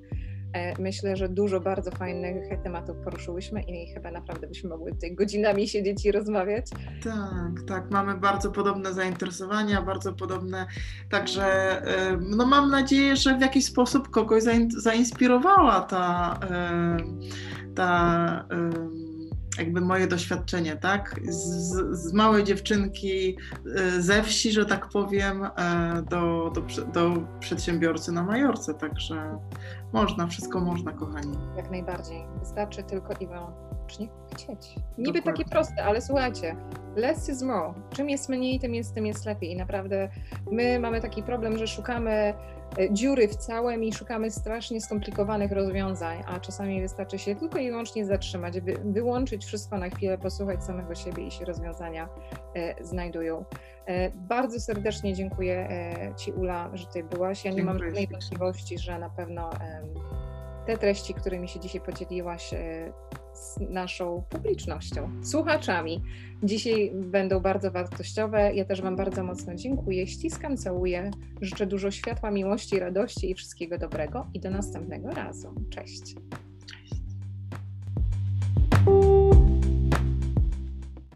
[0.53, 5.67] E, myślę, że dużo bardzo fajnych tematów poruszyłyśmy i chyba naprawdę byśmy mogły tutaj godzinami
[5.67, 6.65] siedzieć i rozmawiać.
[7.03, 7.91] Tak, tak.
[7.91, 10.65] Mamy bardzo podobne zainteresowania, bardzo podobne.
[11.09, 11.45] Także
[11.88, 14.43] e, no mam nadzieję, że w jakiś sposób kogoś
[14.77, 16.97] zainspirowała ta, e,
[17.75, 18.47] ta
[19.57, 21.19] jakby moje doświadczenie, tak?
[21.30, 23.38] Z, z, małej dziewczynki
[23.99, 25.47] ze wsi, że tak powiem,
[26.09, 28.73] do, do, do przedsiębiorcy na Majorce.
[28.73, 29.39] Także
[29.94, 31.38] można, wszystko można, kochani.
[31.57, 32.26] Jak najbardziej.
[32.40, 34.76] Wystarczy tylko i wyłącznie chcieć.
[34.98, 35.22] Niby Dokładnie.
[35.22, 36.56] takie proste, ale słuchajcie,
[36.95, 37.74] less is more.
[37.90, 39.52] Czym jest mniej, tym jest, tym jest lepiej.
[39.52, 40.10] I naprawdę
[40.52, 46.24] my mamy taki problem, że szukamy e, dziury w całym i szukamy strasznie skomplikowanych rozwiązań,
[46.28, 50.95] a czasami wystarczy się tylko i wyłącznie zatrzymać, wy, wyłączyć wszystko na chwilę, posłuchać samego
[50.95, 52.10] siebie i się rozwiązania
[52.56, 53.45] e, znajdują.
[53.85, 57.45] E, bardzo serdecznie dziękuję e, Ci, Ula, że Ty byłaś.
[57.45, 59.49] Ja nie mam żadnej wątpliwości, że na pewno
[60.65, 62.93] te treści, którymi się dzisiaj podzieliłaś e,
[63.34, 66.01] z naszą publicznością, słuchaczami,
[66.43, 68.53] dzisiaj będą bardzo wartościowe.
[68.53, 71.11] Ja też Wam bardzo mocno dziękuję, ściskam, całuję,
[71.41, 75.55] życzę dużo światła, miłości, radości i wszystkiego dobrego i do następnego razu.
[75.69, 76.15] Cześć.
[76.65, 77.01] Cześć.